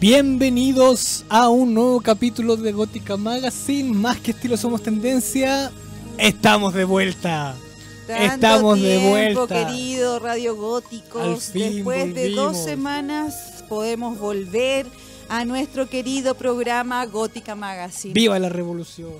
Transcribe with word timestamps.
Bienvenidos 0.00 1.24
a 1.28 1.48
un 1.48 1.74
nuevo 1.74 2.00
capítulo 2.00 2.56
de 2.56 2.70
Gótica 2.70 3.16
Magazine. 3.16 3.92
Más 3.92 4.20
que 4.20 4.30
estilo 4.30 4.56
somos 4.56 4.80
tendencia. 4.80 5.72
Estamos 6.16 6.72
de 6.72 6.84
vuelta. 6.84 7.56
Estamos 8.06 8.80
de 8.80 8.98
vuelta. 9.08 9.66
querido 9.66 10.20
Radio 10.20 10.54
Góticos. 10.54 11.52
Después 11.52 12.14
de 12.14 12.30
dos 12.30 12.56
semanas 12.56 13.64
podemos 13.68 14.20
volver 14.20 14.86
a 15.28 15.44
nuestro 15.44 15.88
querido 15.88 16.36
programa 16.36 17.04
Gótica 17.06 17.56
Magazine. 17.56 18.14
¡Viva 18.14 18.38
la 18.38 18.50
revolución! 18.50 19.10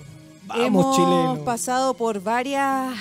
¡Vamos, 0.47 0.97
Hemos 0.97 1.39
pasado 1.41 1.95
por 1.95 2.23
varias 2.23 2.95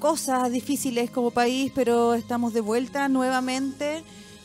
cosas 0.00 0.50
difíciles 0.50 1.08
como 1.12 1.30
país, 1.30 1.70
pero 1.72 2.14
estamos 2.14 2.52
de 2.52 2.62
vuelta 2.62 3.08
nuevamente 3.08 4.02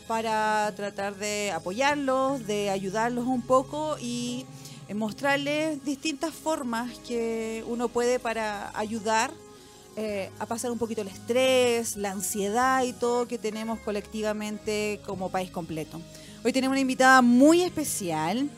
para 0.07 0.73
tratar 0.75 1.15
de 1.15 1.51
apoyarlos, 1.51 2.47
de 2.47 2.69
ayudarlos 2.69 3.25
un 3.25 3.41
poco 3.41 3.97
y 3.99 4.45
mostrarles 4.95 5.83
distintas 5.83 6.33
formas 6.33 6.97
que 6.99 7.63
uno 7.67 7.89
puede 7.89 8.19
para 8.19 8.71
ayudar 8.77 9.31
eh, 9.99 10.29
a 10.39 10.45
pasar 10.45 10.71
un 10.71 10.77
poquito 10.77 11.01
el 11.01 11.07
estrés, 11.07 11.97
la 11.97 12.11
ansiedad 12.11 12.83
y 12.83 12.93
todo 12.93 13.27
que 13.27 13.37
tenemos 13.37 13.79
colectivamente 13.79 15.01
como 15.05 15.29
país 15.29 15.49
completo. 15.49 15.99
Hoy 16.45 16.53
tenemos 16.53 16.73
una 16.73 16.81
invitada 16.81 17.21
muy 17.23 17.63
especial. 17.63 18.49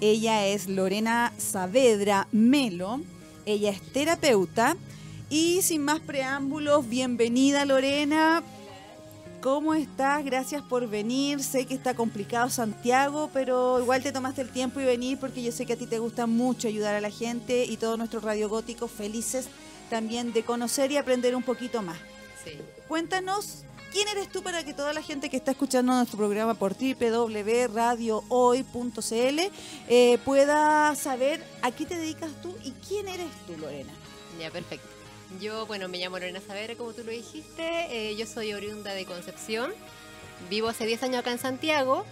Ella 0.00 0.46
es 0.46 0.68
Lorena 0.68 1.32
Saavedra 1.38 2.26
Melo. 2.32 3.00
Ella 3.46 3.70
es 3.70 3.80
terapeuta. 3.92 4.76
Y 5.30 5.62
sin 5.62 5.84
más 5.84 6.00
preámbulos, 6.00 6.88
bienvenida 6.88 7.64
Lorena. 7.64 8.42
¿Cómo 9.40 9.72
estás? 9.72 10.22
Gracias 10.22 10.62
por 10.62 10.86
venir. 10.86 11.42
Sé 11.42 11.64
que 11.64 11.72
está 11.72 11.94
complicado 11.94 12.50
Santiago, 12.50 13.30
pero 13.32 13.80
igual 13.80 14.02
te 14.02 14.12
tomaste 14.12 14.42
el 14.42 14.50
tiempo 14.50 14.80
y 14.80 14.84
venir 14.84 15.18
porque 15.18 15.42
yo 15.42 15.50
sé 15.50 15.64
que 15.64 15.72
a 15.72 15.76
ti 15.76 15.86
te 15.86 15.98
gusta 15.98 16.26
mucho 16.26 16.68
ayudar 16.68 16.94
a 16.94 17.00
la 17.00 17.10
gente 17.10 17.64
y 17.64 17.78
todos 17.78 17.96
nuestros 17.96 18.22
radiogóticos 18.22 18.90
felices 18.90 19.48
también 19.88 20.34
de 20.34 20.42
conocer 20.42 20.92
y 20.92 20.98
aprender 20.98 21.34
un 21.34 21.42
poquito 21.42 21.80
más. 21.80 21.96
Sí. 22.44 22.58
Cuéntanos 22.86 23.64
quién 23.90 24.08
eres 24.08 24.28
tú 24.28 24.42
para 24.42 24.62
que 24.62 24.74
toda 24.74 24.92
la 24.92 25.00
gente 25.00 25.30
que 25.30 25.38
está 25.38 25.52
escuchando 25.52 25.94
nuestro 25.94 26.18
programa 26.18 26.52
por 26.52 26.74
www.radiohoy.cl 26.74 29.40
eh, 29.88 30.18
pueda 30.22 30.94
saber 30.96 31.42
a 31.62 31.70
qué 31.70 31.86
te 31.86 31.96
dedicas 31.96 32.30
tú 32.42 32.54
y 32.62 32.72
quién 32.86 33.08
eres 33.08 33.30
tú, 33.46 33.56
Lorena. 33.56 33.92
Ya, 34.38 34.50
perfecto. 34.50 34.89
Yo, 35.38 35.64
bueno, 35.66 35.88
me 35.88 35.98
llamo 35.98 36.18
Lorena 36.18 36.40
Saavedra, 36.44 36.74
como 36.74 36.92
tú 36.92 37.04
lo 37.04 37.12
dijiste. 37.12 37.86
Eh, 37.90 38.16
yo 38.16 38.26
soy 38.26 38.52
oriunda 38.52 38.92
de 38.92 39.04
Concepción. 39.04 39.72
Vivo 40.48 40.68
hace 40.68 40.86
10 40.86 41.04
años 41.04 41.18
acá 41.20 41.30
en 41.30 41.38
Santiago. 41.38 42.04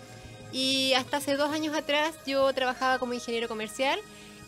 Y 0.52 0.92
hasta 0.94 1.16
hace 1.16 1.36
dos 1.36 1.50
años 1.50 1.77
atrás 1.77 2.14
yo 2.27 2.50
trabajaba 2.52 2.98
como 2.98 3.14
ingeniero 3.14 3.48
comercial 3.48 3.98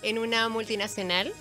en 0.03 0.19
una 0.19 0.49
multinacional. 0.49 1.33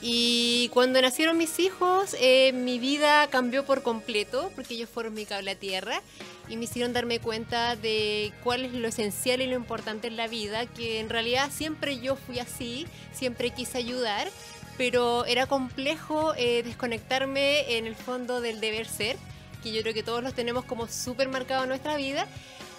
Y 0.00 0.68
cuando 0.72 1.00
nacieron 1.00 1.38
mis 1.38 1.60
hijos, 1.60 2.16
eh, 2.18 2.52
mi 2.52 2.80
vida 2.80 3.28
cambió 3.28 3.64
por 3.64 3.82
completo, 3.82 4.50
porque 4.56 4.74
ellos 4.74 4.88
fueron 4.88 5.14
mi 5.14 5.26
cable 5.26 5.52
a 5.52 5.54
tierra 5.54 6.02
y 6.48 6.56
me 6.56 6.64
hicieron 6.64 6.92
darme 6.92 7.20
cuenta 7.20 7.76
de 7.76 8.32
cuál 8.42 8.64
es 8.64 8.72
lo 8.72 8.88
esencial 8.88 9.40
y 9.42 9.46
lo 9.46 9.54
importante 9.54 10.08
en 10.08 10.16
la 10.16 10.26
vida, 10.26 10.66
que 10.66 10.98
en 10.98 11.08
realidad 11.08 11.50
siempre 11.52 12.00
yo 12.00 12.16
fui 12.16 12.40
así, 12.40 12.88
siempre 13.12 13.50
quise 13.50 13.78
ayudar, 13.78 14.28
pero 14.76 15.24
era 15.26 15.46
complejo 15.46 16.34
eh, 16.36 16.62
desconectarme 16.62 17.76
en 17.76 17.86
el 17.86 17.94
fondo 17.94 18.40
del 18.40 18.60
deber 18.60 18.86
ser, 18.86 19.16
que 19.62 19.72
yo 19.72 19.82
creo 19.82 19.94
que 19.94 20.02
todos 20.02 20.22
los 20.22 20.34
tenemos 20.34 20.64
como 20.64 20.88
súper 20.88 21.28
marcado 21.28 21.62
en 21.62 21.68
nuestra 21.68 21.96
vida. 21.96 22.26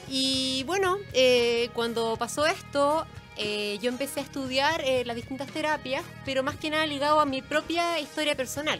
Y 0.09 0.63
bueno, 0.65 0.97
eh, 1.13 1.69
cuando 1.73 2.17
pasó 2.17 2.45
esto, 2.45 3.05
eh, 3.37 3.79
yo 3.81 3.89
empecé 3.89 4.19
a 4.19 4.23
estudiar 4.23 4.83
las 5.05 5.15
distintas 5.15 5.47
terapias, 5.47 6.03
pero 6.25 6.43
más 6.43 6.57
que 6.57 6.69
nada 6.69 6.85
ligado 6.85 7.19
a 7.19 7.25
mi 7.25 7.41
propia 7.41 7.99
historia 7.99 8.35
personal 8.35 8.79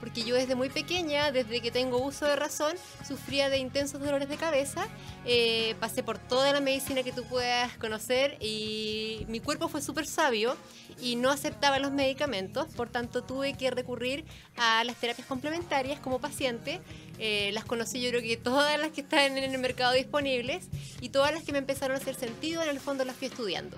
porque 0.00 0.22
yo 0.22 0.34
desde 0.34 0.54
muy 0.54 0.68
pequeña, 0.68 1.32
desde 1.32 1.60
que 1.60 1.70
tengo 1.70 1.98
uso 1.98 2.26
de 2.26 2.36
razón, 2.36 2.74
sufría 3.06 3.48
de 3.48 3.58
intensos 3.58 4.00
dolores 4.00 4.28
de 4.28 4.36
cabeza, 4.36 4.88
eh, 5.24 5.74
pasé 5.80 6.02
por 6.02 6.18
toda 6.18 6.52
la 6.52 6.60
medicina 6.60 7.02
que 7.02 7.12
tú 7.12 7.24
puedas 7.24 7.76
conocer 7.78 8.36
y 8.40 9.24
mi 9.28 9.40
cuerpo 9.40 9.68
fue 9.68 9.82
súper 9.82 10.06
sabio 10.06 10.56
y 11.00 11.16
no 11.16 11.30
aceptaba 11.30 11.78
los 11.78 11.92
medicamentos, 11.92 12.66
por 12.74 12.88
tanto 12.88 13.22
tuve 13.22 13.54
que 13.54 13.70
recurrir 13.70 14.24
a 14.56 14.84
las 14.84 14.96
terapias 14.96 15.26
complementarias 15.26 16.00
como 16.00 16.20
paciente. 16.20 16.80
Eh, 17.18 17.50
las 17.52 17.64
conocí 17.64 18.00
yo 18.00 18.10
creo 18.10 18.22
que 18.22 18.36
todas 18.36 18.78
las 18.78 18.90
que 18.90 19.00
están 19.00 19.36
en 19.38 19.52
el 19.52 19.58
mercado 19.58 19.92
disponibles 19.92 20.68
y 21.00 21.08
todas 21.08 21.32
las 21.32 21.42
que 21.42 21.52
me 21.52 21.58
empezaron 21.58 21.96
a 21.96 22.00
hacer 22.00 22.14
sentido, 22.14 22.62
en 22.62 22.68
el 22.68 22.80
fondo 22.80 23.04
las 23.04 23.16
fui 23.16 23.28
estudiando. 23.28 23.76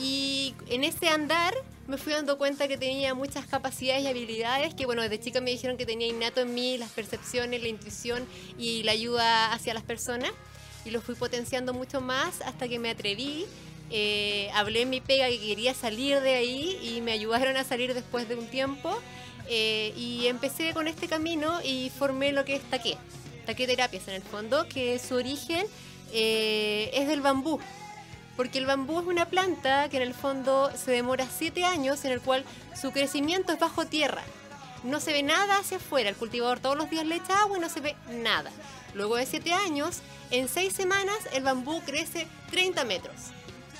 Y 0.00 0.54
en 0.68 0.84
ese 0.84 1.08
andar 1.08 1.54
me 1.88 1.98
fui 1.98 2.12
dando 2.12 2.36
cuenta 2.36 2.66
que 2.66 2.76
tenía 2.76 3.14
muchas 3.14 3.46
capacidades 3.46 4.02
y 4.02 4.08
habilidades 4.08 4.74
que, 4.74 4.86
bueno, 4.86 5.02
desde 5.02 5.20
chica 5.20 5.40
me 5.40 5.52
dijeron 5.52 5.76
que 5.76 5.86
tenía 5.86 6.08
innato 6.08 6.40
en 6.40 6.52
mí 6.52 6.78
las 6.78 6.90
percepciones, 6.90 7.62
la 7.62 7.68
intuición 7.68 8.26
y 8.58 8.82
la 8.82 8.92
ayuda 8.92 9.52
hacia 9.52 9.72
las 9.72 9.84
personas. 9.84 10.30
Y 10.84 10.90
lo 10.90 11.00
fui 11.00 11.14
potenciando 11.14 11.72
mucho 11.74 12.00
más 12.00 12.40
hasta 12.42 12.68
que 12.68 12.78
me 12.78 12.90
atreví. 12.90 13.46
Eh, 13.90 14.50
hablé 14.54 14.82
en 14.82 14.90
mi 14.90 15.00
pega 15.00 15.28
que 15.28 15.38
quería 15.38 15.74
salir 15.74 16.20
de 16.20 16.34
ahí 16.34 16.78
y 16.82 17.00
me 17.02 17.12
ayudaron 17.12 17.56
a 17.56 17.62
salir 17.62 17.94
después 17.94 18.28
de 18.28 18.34
un 18.34 18.46
tiempo. 18.48 18.96
Eh, 19.48 19.92
y 19.96 20.26
empecé 20.26 20.72
con 20.74 20.88
este 20.88 21.06
camino 21.06 21.60
y 21.62 21.90
formé 21.90 22.32
lo 22.32 22.44
que 22.44 22.56
es 22.56 22.62
Taqué. 22.62 22.96
Taqué 23.46 23.68
Terapias 23.68 24.08
en 24.08 24.14
el 24.14 24.22
fondo, 24.22 24.68
que 24.68 24.98
su 24.98 25.14
origen 25.14 25.66
eh, 26.12 26.90
es 26.94 27.06
del 27.06 27.20
bambú 27.20 27.60
porque 28.36 28.58
el 28.58 28.66
bambú 28.66 29.00
es 29.00 29.06
una 29.06 29.26
planta 29.26 29.88
que 29.88 29.96
en 29.96 30.02
el 30.02 30.14
fondo 30.14 30.70
se 30.76 30.90
demora 30.90 31.26
7 31.26 31.64
años 31.64 32.04
en 32.04 32.12
el 32.12 32.20
cual 32.20 32.44
su 32.80 32.92
crecimiento 32.92 33.52
es 33.52 33.58
bajo 33.58 33.86
tierra. 33.86 34.22
No 34.84 35.00
se 35.00 35.12
ve 35.12 35.22
nada 35.22 35.58
hacia 35.58 35.78
afuera, 35.78 36.10
el 36.10 36.16
cultivador 36.16 36.60
todos 36.60 36.76
los 36.76 36.90
días 36.90 37.06
le 37.06 37.16
echa 37.16 37.40
agua 37.40 37.58
y 37.58 37.60
no 37.60 37.68
se 37.68 37.80
ve 37.80 37.96
nada. 38.22 38.50
Luego 38.94 39.16
de 39.16 39.26
7 39.26 39.52
años, 39.52 40.00
en 40.30 40.48
6 40.48 40.72
semanas 40.72 41.18
el 41.32 41.42
bambú 41.42 41.80
crece 41.80 42.26
30 42.50 42.84
metros. 42.84 43.16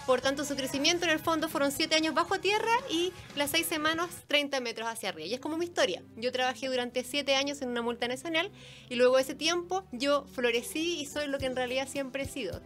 Por 0.07 0.21
tanto, 0.21 0.45
su 0.45 0.55
crecimiento 0.55 1.05
en 1.05 1.11
el 1.11 1.19
fondo 1.19 1.49
fueron 1.49 1.73
7 1.73 1.97
años 1.97 2.15
bajo 2.15 2.39
tierra 2.39 2.71
y 2.89 3.13
las 3.35 3.51
6 3.51 3.67
semanas 3.67 4.09
30 4.29 4.61
metros 4.61 4.89
hacia 4.89 5.09
arriba. 5.09 5.27
Y 5.27 5.35
es 5.35 5.41
como 5.41 5.57
mi 5.59 5.65
historia. 5.65 6.01
Yo 6.17 6.31
trabajé 6.31 6.69
durante 6.69 7.03
7 7.03 7.35
años 7.35 7.61
en 7.61 7.71
una 7.71 7.83
multinacional 7.83 8.53
y 8.89 8.95
luego 8.95 9.17
de 9.17 9.23
ese 9.23 9.35
tiempo 9.35 9.85
yo 9.91 10.25
florecí 10.33 11.01
y 11.01 11.07
soy 11.07 11.27
lo 11.27 11.39
que 11.39 11.47
en 11.47 11.57
realidad 11.57 11.89
siempre 11.89 12.23
he 12.23 12.29
sido, 12.29 12.63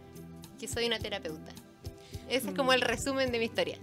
que 0.59 0.67
soy 0.67 0.85
una 0.85 0.99
terapeuta. 0.99 1.51
Ese 2.31 2.49
es 2.49 2.55
como 2.55 2.71
el 2.71 2.79
resumen 2.79 3.29
de 3.29 3.39
mi 3.39 3.45
historia. 3.45 3.77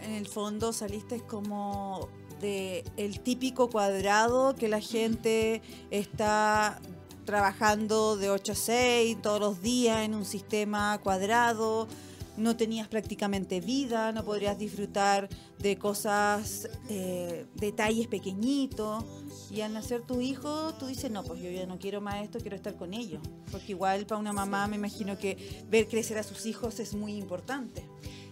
En 0.00 0.12
el 0.12 0.28
fondo 0.28 0.72
saliste 0.72 1.20
como 1.20 2.08
de 2.40 2.84
el 2.96 3.20
típico 3.20 3.68
cuadrado 3.68 4.54
que 4.54 4.68
la 4.68 4.80
gente 4.80 5.62
está 5.90 6.80
trabajando 7.24 8.16
de 8.16 8.30
8 8.30 8.52
a 8.52 8.54
6 8.54 9.20
todos 9.20 9.40
los 9.40 9.62
días 9.62 10.04
en 10.04 10.14
un 10.14 10.24
sistema 10.24 10.98
cuadrado, 11.02 11.88
no 12.36 12.56
tenías 12.56 12.88
prácticamente 12.88 13.60
vida, 13.60 14.12
no 14.12 14.24
podrías 14.24 14.58
disfrutar 14.58 15.28
de 15.58 15.76
cosas, 15.76 16.68
eh, 16.88 17.46
detalles 17.54 18.06
pequeñitos. 18.08 19.04
Y 19.50 19.60
al 19.60 19.72
nacer 19.72 20.02
tu 20.02 20.20
hijo, 20.20 20.74
tú 20.74 20.86
dices, 20.86 21.10
no, 21.10 21.22
pues 21.22 21.40
yo 21.40 21.50
ya 21.50 21.66
no 21.66 21.78
quiero 21.78 22.00
más 22.00 22.22
esto, 22.22 22.38
quiero 22.38 22.56
estar 22.56 22.74
con 22.76 22.94
ellos. 22.94 23.22
Porque 23.50 23.72
igual 23.72 24.06
para 24.06 24.20
una 24.20 24.32
mamá 24.32 24.66
me 24.66 24.76
imagino 24.76 25.18
que 25.18 25.64
ver 25.68 25.88
crecer 25.88 26.18
a 26.18 26.22
sus 26.22 26.46
hijos 26.46 26.80
es 26.80 26.94
muy 26.94 27.14
importante. 27.14 27.84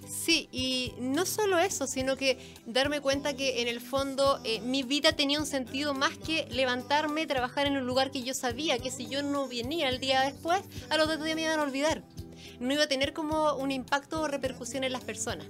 Sí, 0.09 0.49
y 0.53 0.93
no 0.99 1.25
solo 1.27 1.59
eso, 1.59 1.87
sino 1.87 2.17
que 2.17 2.39
darme 2.67 3.01
cuenta 3.01 3.35
que 3.35 3.63
en 3.63 3.69
el 3.69 3.81
fondo 3.81 4.41
eh, 4.45 4.61
mi 4.61 4.83
vida 4.83 5.13
tenía 5.13 5.39
un 5.39 5.47
sentido 5.47 5.95
más 5.95 6.17
que 6.19 6.47
levantarme, 6.51 7.27
trabajar 7.27 7.67
en 7.67 7.77
un 7.77 7.87
lugar 7.87 8.11
que 8.11 8.23
yo 8.23 8.35
sabía 8.35 8.79
que 8.79 8.91
si 8.91 9.07
yo 9.07 9.23
no 9.23 9.49
venía 9.49 9.89
el 9.89 10.01
día 10.01 10.23
después, 10.23 10.61
a 10.91 10.97
los 10.97 11.09
dos 11.09 11.23
días 11.23 11.37
me 11.37 11.43
iban 11.43 11.59
a 11.59 11.63
olvidar. 11.63 12.05
No 12.61 12.73
iba 12.73 12.85
a 12.85 12.89
tener 12.89 13.13
como 13.13 13.55
un 13.55 13.71
impacto 13.71 14.23
o 14.23 14.29
repercusión 14.29 14.85
en 14.85 14.93
las 14.93 15.05
personas. 15.05 15.47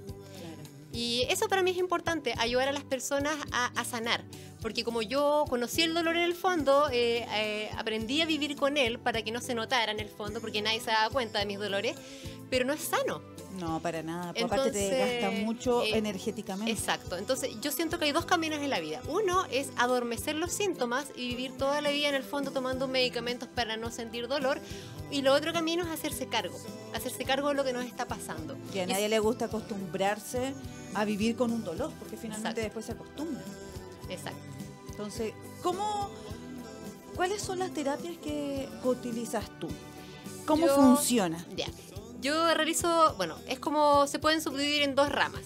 Y 0.95 1.23
eso 1.29 1.49
para 1.49 1.61
mí 1.61 1.71
es 1.71 1.77
importante, 1.77 2.33
ayudar 2.37 2.69
a 2.69 2.71
las 2.71 2.85
personas 2.85 3.35
a, 3.51 3.83
sanar. 3.83 4.23
Porque 4.61 4.85
como 4.85 5.01
yo 5.01 5.43
conocí 5.49 5.81
el 5.81 5.93
dolor 5.93 6.15
en 6.15 6.23
el 6.23 6.33
fondo, 6.33 6.87
eh, 6.89 7.27
eh, 7.33 7.69
aprendí 7.77 8.21
a 8.21 8.25
vivir 8.25 8.55
con 8.55 8.77
él 8.77 8.97
para 8.97 9.21
que 9.21 9.31
no 9.31 9.41
se 9.41 9.53
notara 9.55 9.91
en 9.91 9.99
el 9.99 10.07
fondo, 10.07 10.39
porque 10.39 10.61
nadie 10.61 10.79
se 10.79 10.91
daba 10.91 11.09
cuenta 11.09 11.39
de 11.39 11.45
mis 11.45 11.59
dolores, 11.59 11.97
pero 12.49 12.65
no 12.65 12.73
es 12.73 12.81
sano. 12.81 13.21
No, 13.59 13.79
para 13.79 14.03
nada. 14.03 14.29
aparte 14.29 14.71
te 14.71 14.77
desgasta 14.77 15.31
mucho 15.31 15.83
eh, 15.83 15.97
energéticamente. 15.97 16.71
Exacto. 16.71 17.17
Entonces 17.17 17.51
yo 17.61 17.71
siento 17.71 17.97
que 17.99 18.05
hay 18.05 18.11
dos 18.11 18.25
caminos 18.25 18.59
en 18.59 18.69
la 18.69 18.79
vida. 18.79 19.01
Uno 19.07 19.45
es 19.49 19.69
adormecer 19.77 20.35
los 20.35 20.51
síntomas 20.51 21.07
y 21.15 21.29
vivir 21.29 21.57
toda 21.57 21.81
la 21.81 21.89
vida 21.89 22.09
en 22.09 22.15
el 22.15 22.23
fondo 22.23 22.51
tomando 22.51 22.87
medicamentos 22.87 23.47
para 23.47 23.77
no 23.77 23.91
sentir 23.91 24.27
dolor. 24.27 24.59
Y 25.09 25.21
lo 25.21 25.33
otro 25.33 25.53
camino 25.53 25.83
es 25.83 25.89
hacerse 25.89 26.27
cargo. 26.27 26.57
Hacerse 26.93 27.23
cargo 27.23 27.49
de 27.49 27.53
lo 27.53 27.63
que 27.63 27.73
nos 27.73 27.85
está 27.85 28.07
pasando. 28.07 28.57
Que 28.73 28.81
a 28.81 28.87
nadie 28.87 29.07
le 29.07 29.19
gusta 29.19 29.45
acostumbrarse 29.45 30.53
a 30.93 31.05
vivir 31.05 31.35
con 31.35 31.51
un 31.51 31.63
dolor, 31.63 31.91
porque 31.99 32.17
finalmente 32.17 32.61
después 32.61 32.85
se 32.85 32.93
acostumbra. 32.93 33.43
Exacto. 34.09 34.39
Entonces, 34.89 35.33
¿cómo, 35.61 36.09
¿cuáles 37.15 37.41
son 37.41 37.59
las 37.59 37.71
terapias 37.73 38.17
que 38.17 38.67
utilizas 38.83 39.45
tú? 39.59 39.67
¿Cómo 40.45 40.67
funciona? 40.67 41.45
Ya 41.55 41.67
Yo 42.25 42.55
realizo, 42.55 43.13
bueno, 43.17 43.37
es 43.47 43.59
como 43.59 44.07
se 44.07 44.17
pueden 44.17 44.41
subdividir 44.41 44.81
en 44.81 44.95
dos 44.95 45.11
ramas. 45.11 45.43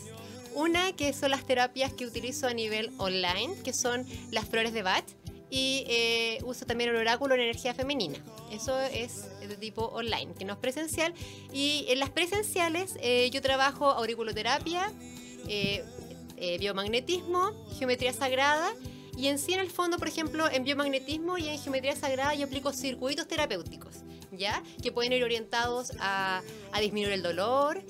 Una 0.56 0.94
que 0.94 1.12
son 1.12 1.30
las 1.30 1.46
terapias 1.46 1.92
que 1.92 2.06
utilizo 2.06 2.48
a 2.48 2.54
nivel 2.54 2.94
online, 3.00 3.54
que 3.66 3.74
son 3.74 4.06
las 4.32 4.46
flores 4.48 4.72
de 4.72 4.82
Bach, 4.82 5.04
y 5.50 5.84
eh, 5.90 6.38
uso 6.46 6.66
también 6.66 6.92
el 6.92 6.96
oráculo 6.96 7.36
en 7.36 7.42
energía 7.42 7.74
femenina. 7.74 8.18
Eso 8.50 8.80
es 8.80 9.26
de 9.42 9.58
tipo 9.58 9.88
online, 9.88 10.34
que 10.40 10.46
no 10.46 10.54
es 10.54 10.60
presencial. 10.60 11.14
Y 11.52 11.86
en 11.90 12.00
las 12.00 12.12
presenciales 12.12 12.96
eh, 13.02 13.30
yo 13.30 13.42
trabajo 13.42 13.90
auriculoterapia, 13.90 14.90
eh, 15.50 15.84
biomagnetismo, 16.62 17.52
geometría 17.78 18.14
sagrada. 18.14 18.74
Y 19.18 19.28
en 19.28 19.38
sí, 19.38 19.54
en 19.54 19.60
el 19.60 19.70
fondo, 19.70 19.98
por 19.98 20.08
ejemplo, 20.08 20.50
en 20.50 20.64
biomagnetismo 20.64 21.38
y 21.38 21.50
en 21.50 21.60
geometría 21.60 21.98
sagrada 21.98 22.36
yo 22.36 22.46
aplico 22.46 22.72
circuitos 22.72 23.28
terapéuticos, 23.28 23.96
¿ya? 24.32 24.64
Que 24.82 24.92
pueden 24.92 25.14
ir 25.14 25.24
orientados 25.24 25.94
a, 26.00 26.42
a 26.72 26.80
disminuir 26.80 27.14
el 27.14 27.24
dolor, 27.24 27.84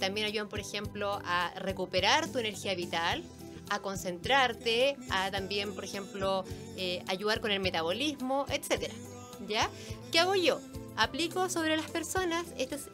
también 0.00 0.26
ayudan, 0.26 0.48
por 0.48 0.60
ejemplo, 0.60 1.18
a 1.24 1.50
recuperar 1.56 2.28
tu 2.28 2.38
energía 2.38 2.74
vital, 2.74 3.24
a 3.72 3.80
concentrarte, 3.80 4.96
a 5.10 5.30
también, 5.30 5.74
por 5.74 5.84
ejemplo, 5.84 6.44
eh, 6.76 7.02
ayudar 7.08 7.40
con 7.40 7.50
el 7.50 7.60
metabolismo, 7.60 8.44
etcétera. 8.50 8.94
¿Ya? 9.48 9.70
¿Qué 10.12 10.18
hago 10.18 10.34
yo? 10.34 10.60
Aplico 10.96 11.48
sobre 11.48 11.76
las 11.76 11.90
personas, 11.90 12.44
este 12.58 12.74
es, 12.74 12.88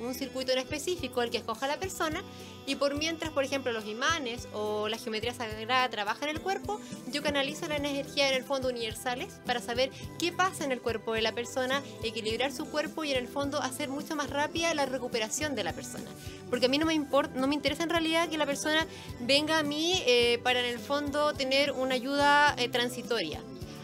un 0.00 0.14
circuito 0.14 0.52
en 0.52 0.58
específico 0.58 1.22
el 1.22 1.30
que 1.30 1.38
escoja 1.38 1.66
la 1.66 1.80
persona 1.80 2.22
y 2.68 2.76
por 2.76 2.94
mientras, 2.94 3.30
por 3.30 3.44
ejemplo, 3.44 3.72
los 3.72 3.86
imanes 3.86 4.46
o 4.52 4.88
la 4.88 4.98
geometría 4.98 5.32
sagrada 5.32 5.88
trabajan 5.88 6.28
el 6.28 6.38
cuerpo, 6.38 6.78
yo 7.10 7.22
canalizo 7.22 7.66
la 7.66 7.76
energía 7.76 8.28
en 8.28 8.34
el 8.34 8.44
fondo 8.44 8.68
universales 8.68 9.40
para 9.46 9.60
saber 9.60 9.90
qué 10.18 10.32
pasa 10.32 10.64
en 10.64 10.72
el 10.72 10.82
cuerpo 10.82 11.14
de 11.14 11.22
la 11.22 11.32
persona, 11.32 11.82
equilibrar 12.04 12.52
su 12.52 12.66
cuerpo 12.66 13.04
y 13.04 13.12
en 13.12 13.16
el 13.16 13.26
fondo 13.26 13.62
hacer 13.62 13.88
mucho 13.88 14.16
más 14.16 14.28
rápida 14.28 14.74
la 14.74 14.84
recuperación 14.84 15.54
de 15.54 15.64
la 15.64 15.72
persona. 15.72 16.10
Porque 16.50 16.66
a 16.66 16.68
mí 16.68 16.76
no 16.76 16.84
me 16.84 16.92
importa, 16.92 17.40
no 17.40 17.46
me 17.46 17.54
interesa 17.54 17.84
en 17.84 17.90
realidad 17.90 18.28
que 18.28 18.36
la 18.36 18.44
persona 18.44 18.86
venga 19.20 19.58
a 19.58 19.62
mí 19.62 20.02
eh, 20.06 20.38
para 20.42 20.60
en 20.60 20.66
el 20.66 20.78
fondo 20.78 21.32
tener 21.32 21.72
una 21.72 21.94
ayuda 21.94 22.54
eh, 22.58 22.68
transitoria. 22.68 23.40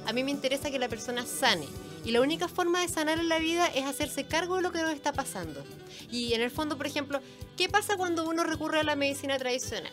A 0.07 0.13
mí 0.13 0.23
me 0.23 0.31
interesa 0.31 0.71
que 0.71 0.79
la 0.79 0.91
persona 0.91 1.25
sane 1.25 1.67
y 2.05 2.11
la 2.11 2.21
única 2.21 2.49
forma 2.49 2.81
de 2.81 2.89
sanar 2.89 3.19
en 3.19 3.29
la 3.29 3.39
vida 3.39 3.67
es 3.67 3.85
hacerse 3.85 4.25
cargo 4.25 4.57
de 4.57 4.63
lo 4.63 4.73
que 4.73 4.83
nos 4.83 4.93
está 4.93 5.13
pasando. 5.13 5.65
Y 6.11 6.35
en 6.35 6.43
el 6.43 6.51
fondo, 6.51 6.77
por 6.77 6.87
ejemplo, 6.87 7.21
¿qué 7.57 7.69
pasa 7.69 7.97
cuando 7.97 8.29
uno 8.29 8.45
recurre 8.45 8.81
a 8.81 8.85
la 8.85 8.95
medicina 8.95 9.39
tradicional? 9.39 9.93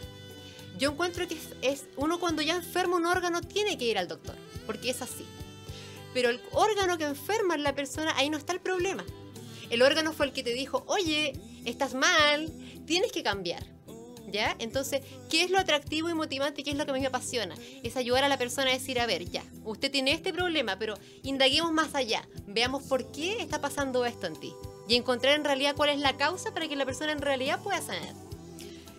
Yo 0.78 0.92
encuentro 0.92 1.28
que 1.28 1.38
es, 1.62 1.86
uno 1.96 2.19
cuando 2.19 2.42
ya 2.42 2.56
enferma 2.56 2.98
un 2.98 3.06
órgano 3.06 3.42
tiene 3.42 3.78
que 3.78 3.86
ir 3.86 3.98
al 3.98 4.08
doctor, 4.08 4.36
porque 4.66 4.90
es 4.90 5.02
así. 5.02 5.25
Pero 6.13 6.30
el 6.30 6.42
órgano 6.52 6.98
que 6.98 7.06
enferma 7.06 7.56
en 7.56 7.63
la 7.63 7.75
persona, 7.75 8.14
ahí 8.18 8.30
no 8.30 8.38
está 8.38 8.52
el 8.52 8.60
problema. 8.60 9.06
El 9.69 9.81
órgano 9.81 10.12
fue 10.12 10.25
el 10.25 10.34
que 10.34 10.44
te 10.44 10.54
dijo, 10.54 10.84
oye, 10.88 11.34
estás 11.64 11.94
mal, 11.94 12.52
tienes 12.86 13.14
que 13.14 13.24
cambiar. 13.24 13.64
¿Ya? 14.31 14.56
Entonces, 14.60 15.01
¿qué 15.30 15.44
es 15.44 15.51
lo 15.51 15.60
atractivo 15.60 16.10
y 16.10 16.13
motivante 16.13 16.62
y 16.62 16.63
qué 16.63 16.72
es 16.72 16.78
lo 16.78 16.86
que 16.86 16.92
a 16.92 16.94
mí 16.94 17.00
me 17.00 17.07
apasiona? 17.07 17.56
Es 17.83 17.98
ayudar 17.98 18.24
a 18.24 18.30
la 18.30 18.38
persona 18.38 18.69
a 18.69 18.74
decir, 18.74 19.00
a 19.00 19.06
ver, 19.06 19.30
ya, 19.30 19.44
usted 19.63 19.92
tiene 19.92 20.13
este 20.13 20.33
problema, 20.33 20.78
pero 20.80 20.95
indaguemos 21.24 21.72
más 21.72 21.95
allá, 21.95 22.28
veamos 22.48 22.83
por 22.83 23.12
qué 23.12 23.42
está 23.42 23.62
pasando 23.62 24.06
esto 24.06 24.28
en 24.28 24.36
ti 24.36 24.54
y 24.88 24.95
encontrar 24.95 25.36
en 25.36 25.44
realidad 25.44 25.75
cuál 25.75 25.89
es 25.89 26.00
la 26.00 26.18
causa 26.18 26.54
para 26.54 26.68
que 26.68 26.75
la 26.75 26.86
persona 26.86 27.12
en 27.12 27.22
realidad 27.22 27.62
pueda 27.62 27.81
sanar. 27.81 28.13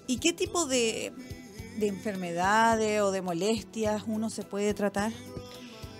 ¿Y 0.06 0.18
qué 0.18 0.32
tipo 0.32 0.66
de, 0.66 1.12
de 1.78 1.86
enfermedades 1.86 3.00
o 3.02 3.10
de 3.10 3.22
molestias 3.22 4.02
uno 4.06 4.30
se 4.30 4.42
puede 4.42 4.74
tratar? 4.74 5.12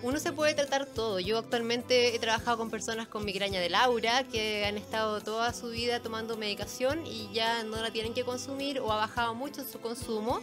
Uno 0.02 0.18
se 0.18 0.32
puede 0.32 0.54
tratar 0.54 0.86
todo. 0.86 1.20
Yo 1.20 1.38
actualmente 1.38 2.14
he 2.14 2.18
trabajado 2.18 2.58
con 2.58 2.70
personas 2.70 3.06
con 3.06 3.24
migraña 3.24 3.60
de 3.60 3.70
Laura 3.70 4.24
que 4.24 4.66
han 4.66 4.76
estado 4.76 5.20
toda 5.20 5.52
su 5.52 5.70
vida 5.70 6.00
tomando 6.00 6.36
medicación 6.36 7.06
y 7.06 7.30
ya 7.32 7.62
no 7.62 7.76
la 7.76 7.90
tienen 7.90 8.12
que 8.12 8.24
consumir 8.24 8.80
o 8.80 8.92
ha 8.92 8.96
bajado 8.96 9.34
mucho 9.34 9.64
su 9.64 9.80
consumo. 9.80 10.40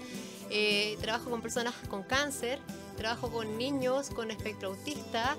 Eh, 0.49 0.97
trabajo 1.01 1.29
con 1.29 1.41
personas 1.41 1.75
con 1.89 2.03
cáncer, 2.03 2.59
trabajo 2.97 3.29
con 3.31 3.57
niños 3.57 4.09
con 4.09 4.31
espectro 4.31 4.69
autista 4.69 5.37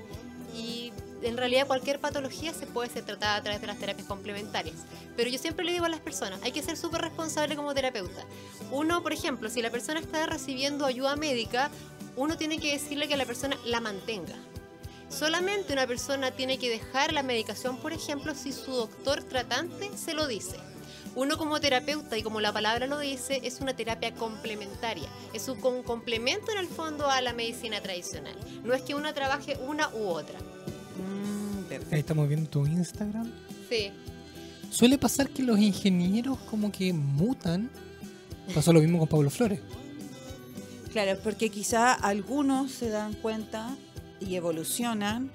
y 0.55 0.93
en 1.23 1.37
realidad 1.37 1.67
cualquier 1.67 1.99
patología 1.99 2.53
se 2.53 2.67
puede 2.67 2.91
ser 2.91 3.05
tratada 3.05 3.37
a 3.37 3.43
través 3.43 3.61
de 3.61 3.67
las 3.67 3.79
terapias 3.79 4.07
complementarias. 4.07 4.77
Pero 5.17 5.31
yo 5.31 5.39
siempre 5.39 5.65
le 5.65 5.73
digo 5.73 5.87
a 5.87 5.89
las 5.89 6.01
personas, 6.01 6.41
hay 6.43 6.53
que 6.53 6.63
ser 6.63 6.77
súper 6.77 7.01
responsable 7.01 7.57
como 7.57 7.75
terapeuta. 7.75 8.25
Uno, 8.71 9.03
por 9.03 9.13
ejemplo, 9.13 9.49
si 9.49 9.63
la 9.63 9.71
persona 9.71 10.01
está 10.01 10.27
recibiendo 10.27 10.87
ayuda 10.87 11.17
médica, 11.17 11.71
uno 12.21 12.37
tiene 12.37 12.59
que 12.59 12.73
decirle 12.73 13.09
que 13.09 13.17
la 13.17 13.25
persona 13.25 13.57
la 13.65 13.81
mantenga. 13.81 14.35
Solamente 15.09 15.73
una 15.73 15.87
persona 15.87 16.31
tiene 16.31 16.59
que 16.59 16.69
dejar 16.69 17.15
la 17.15 17.23
medicación, 17.23 17.79
por 17.79 17.95
ejemplo, 17.95 18.35
si 18.35 18.53
su 18.53 18.73
doctor 18.73 19.23
tratante 19.25 19.89
se 19.97 20.13
lo 20.13 20.27
dice. 20.29 20.57
Uno 21.15 21.39
como 21.39 21.61
terapeuta, 21.61 22.19
y 22.19 22.23
como 22.23 22.43
la 22.43 22.53
palabra 22.53 22.87
lo 22.87 22.99
dice, 22.99 23.41
es 23.43 23.63
una 23.63 23.75
terapia 23.75 24.15
complementaria. 24.15 25.09
Es 25.33 25.49
un 25.49 25.61
complemento 25.83 26.53
en 26.53 26.59
el 26.59 26.69
fondo 26.69 27.09
a 27.09 27.23
la 27.23 27.33
medicina 27.33 27.81
tradicional. 27.81 28.37
No 28.65 28.75
es 28.75 28.83
que 28.83 28.95
uno 28.95 29.15
trabaje 29.15 29.59
una 29.67 29.89
u 29.89 30.09
otra. 30.09 30.39
Mm, 30.39 31.73
Ahí 31.91 32.01
estamos 32.01 32.29
viendo 32.29 32.51
tu 32.51 32.67
Instagram. 32.67 33.33
Sí. 33.71 33.93
Suele 34.71 34.99
pasar 34.99 35.31
que 35.31 35.43
los 35.43 35.59
ingenieros 35.59 36.39
como 36.51 36.71
que 36.71 36.93
mutan. 36.93 37.71
Pasó 38.55 38.75
lo 38.75 38.81
mismo 38.81 38.99
con 38.99 39.09
Pablo 39.09 39.31
Flores. 39.31 39.61
Claro, 40.93 41.19
porque 41.23 41.51
quizá 41.51 41.93
algunos 41.93 42.73
se 42.73 42.89
dan 42.89 43.15
cuenta 43.15 43.77
y 44.21 44.35
evolucionan 44.35 45.31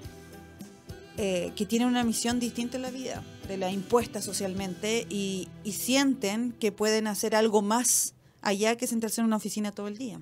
eh, 1.18 1.52
que 1.56 1.64
tienen 1.64 1.88
una 1.88 2.04
misión 2.04 2.38
distinta 2.38 2.76
en 2.76 2.82
la 2.82 2.90
vida, 2.90 3.22
de 3.48 3.56
la 3.56 3.70
impuesta 3.70 4.20
socialmente, 4.20 5.06
y, 5.08 5.48
sienten 5.64 6.52
que 6.52 6.72
pueden 6.72 7.06
hacer 7.06 7.34
algo 7.34 7.62
más 7.62 8.14
allá 8.42 8.76
que 8.76 8.86
sentarse 8.86 9.22
en 9.22 9.26
una 9.26 9.36
oficina 9.36 9.72
todo 9.72 9.88
el 9.88 9.96
día. 9.96 10.20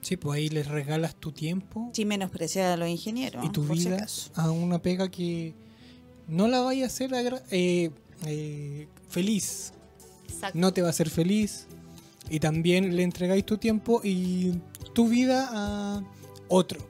Sí, 0.00 0.16
pues 0.16 0.38
ahí 0.38 0.48
les 0.48 0.66
regalas 0.66 1.14
tu 1.14 1.30
tiempo. 1.30 1.90
Sin 1.92 2.08
menospreciar 2.08 2.72
a 2.72 2.76
los 2.76 2.88
ingenieros. 2.88 3.44
Y 3.44 3.50
tu 3.50 3.62
vida 3.62 4.04
a 4.34 4.50
una 4.50 4.82
pega 4.82 5.08
que 5.08 5.54
no 6.26 6.48
la 6.48 6.60
vaya 6.60 6.84
a 6.84 6.86
hacer 6.88 7.12
eh, 7.52 7.90
eh, 8.26 8.88
feliz. 9.08 9.72
No 10.54 10.72
te 10.72 10.82
va 10.82 10.88
a 10.88 10.90
hacer 10.90 11.10
feliz, 11.10 11.68
y 12.32 12.40
también 12.40 12.96
le 12.96 13.02
entregáis 13.02 13.44
tu 13.44 13.58
tiempo 13.58 14.00
y 14.02 14.58
tu 14.94 15.06
vida 15.06 15.50
a 15.52 16.02
otro. 16.48 16.80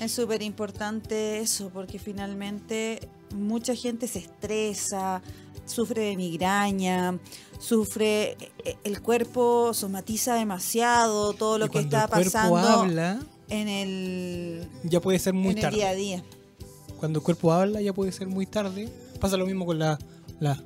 Es 0.00 0.10
súper 0.10 0.42
importante 0.42 1.38
eso, 1.38 1.70
porque 1.72 2.00
finalmente 2.00 3.08
mucha 3.32 3.76
gente 3.76 4.08
se 4.08 4.18
estresa, 4.18 5.22
sufre 5.66 6.02
de 6.02 6.16
migraña, 6.16 7.16
sufre, 7.60 8.36
e, 8.64 8.76
el 8.82 9.00
cuerpo 9.00 9.72
somatiza 9.72 10.34
demasiado 10.34 11.32
todo 11.34 11.58
lo 11.58 11.70
que 11.70 11.78
está 11.78 12.08
pasando 12.08 12.56
habla, 12.56 13.20
en 13.50 13.68
el, 13.68 14.68
ya 14.82 15.00
puede 15.00 15.20
ser 15.20 15.32
muy 15.32 15.54
tarde. 15.54 15.76
día 15.76 15.90
a 15.90 15.94
día. 15.94 16.24
Cuando 16.98 17.20
el 17.20 17.24
cuerpo 17.24 17.52
habla 17.52 17.80
ya 17.80 17.92
puede 17.92 18.10
ser 18.10 18.26
muy 18.26 18.46
tarde. 18.46 18.88
Pasa 19.20 19.36
lo 19.36 19.46
mismo 19.46 19.64
con 19.64 19.78
la, 19.78 19.96
las 20.40 20.58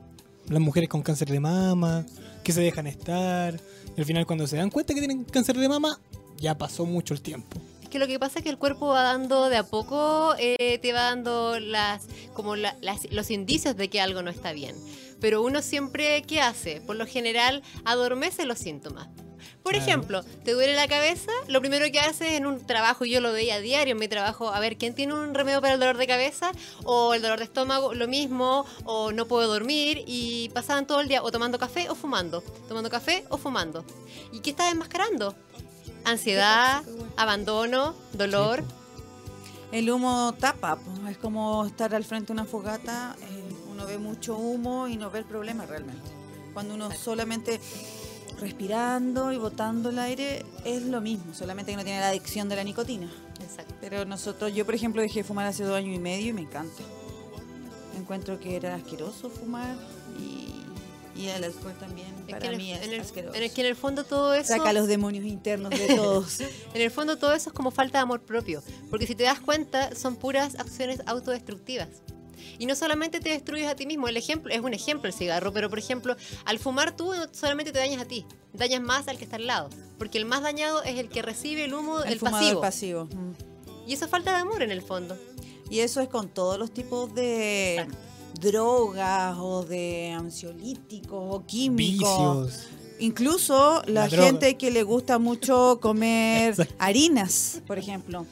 mujeres 0.48 0.88
con 0.88 1.02
cáncer 1.02 1.28
de 1.28 1.38
mama, 1.38 2.06
que 2.46 2.52
se 2.52 2.60
dejan 2.60 2.86
estar. 2.86 3.60
Y 3.96 4.00
al 4.00 4.06
final 4.06 4.24
cuando 4.24 4.46
se 4.46 4.56
dan 4.56 4.70
cuenta 4.70 4.94
que 4.94 5.00
tienen 5.00 5.24
cáncer 5.24 5.56
de 5.56 5.68
mama, 5.68 5.98
ya 6.36 6.56
pasó 6.56 6.86
mucho 6.86 7.12
el 7.12 7.20
tiempo. 7.20 7.58
Es 7.82 7.88
que 7.88 7.98
lo 7.98 8.06
que 8.06 8.20
pasa 8.20 8.38
es 8.38 8.44
que 8.44 8.50
el 8.50 8.56
cuerpo 8.56 8.86
va 8.86 9.02
dando 9.02 9.48
de 9.48 9.56
a 9.56 9.64
poco, 9.64 10.36
eh, 10.38 10.78
te 10.80 10.92
va 10.92 11.02
dando 11.02 11.58
las, 11.58 12.06
como 12.34 12.54
los 12.54 13.30
indicios 13.32 13.76
de 13.76 13.90
que 13.90 14.00
algo 14.00 14.22
no 14.22 14.30
está 14.30 14.52
bien. 14.52 14.76
Pero 15.20 15.42
uno 15.42 15.60
siempre, 15.60 16.22
¿qué 16.22 16.40
hace? 16.40 16.80
Por 16.82 16.94
lo 16.94 17.06
general, 17.06 17.64
adormece 17.84 18.46
los 18.46 18.60
síntomas. 18.60 19.08
Por 19.66 19.74
ejemplo, 19.74 20.22
te 20.44 20.52
duele 20.52 20.76
la 20.76 20.86
cabeza, 20.86 21.32
lo 21.48 21.58
primero 21.58 21.90
que 21.90 21.98
haces 21.98 22.34
en 22.34 22.46
un 22.46 22.64
trabajo, 22.64 23.04
yo 23.04 23.20
lo 23.20 23.32
veía 23.32 23.56
a 23.56 23.58
diario 23.58 23.94
en 23.94 23.98
mi 23.98 24.06
trabajo, 24.06 24.50
a 24.50 24.60
ver, 24.60 24.78
¿quién 24.78 24.94
tiene 24.94 25.12
un 25.12 25.34
remedio 25.34 25.60
para 25.60 25.74
el 25.74 25.80
dolor 25.80 25.96
de 25.96 26.06
cabeza? 26.06 26.52
O 26.84 27.14
el 27.14 27.20
dolor 27.20 27.38
de 27.38 27.46
estómago, 27.46 27.92
lo 27.92 28.06
mismo, 28.06 28.64
o 28.84 29.10
no 29.10 29.26
puedo 29.26 29.48
dormir, 29.48 30.04
y 30.06 30.50
pasaban 30.50 30.86
todo 30.86 31.00
el 31.00 31.08
día 31.08 31.20
o 31.20 31.32
tomando 31.32 31.58
café 31.58 31.90
o 31.90 31.96
fumando, 31.96 32.44
tomando 32.68 32.90
café 32.90 33.24
o 33.28 33.38
fumando. 33.38 33.84
¿Y 34.30 34.38
qué 34.38 34.50
está 34.50 34.70
enmascarando? 34.70 35.34
Ansiedad, 36.04 36.84
abandono, 37.16 37.96
dolor. 38.12 38.62
El 39.72 39.90
humo 39.90 40.32
tapa, 40.38 40.78
es 41.10 41.18
como 41.18 41.66
estar 41.66 41.92
al 41.92 42.04
frente 42.04 42.28
de 42.28 42.34
una 42.34 42.44
fogata, 42.44 43.16
eh, 43.20 43.42
uno 43.68 43.84
ve 43.84 43.98
mucho 43.98 44.36
humo 44.36 44.86
y 44.86 44.96
no 44.96 45.10
ve 45.10 45.18
el 45.18 45.24
problema 45.24 45.66
realmente. 45.66 46.08
Cuando 46.54 46.74
uno 46.74 46.88
solamente 46.92 47.60
respirando 48.40 49.32
y 49.32 49.38
botando 49.38 49.90
el 49.90 49.98
aire 49.98 50.44
es 50.64 50.82
lo 50.82 51.00
mismo, 51.00 51.34
solamente 51.34 51.72
que 51.72 51.76
no 51.76 51.84
tiene 51.84 52.00
la 52.00 52.08
adicción 52.08 52.48
de 52.48 52.56
la 52.56 52.64
nicotina. 52.64 53.10
Exacto. 53.40 53.74
Pero 53.80 54.04
nosotros, 54.04 54.54
yo 54.54 54.64
por 54.64 54.74
ejemplo 54.74 55.02
dejé 55.02 55.20
de 55.20 55.24
fumar 55.24 55.46
hace 55.46 55.64
dos 55.64 55.76
años 55.76 55.94
y 55.94 55.98
medio 55.98 56.28
y 56.28 56.32
me 56.32 56.42
encanta. 56.42 56.82
Encuentro 57.96 58.38
que 58.38 58.56
era 58.56 58.74
asqueroso 58.74 59.30
fumar 59.30 59.76
y, 60.18 61.20
y 61.20 61.28
el 61.28 61.44
alcohol 61.44 61.74
también 61.80 62.14
para 62.28 62.50
mí 62.52 62.72
es 62.72 62.82
el, 62.82 63.00
asqueroso. 63.00 63.34
En 63.34 63.42
el, 63.42 63.50
que 63.52 63.60
en 63.62 63.66
el 63.68 63.76
fondo 63.76 64.04
todo 64.04 64.34
eso... 64.34 64.48
Saca 64.48 64.72
los 64.72 64.86
demonios 64.86 65.24
internos 65.24 65.70
de 65.70 65.86
todos. 65.96 66.40
en 66.40 66.82
el 66.82 66.90
fondo 66.90 67.16
todo 67.16 67.32
eso 67.32 67.50
es 67.50 67.54
como 67.54 67.70
falta 67.70 67.98
de 67.98 68.02
amor 68.02 68.20
propio, 68.20 68.62
porque 68.90 69.06
si 69.06 69.14
te 69.14 69.24
das 69.24 69.40
cuenta 69.40 69.94
son 69.94 70.16
puras 70.16 70.56
acciones 70.56 71.02
autodestructivas. 71.06 71.88
Y 72.58 72.66
no 72.66 72.74
solamente 72.74 73.20
te 73.20 73.30
destruyes 73.30 73.68
a 73.68 73.74
ti 73.74 73.86
mismo, 73.86 74.08
el 74.08 74.16
ejemplo 74.16 74.52
es 74.52 74.60
un 74.60 74.74
ejemplo 74.74 75.08
el 75.08 75.14
cigarro, 75.14 75.52
pero 75.52 75.68
por 75.68 75.78
ejemplo, 75.78 76.16
al 76.44 76.58
fumar 76.58 76.96
tú 76.96 77.12
solamente 77.32 77.72
te 77.72 77.78
dañas 77.78 78.02
a 78.02 78.04
ti, 78.06 78.24
dañas 78.52 78.80
más 78.80 79.08
al 79.08 79.18
que 79.18 79.24
está 79.24 79.36
al 79.36 79.46
lado, 79.46 79.70
porque 79.98 80.18
el 80.18 80.24
más 80.24 80.42
dañado 80.42 80.82
es 80.82 80.98
el 80.98 81.08
que 81.08 81.22
recibe 81.22 81.64
el 81.64 81.74
humo, 81.74 82.02
el, 82.02 82.18
pasivo. 82.18 82.60
pasivo. 82.60 83.04
Mm. 83.06 83.56
Y 83.86 83.92
eso 83.92 84.04
es 84.04 84.10
falta 84.10 84.32
de 84.32 84.38
amor 84.38 84.62
en 84.62 84.70
el 84.70 84.82
fondo. 84.82 85.16
Y 85.70 85.80
eso 85.80 86.00
es 86.00 86.08
con 86.08 86.28
todos 86.28 86.58
los 86.58 86.70
tipos 86.70 87.14
de 87.14 87.86
drogas 88.40 89.36
o 89.38 89.64
de 89.64 90.12
ansiolíticos 90.16 91.34
o 91.34 91.44
químicos. 91.46 92.46
Vicios. 92.46 92.76
Incluso 92.98 93.82
la, 93.86 94.08
gente 94.08 94.56
que 94.56 94.70
le 94.70 94.82
gusta 94.82 95.18
mucho 95.18 95.78
comer 95.80 96.54
harinas, 96.78 97.60
por 97.66 97.78
ejemplo, 97.78 98.26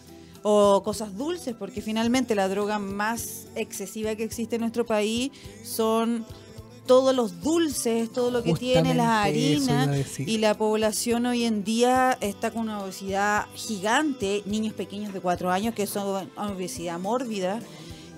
o 0.46 0.82
cosas 0.82 1.16
dulces, 1.16 1.54
porque 1.58 1.80
finalmente 1.80 2.34
la 2.34 2.48
droga 2.48 2.78
más 2.78 3.46
excesiva 3.54 4.14
que 4.14 4.24
existe 4.24 4.56
en 4.56 4.60
nuestro 4.60 4.84
país 4.84 5.32
son 5.64 6.26
todos 6.86 7.16
los 7.16 7.40
dulces, 7.40 8.12
todo 8.12 8.30
lo 8.30 8.42
que 8.42 8.52
tiene 8.52 8.92
las 8.94 9.08
harinas 9.08 10.18
y 10.18 10.36
la 10.36 10.52
población 10.52 11.24
hoy 11.24 11.44
en 11.44 11.64
día 11.64 12.18
está 12.20 12.50
con 12.50 12.64
una 12.64 12.84
obesidad 12.84 13.46
gigante, 13.54 14.42
niños 14.44 14.74
pequeños 14.74 15.14
de 15.14 15.20
cuatro 15.20 15.50
años 15.50 15.74
que 15.74 15.86
son 15.86 16.30
obesidad 16.36 16.98
mórbida 16.98 17.60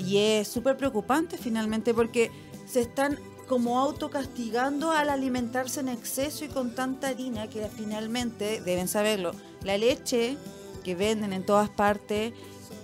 y 0.00 0.16
es 0.16 0.48
súper 0.48 0.76
preocupante 0.76 1.38
finalmente 1.38 1.94
porque 1.94 2.32
se 2.66 2.80
están 2.80 3.20
como 3.46 3.78
autocastigando 3.78 4.90
al 4.90 5.10
alimentarse 5.10 5.78
en 5.78 5.88
exceso 5.88 6.44
y 6.44 6.48
con 6.48 6.74
tanta 6.74 7.06
harina 7.06 7.48
que 7.48 7.64
finalmente, 7.68 8.60
deben 8.62 8.88
saberlo, 8.88 9.30
la 9.62 9.78
leche 9.78 10.36
que 10.86 10.94
venden 10.94 11.32
en 11.32 11.42
todas 11.42 11.68
partes, 11.68 12.32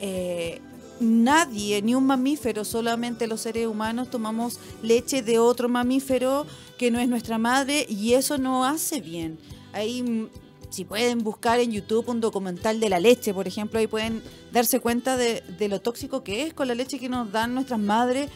eh, 0.01 0.61
nadie, 0.99 1.81
ni 1.83 1.95
un 1.95 2.05
mamífero, 2.05 2.65
solamente 2.65 3.29
los 3.29 3.43
seres 3.43 3.69
humanos 3.69 4.11
tomamos 4.11 4.59
leche 4.83 5.23
de 5.23 5.39
otro 5.39 5.69
mamífero 5.69 6.45
que 6.79 6.91
no 6.91 6.99
es 6.99 7.09
nuestra 7.09 7.39
madre 7.39 7.87
y 7.89 8.15
eso 8.15 8.39
no 8.39 8.65
hace 8.65 9.01
bien. 9.01 9.39
Ahí, 9.73 10.03
mm, 10.03 10.31
si 10.69 10.85
pueden 10.85 11.23
buscar 11.23 11.61
en 11.61 11.71
YouTube 11.71 12.09
un 12.09 12.21
documental 12.21 12.81
de 12.81 12.89
la 12.89 12.99
leche, 12.99 13.33
por 13.33 13.47
ejemplo, 13.47 13.79
ahí 13.79 13.87
pueden 13.87 14.21
darse 14.51 14.81
cuenta 14.81 15.17
de, 15.17 15.45
de 15.57 15.69
lo 15.69 15.81
tóxico 15.81 16.25
que 16.25 16.43
es 16.43 16.55
con 16.55 16.67
la 16.67 16.75
leche 16.75 16.99
que 16.99 17.09
nos 17.09 17.31
dan 17.31 17.55
nuestras 17.55 17.79
madres. 17.79 18.31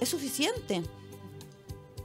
Es 0.00 0.10
suficiente. 0.10 0.84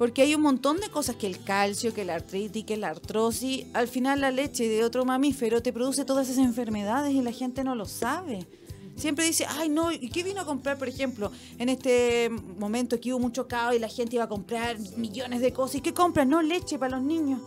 Porque 0.03 0.23
hay 0.23 0.35
un 0.35 0.41
montón 0.41 0.81
de 0.81 0.89
cosas 0.89 1.15
que 1.15 1.27
el 1.27 1.41
calcio, 1.41 1.93
que 1.93 2.03
la 2.03 2.15
artritis, 2.15 2.65
que 2.65 2.75
la 2.75 2.89
artrosis, 2.89 3.67
al 3.71 3.87
final 3.87 4.19
la 4.19 4.31
leche 4.31 4.67
de 4.67 4.83
otro 4.83 5.05
mamífero 5.05 5.63
te 5.63 5.71
produce 5.71 6.03
todas 6.03 6.27
esas 6.27 6.43
enfermedades 6.43 7.13
y 7.13 7.21
la 7.21 7.31
gente 7.31 7.63
no 7.63 7.73
lo 7.73 7.85
sabe. 7.85 8.45
Siempre 8.97 9.23
dice, 9.23 9.45
ay 9.47 9.69
no, 9.69 9.93
¿y 9.93 10.09
qué 10.09 10.23
vino 10.23 10.41
a 10.41 10.45
comprar, 10.45 10.77
por 10.77 10.89
ejemplo, 10.89 11.31
en 11.57 11.69
este 11.69 12.29
momento 12.29 12.99
que 12.99 13.13
hubo 13.13 13.19
mucho 13.21 13.47
caos 13.47 13.75
y 13.75 13.79
la 13.79 13.87
gente 13.87 14.17
iba 14.17 14.25
a 14.25 14.27
comprar 14.27 14.77
millones 14.97 15.39
de 15.39 15.53
cosas? 15.53 15.75
¿Y 15.75 15.81
qué 15.81 15.93
compra? 15.93 16.25
No, 16.25 16.41
leche 16.41 16.77
para 16.77 16.97
los 16.97 17.05
niños. 17.05 17.39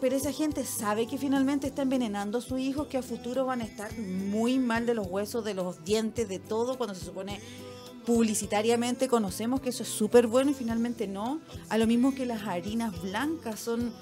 Pero 0.00 0.16
esa 0.16 0.32
gente 0.32 0.64
sabe 0.64 1.06
que 1.06 1.18
finalmente 1.18 1.68
está 1.68 1.82
envenenando 1.82 2.38
a 2.38 2.40
sus 2.40 2.58
hijos, 2.58 2.88
que 2.88 2.98
a 2.98 3.02
futuro 3.02 3.46
van 3.46 3.60
a 3.60 3.64
estar 3.64 3.96
muy 3.96 4.58
mal 4.58 4.86
de 4.86 4.94
los 4.94 5.06
huesos, 5.06 5.44
de 5.44 5.54
los 5.54 5.84
dientes, 5.84 6.28
de 6.28 6.40
todo, 6.40 6.76
cuando 6.76 6.96
se 6.96 7.04
supone 7.04 7.40
publicitariamente 8.08 9.06
conocemos 9.06 9.60
que 9.60 9.68
eso 9.68 9.82
es 9.82 9.90
súper 9.90 10.28
bueno 10.28 10.50
y 10.50 10.54
finalmente 10.54 11.06
no. 11.06 11.40
A 11.68 11.76
lo 11.76 11.86
mismo 11.86 12.14
que 12.14 12.24
las 12.24 12.44
harinas 12.44 13.02
blancas 13.02 13.60
son, 13.60 13.92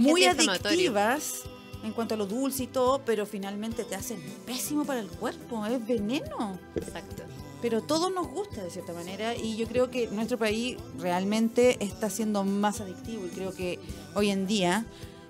muy 0.00 0.24
adictivas 0.24 1.42
en 1.84 1.92
cuanto 1.92 2.14
a 2.14 2.16
lo 2.16 2.26
dulce 2.26 2.64
y 2.64 2.66
todo, 2.66 3.02
pero 3.04 3.24
finalmente 3.24 3.84
te 3.84 3.94
hacen 3.94 4.20
pésimo 4.44 4.84
para 4.84 4.98
el 4.98 5.06
cuerpo, 5.06 5.64
es 5.64 5.86
veneno. 5.86 6.58
Exacto. 6.74 7.22
Pero 7.62 7.84
todo 7.84 8.10
nos 8.10 8.26
gusta 8.26 8.64
de 8.64 8.70
cierta 8.70 8.92
manera 8.92 9.36
y 9.36 9.56
yo 9.56 9.68
creo 9.68 9.92
que 9.92 10.08
nuestro 10.08 10.38
país 10.38 10.76
realmente 10.98 11.76
está 11.78 12.10
siendo 12.10 12.42
más 12.42 12.80
adictivo 12.80 13.26
y 13.26 13.28
creo 13.28 13.54
que 13.54 13.78
hoy 14.16 14.30
en 14.30 14.48
día 14.48 14.86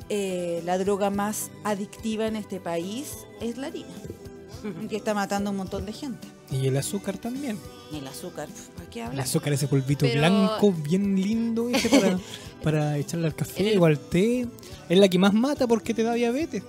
eh, 0.08 0.62
la 0.64 0.78
droga 0.78 1.10
más 1.10 1.50
adictiva 1.64 2.26
en 2.26 2.36
este 2.36 2.60
país 2.60 3.12
es 3.42 3.58
la 3.58 3.66
harina, 3.66 3.92
que 4.88 4.96
está 4.96 5.12
matando 5.12 5.50
a 5.50 5.50
un 5.50 5.58
montón 5.58 5.84
de 5.84 5.92
gente. 5.92 6.35
Y 6.50 6.66
el 6.66 6.76
azúcar 6.76 7.18
también. 7.18 7.58
El 7.92 8.06
azúcar, 8.06 8.48
¿para 8.76 8.90
qué 8.90 9.02
hablas? 9.02 9.14
El 9.14 9.20
azúcar, 9.20 9.52
ese 9.52 9.68
polvito 9.68 10.06
blanco, 10.06 10.72
bien 10.72 11.20
lindo 11.20 11.68
ese 11.68 11.88
para, 11.88 12.18
para 12.62 12.98
echarle 12.98 13.26
al 13.26 13.34
café 13.34 13.78
o 13.78 13.84
al 13.84 13.98
té. 13.98 14.46
Es 14.88 14.98
la 14.98 15.08
que 15.08 15.18
más 15.18 15.34
mata 15.34 15.66
porque 15.66 15.94
te 15.94 16.02
da 16.02 16.14
diabetes. 16.14 16.62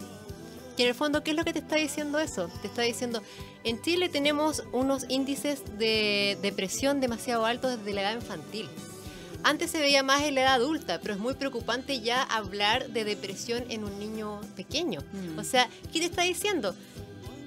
Y 0.78 0.84
en 0.84 0.90
el 0.90 0.96
fondo, 0.96 1.24
¿qué 1.24 1.32
es 1.32 1.38
lo 1.38 1.44
que 1.44 1.54
te 1.54 1.60
está 1.60 1.76
diciendo 1.76 2.20
eso? 2.20 2.50
Te 2.62 2.68
está 2.68 2.84
diciendo, 2.84 3.24
en 3.64 3.82
Chile 3.82 4.10
tenemos 4.10 4.64
unos 4.74 5.06
índices 5.10 5.64
de 5.80 6.38
depresión 6.44 7.02
demasiado 7.02 7.46
altos 7.48 7.78
desde 7.78 7.94
la 7.94 8.02
edad 8.02 8.14
infantil. 8.14 8.70
Antes 9.44 9.72
se 9.72 9.80
veía 9.80 10.04
más 10.04 10.24
en 10.24 10.36
la 10.36 10.42
edad 10.42 10.54
adulta, 10.56 11.00
pero 11.02 11.16
es 11.16 11.20
muy 11.20 11.34
preocupante 11.34 12.02
ya 12.02 12.22
hablar 12.22 12.90
de 12.90 13.06
depresión 13.06 13.64
en 13.70 13.84
un 13.84 13.98
niño 13.98 14.42
pequeño. 14.56 15.02
Mm. 15.14 15.40
O 15.40 15.44
sea, 15.44 15.68
¿qué 15.92 16.00
te 16.00 16.06
está 16.06 16.24
diciendo? 16.24 16.76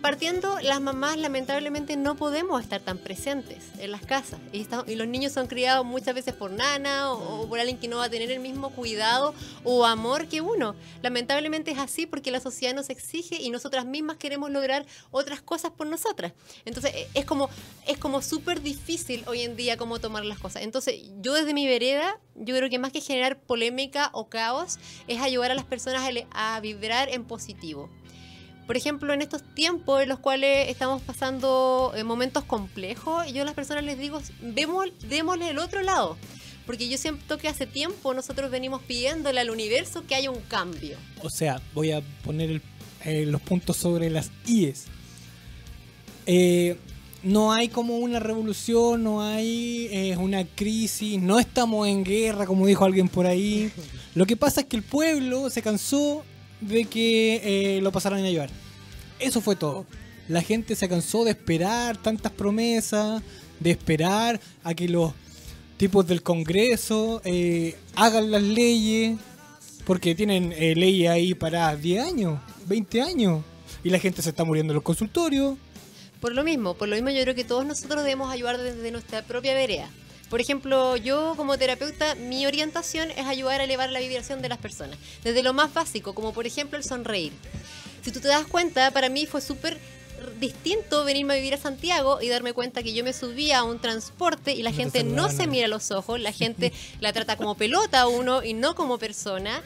Partiendo, 0.02 0.58
las 0.60 0.80
mamás 0.80 1.18
lamentablemente 1.18 1.94
no 1.94 2.16
podemos 2.16 2.62
estar 2.62 2.80
tan 2.80 2.96
presentes 2.96 3.66
en 3.78 3.90
las 3.90 4.00
casas 4.00 4.40
y, 4.50 4.66
los 4.94 5.06
niños 5.06 5.32
son 5.32 5.46
criados 5.46 5.84
muchas 5.84 6.14
veces 6.14 6.32
por 6.32 6.50
nana 6.50 7.12
o, 7.12 7.46
por 7.46 7.58
alguien 7.58 7.76
que 7.76 7.86
no 7.86 7.98
va 7.98 8.04
a 8.04 8.08
tener 8.08 8.30
el 8.30 8.40
mismo 8.40 8.70
cuidado 8.70 9.34
o 9.62 9.84
amor 9.84 10.26
que 10.26 10.40
uno. 10.40 10.74
Lamentablemente 11.02 11.70
es 11.72 11.78
así 11.78 12.06
porque 12.06 12.30
la 12.30 12.40
sociedad 12.40 12.74
nos 12.74 12.88
exige 12.88 13.42
y 13.42 13.50
nosotras 13.50 13.84
mismas 13.84 14.16
queremos 14.16 14.50
lograr 14.50 14.86
otras 15.10 15.42
cosas 15.42 15.70
por 15.72 15.86
nosotras. 15.86 16.32
Entonces 16.64 16.94
e, 16.94 17.08
es 17.12 17.26
como 17.26 17.50
es 17.86 17.98
como 17.98 18.22
súper 18.22 18.62
difícil 18.62 19.22
hoy 19.26 19.42
en 19.42 19.54
día 19.54 19.76
cómo 19.76 19.98
tomar 19.98 20.24
las 20.24 20.38
cosas. 20.38 20.62
Entonces 20.62 21.10
yo 21.20 21.34
desde 21.34 21.52
mi 21.52 21.66
vereda, 21.66 22.18
yo 22.36 22.56
creo 22.56 22.70
que 22.70 22.78
más 22.78 22.90
que 22.90 23.02
generar 23.02 23.38
polémica 23.38 24.08
o 24.14 24.30
caos 24.30 24.78
es 25.08 25.20
ayudar 25.20 25.50
a 25.50 25.54
las 25.54 25.66
personas 25.66 26.10
a 26.30 26.58
vibrar 26.60 27.10
en 27.10 27.24
positivo 27.24 27.90
por 28.66 28.76
ejemplo, 28.76 29.12
en 29.12 29.22
estos 29.22 29.42
tiempos 29.42 30.02
en 30.02 30.08
los 30.08 30.18
cuales 30.18 30.68
estamos 30.68 31.02
pasando 31.02 31.92
eh, 31.96 32.04
momentos 32.04 32.44
complejos, 32.44 33.32
yo 33.32 33.42
a 33.42 33.44
las 33.44 33.54
personas 33.54 33.84
les 33.84 33.98
digo, 33.98 34.20
vemos, 34.40 34.86
démosle 35.08 35.50
el 35.50 35.58
otro 35.58 35.82
lado. 35.82 36.16
Porque 36.66 36.88
yo 36.88 36.96
siento 36.98 37.36
que 37.38 37.48
hace 37.48 37.66
tiempo 37.66 38.14
nosotros 38.14 38.50
venimos 38.50 38.80
pidiéndole 38.82 39.40
al 39.40 39.50
universo 39.50 40.04
que 40.06 40.14
haya 40.14 40.30
un 40.30 40.40
cambio. 40.42 40.96
O 41.22 41.30
sea, 41.30 41.60
voy 41.74 41.90
a 41.90 42.00
poner 42.24 42.62
eh, 43.04 43.26
los 43.26 43.40
puntos 43.40 43.76
sobre 43.76 44.08
las 44.08 44.30
IES. 44.46 44.84
Eh, 46.26 46.76
no 47.24 47.52
hay 47.52 47.68
como 47.68 47.96
una 47.96 48.20
revolución, 48.20 49.02
no 49.02 49.20
hay 49.20 50.14
una 50.18 50.44
crisis, 50.46 51.20
no 51.20 51.40
estamos 51.40 51.88
en 51.88 52.04
guerra, 52.04 52.46
como 52.46 52.66
dijo 52.66 52.84
alguien 52.84 53.08
por 53.08 53.26
ahí. 53.26 53.72
Lo 54.14 54.26
que 54.26 54.36
pasa 54.36 54.60
es 54.60 54.66
que 54.68 54.76
el 54.76 54.82
pueblo 54.82 55.50
se 55.50 55.62
cansó 55.62 56.24
de 56.60 56.84
que 56.84 57.76
eh, 57.76 57.80
lo 57.80 57.92
pasaran 57.92 58.24
a 58.24 58.30
llevar. 58.30 58.50
Eso 59.18 59.40
fue 59.40 59.56
todo. 59.56 59.86
La 60.28 60.42
gente 60.42 60.76
se 60.76 60.88
cansó 60.88 61.24
de 61.24 61.32
esperar 61.32 61.96
tantas 61.96 62.32
promesas, 62.32 63.22
de 63.58 63.70
esperar 63.70 64.40
a 64.62 64.74
que 64.74 64.88
los 64.88 65.12
tipos 65.76 66.06
del 66.06 66.22
Congreso 66.22 67.20
eh, 67.24 67.76
hagan 67.96 68.30
las 68.30 68.42
leyes, 68.42 69.18
porque 69.84 70.14
tienen 70.14 70.52
eh, 70.52 70.74
leyes 70.76 71.10
ahí 71.10 71.34
para 71.34 71.74
10 71.74 72.04
años, 72.04 72.40
20 72.66 73.02
años, 73.02 73.42
y 73.82 73.90
la 73.90 73.98
gente 73.98 74.22
se 74.22 74.30
está 74.30 74.44
muriendo 74.44 74.72
en 74.72 74.76
los 74.76 74.84
consultorios. 74.84 75.56
Por 76.20 76.34
lo 76.34 76.44
mismo, 76.44 76.74
por 76.74 76.88
lo 76.88 76.96
mismo 76.96 77.10
yo 77.10 77.22
creo 77.22 77.34
que 77.34 77.44
todos 77.44 77.64
nosotros 77.64 78.02
debemos 78.02 78.30
ayudar 78.30 78.58
desde 78.58 78.90
nuestra 78.90 79.22
propia 79.22 79.54
vereda. 79.54 79.88
Por 80.30 80.40
ejemplo, 80.40 80.96
yo 80.96 81.34
como 81.36 81.58
terapeuta, 81.58 82.14
mi 82.14 82.46
orientación 82.46 83.10
es 83.10 83.26
ayudar 83.26 83.60
a 83.60 83.64
elevar 83.64 83.90
la 83.90 83.98
vibración 83.98 84.40
de 84.40 84.48
las 84.48 84.58
personas. 84.58 84.96
Desde 85.24 85.42
lo 85.42 85.52
más 85.52 85.74
básico, 85.74 86.14
como 86.14 86.32
por 86.32 86.46
ejemplo 86.46 86.78
el 86.78 86.84
sonreír. 86.84 87.32
Si 88.02 88.12
tú 88.12 88.20
te 88.20 88.28
das 88.28 88.46
cuenta, 88.46 88.92
para 88.92 89.08
mí 89.08 89.26
fue 89.26 89.40
súper 89.40 89.76
distinto 90.38 91.04
venirme 91.04 91.34
a 91.34 91.36
vivir 91.36 91.54
a 91.54 91.56
Santiago 91.56 92.20
y 92.20 92.28
darme 92.28 92.52
cuenta 92.52 92.82
que 92.82 92.92
yo 92.92 93.02
me 93.02 93.12
subía 93.12 93.58
a 93.58 93.64
un 93.64 93.80
transporte 93.80 94.52
y 94.52 94.62
la 94.62 94.72
gente 94.72 95.02
no 95.02 95.30
se 95.30 95.46
mira 95.46 95.66
a 95.66 95.68
los 95.68 95.90
ojos, 95.90 96.20
la 96.20 96.32
gente 96.40 96.72
la 97.00 97.12
trata 97.12 97.36
como 97.36 97.56
pelota 97.56 98.00
a 98.00 98.06
uno 98.06 98.44
y 98.44 98.54
no 98.54 98.74
como 98.74 98.98
persona 98.98 99.62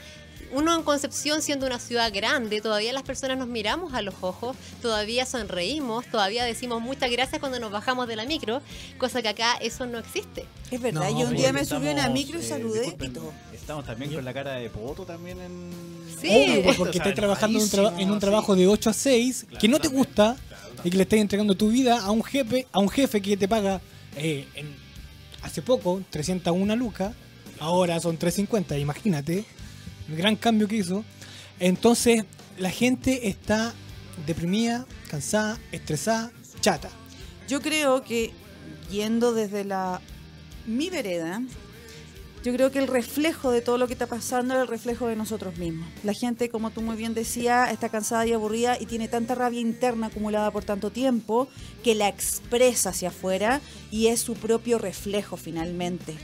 uno 0.55 0.75
en 0.75 0.83
Concepción, 0.85 1.43
siendo 1.43 1.67
una 1.67 1.81
ciudad 1.81 2.13
grande, 2.15 2.61
todavía 2.61 2.93
las 2.93 3.03
personas 3.03 3.37
nos 3.37 3.49
miramos 3.49 3.93
a 3.93 4.03
los 4.03 4.15
ojos, 4.21 4.57
todavía 4.81 5.27
sonreímos, 5.27 6.07
todavía 6.07 6.45
decimos 6.45 6.81
muchas 6.81 7.11
gracias 7.11 7.41
cuando 7.41 7.59
nos 7.59 7.73
bajamos 7.73 8.07
de 8.07 8.15
la 8.15 8.25
micro, 8.25 8.63
cosa 8.97 9.21
que 9.21 9.29
acá 9.29 9.57
eso 9.61 9.85
no 9.87 9.99
existe. 9.99 10.47
Es 10.71 10.81
verdad, 10.81 11.11
yo 11.11 11.27
un 11.27 11.37
día 11.37 11.53
me 11.53 11.65
subí 11.65 11.89
a 11.89 11.93
una 11.93 12.09
micro 12.09 12.39
y 12.39 12.43
eh, 12.43 12.47
saludé 12.47 12.97
Estamos 13.53 13.85
también 13.85 14.13
con 14.13 14.25
la 14.25 14.33
cara 14.33 14.53
de 14.53 14.71
poto 14.71 15.05
también 15.05 15.41
en... 15.41 15.71
Sí, 16.21 16.63
porque 16.77 16.99
estás 16.99 17.15
trabajando 17.15 17.59
en 17.99 18.11
un, 18.11 18.21
trabajo 18.21 18.55
de 18.55 18.67
8 18.67 18.91
a 18.91 18.93
6 18.93 19.47
que 19.59 19.69
no 19.69 19.81
te 19.81 19.89
gusta 19.89 20.37
y 20.85 20.91
que 20.91 20.97
le 20.97 21.03
estás 21.03 21.19
entregando 21.19 21.57
tu 21.57 21.69
vida 21.69 22.01
a 22.01 22.11
un 22.11 22.23
jefe, 22.23 22.67
a 22.71 22.79
un 22.79 22.89
jefe 22.89 23.21
que 23.21 23.37
te 23.37 23.49
paga 23.49 23.81
eh, 24.17 24.47
hace 25.43 25.63
poco 25.63 26.01
301 26.11 26.77
lucas, 26.77 27.15
ahora 27.59 28.01
son 28.01 28.17
350, 28.17 28.79
imagínate 28.79 29.45
el 30.09 30.17
gran 30.17 30.37
cambio 30.37 30.69
que 30.69 30.77
hizo. 30.77 31.05
Entonces, 31.61 32.25
la 32.59 32.71
gente 32.71 33.29
está 33.29 33.75
deprimida, 34.27 34.87
cansada, 35.09 35.59
estresada, 35.73 36.33
chata. 36.61 36.91
Yo 37.49 37.61
creo 37.61 38.03
que 38.03 38.33
yendo 38.91 39.33
desde 39.33 39.65
la 39.65 40.01
mi 40.67 40.89
vereda, 40.89 41.43
yo 42.45 42.53
creo 42.53 42.71
que 42.71 42.79
el 42.79 42.89
reflejo 42.89 43.51
de 43.51 43.63
todo 43.63 43.79
lo 43.79 43.87
que 43.87 43.95
está 43.95 44.07
pasando 44.07 44.55
es 44.55 44.61
el 44.61 44.69
reflejo 44.69 45.07
de 45.07 45.17
nosotros 45.17 45.57
mismos. 45.57 45.89
La 46.03 46.13
gente, 46.13 46.51
como 46.51 46.71
tú 46.71 46.83
muy 46.83 46.95
bien 46.95 47.15
decías, 47.15 47.73
está 47.73 47.89
cansada 47.89 48.27
y 48.27 48.35
aburrida 48.35 48.79
y 48.79 48.85
tiene 48.85 49.09
tanta 49.09 49.35
rabia 49.35 49.61
interna 49.61 50.09
acumulada 50.09 50.51
por 50.51 50.63
tanto 50.63 50.91
tiempo 50.91 51.49
que 51.83 51.95
la 51.95 52.09
expresa 52.09 52.91
hacia 52.91 53.09
afuera 53.09 53.63
y 53.91 54.09
es 54.09 54.21
su 54.21 54.35
propio 54.35 54.79
reflejo 54.79 55.39
finalmente. 55.39 56.15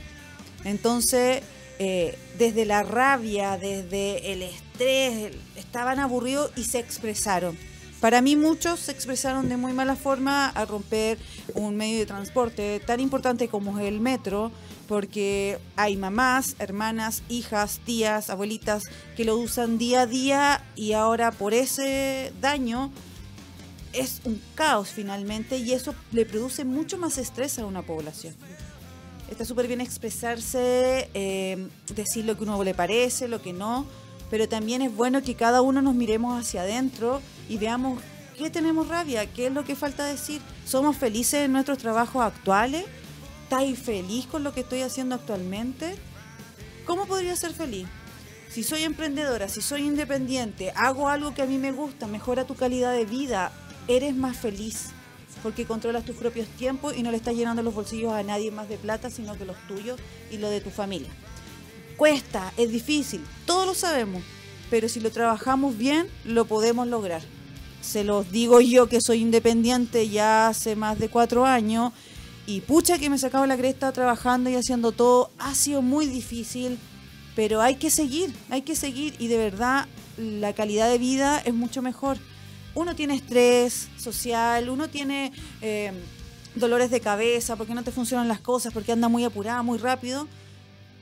Entonces, 0.63 1.41
eh, 1.83 2.15
desde 2.37 2.65
la 2.65 2.83
rabia, 2.83 3.57
desde 3.57 4.33
el 4.33 4.43
estrés, 4.43 5.33
estaban 5.55 5.97
aburridos 5.97 6.51
y 6.55 6.65
se 6.65 6.77
expresaron. 6.77 7.57
Para 7.99 8.21
mí 8.21 8.35
muchos 8.35 8.81
se 8.81 8.91
expresaron 8.91 9.49
de 9.49 9.57
muy 9.57 9.73
mala 9.73 9.95
forma 9.95 10.47
al 10.49 10.67
romper 10.67 11.17
un 11.55 11.75
medio 11.77 11.97
de 11.97 12.05
transporte 12.05 12.79
tan 12.85 12.99
importante 12.99 13.47
como 13.47 13.79
es 13.79 13.87
el 13.87 13.99
metro, 13.99 14.51
porque 14.87 15.57
hay 15.75 15.97
mamás, 15.97 16.55
hermanas, 16.59 17.23
hijas, 17.29 17.79
tías, 17.83 18.29
abuelitas 18.29 18.83
que 19.17 19.25
lo 19.25 19.35
usan 19.37 19.79
día 19.79 20.01
a 20.01 20.05
día 20.05 20.63
y 20.75 20.93
ahora 20.93 21.31
por 21.31 21.55
ese 21.55 22.31
daño 22.41 22.91
es 23.91 24.21
un 24.23 24.39
caos 24.53 24.89
finalmente 24.89 25.57
y 25.57 25.73
eso 25.73 25.95
le 26.11 26.27
produce 26.27 26.63
mucho 26.63 26.99
más 26.99 27.17
estrés 27.17 27.57
a 27.57 27.65
una 27.65 27.81
población. 27.81 28.35
Está 29.31 29.45
súper 29.45 29.65
bien 29.67 29.79
expresarse, 29.79 31.09
eh, 31.13 31.69
decir 31.95 32.25
lo 32.25 32.35
que 32.35 32.43
uno 32.43 32.61
le 32.65 32.73
parece, 32.73 33.29
lo 33.29 33.41
que 33.41 33.53
no, 33.53 33.85
pero 34.29 34.49
también 34.49 34.81
es 34.81 34.93
bueno 34.93 35.23
que 35.23 35.35
cada 35.35 35.61
uno 35.61 35.81
nos 35.81 35.95
miremos 35.95 36.37
hacia 36.37 36.63
adentro 36.63 37.21
y 37.47 37.57
veamos 37.57 38.01
qué 38.37 38.49
tenemos 38.49 38.89
rabia, 38.89 39.25
qué 39.31 39.47
es 39.47 39.53
lo 39.53 39.63
que 39.63 39.77
falta 39.77 40.03
decir. 40.03 40.41
¿Somos 40.65 40.97
felices 40.97 41.45
en 41.45 41.53
nuestros 41.53 41.77
trabajos 41.77 42.21
actuales? 42.21 42.83
¿Estás 43.43 43.63
feliz 43.79 44.25
con 44.25 44.43
lo 44.43 44.53
que 44.53 44.59
estoy 44.59 44.81
haciendo 44.81 45.15
actualmente? 45.15 45.95
¿Cómo 46.85 47.05
podría 47.05 47.37
ser 47.37 47.53
feliz? 47.53 47.87
Si 48.49 48.63
soy 48.63 48.83
emprendedora, 48.83 49.47
si 49.47 49.61
soy 49.61 49.83
independiente, 49.83 50.73
hago 50.75 51.07
algo 51.07 51.33
que 51.33 51.41
a 51.41 51.45
mí 51.45 51.57
me 51.57 51.71
gusta, 51.71 52.05
mejora 52.05 52.45
tu 52.45 52.55
calidad 52.55 52.93
de 52.93 53.05
vida, 53.05 53.53
eres 53.87 54.13
más 54.13 54.35
feliz 54.35 54.89
porque 55.43 55.65
controlas 55.65 56.05
tus 56.05 56.15
propios 56.15 56.47
tiempos 56.47 56.95
y 56.95 57.03
no 57.03 57.11
le 57.11 57.17
estás 57.17 57.35
llenando 57.35 57.63
los 57.63 57.73
bolsillos 57.73 58.13
a 58.13 58.23
nadie 58.23 58.51
más 58.51 58.69
de 58.69 58.77
plata, 58.77 59.09
sino 59.09 59.37
que 59.37 59.45
los 59.45 59.57
tuyos 59.67 59.99
y 60.31 60.37
los 60.37 60.49
de 60.49 60.61
tu 60.61 60.69
familia. 60.69 61.09
Cuesta, 61.97 62.53
es 62.57 62.71
difícil, 62.71 63.21
todos 63.45 63.65
lo 63.65 63.73
sabemos, 63.73 64.23
pero 64.69 64.89
si 64.89 64.99
lo 64.99 65.11
trabajamos 65.11 65.77
bien, 65.77 66.07
lo 66.25 66.45
podemos 66.45 66.87
lograr. 66.87 67.21
Se 67.81 68.03
los 68.03 68.31
digo 68.31 68.61
yo 68.61 68.87
que 68.87 69.01
soy 69.01 69.19
independiente 69.19 70.07
ya 70.07 70.47
hace 70.47 70.75
más 70.75 70.99
de 70.99 71.09
cuatro 71.09 71.45
años 71.45 71.91
y 72.45 72.61
pucha 72.61 72.99
que 72.99 73.09
me 73.09 73.17
sacaba 73.17 73.47
la 73.47 73.57
cresta 73.57 73.91
trabajando 73.91 74.49
y 74.49 74.55
haciendo 74.55 74.91
todo. 74.91 75.31
Ha 75.39 75.55
sido 75.55 75.81
muy 75.81 76.05
difícil, 76.05 76.77
pero 77.35 77.61
hay 77.61 77.75
que 77.75 77.89
seguir, 77.89 78.33
hay 78.49 78.61
que 78.61 78.75
seguir 78.75 79.15
y 79.19 79.27
de 79.27 79.37
verdad 79.37 79.87
la 80.17 80.53
calidad 80.53 80.89
de 80.89 80.97
vida 80.97 81.39
es 81.39 81.53
mucho 81.53 81.81
mejor. 81.81 82.17
Uno 82.73 82.95
tiene 82.95 83.15
estrés 83.15 83.89
social, 83.97 84.69
uno 84.69 84.89
tiene 84.89 85.31
eh, 85.61 85.91
dolores 86.55 86.91
de 86.91 87.01
cabeza 87.01 87.55
porque 87.55 87.73
no 87.73 87.83
te 87.83 87.91
funcionan 87.91 88.27
las 88.27 88.39
cosas, 88.39 88.73
porque 88.73 88.91
anda 88.91 89.09
muy 89.09 89.23
apurada, 89.23 89.61
muy 89.61 89.77
rápido, 89.77 90.27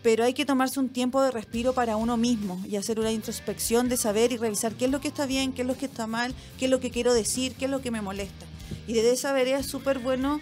pero 0.01 0.23
hay 0.23 0.33
que 0.33 0.45
tomarse 0.45 0.79
un 0.79 0.89
tiempo 0.89 1.21
de 1.21 1.31
respiro 1.31 1.73
para 1.73 1.97
uno 1.97 2.17
mismo 2.17 2.61
y 2.67 2.77
hacer 2.77 2.99
una 2.99 3.11
introspección 3.11 3.89
de 3.89 3.97
saber 3.97 4.31
y 4.31 4.37
revisar 4.37 4.73
qué 4.73 4.85
es 4.85 4.91
lo 4.91 5.01
que 5.01 5.09
está 5.09 5.25
bien, 5.25 5.53
qué 5.53 5.61
es 5.61 5.67
lo 5.67 5.77
que 5.77 5.85
está 5.85 6.07
mal, 6.07 6.33
qué 6.57 6.65
es 6.65 6.71
lo 6.71 6.79
que 6.79 6.89
quiero 6.89 7.13
decir, 7.13 7.55
qué 7.55 7.65
es 7.65 7.71
lo 7.71 7.81
que 7.81 7.91
me 7.91 8.01
molesta. 8.01 8.45
Y 8.87 8.93
desde 8.93 9.11
esa 9.11 9.33
vereda 9.33 9.59
es 9.59 9.65
súper 9.67 9.99
bueno 9.99 10.39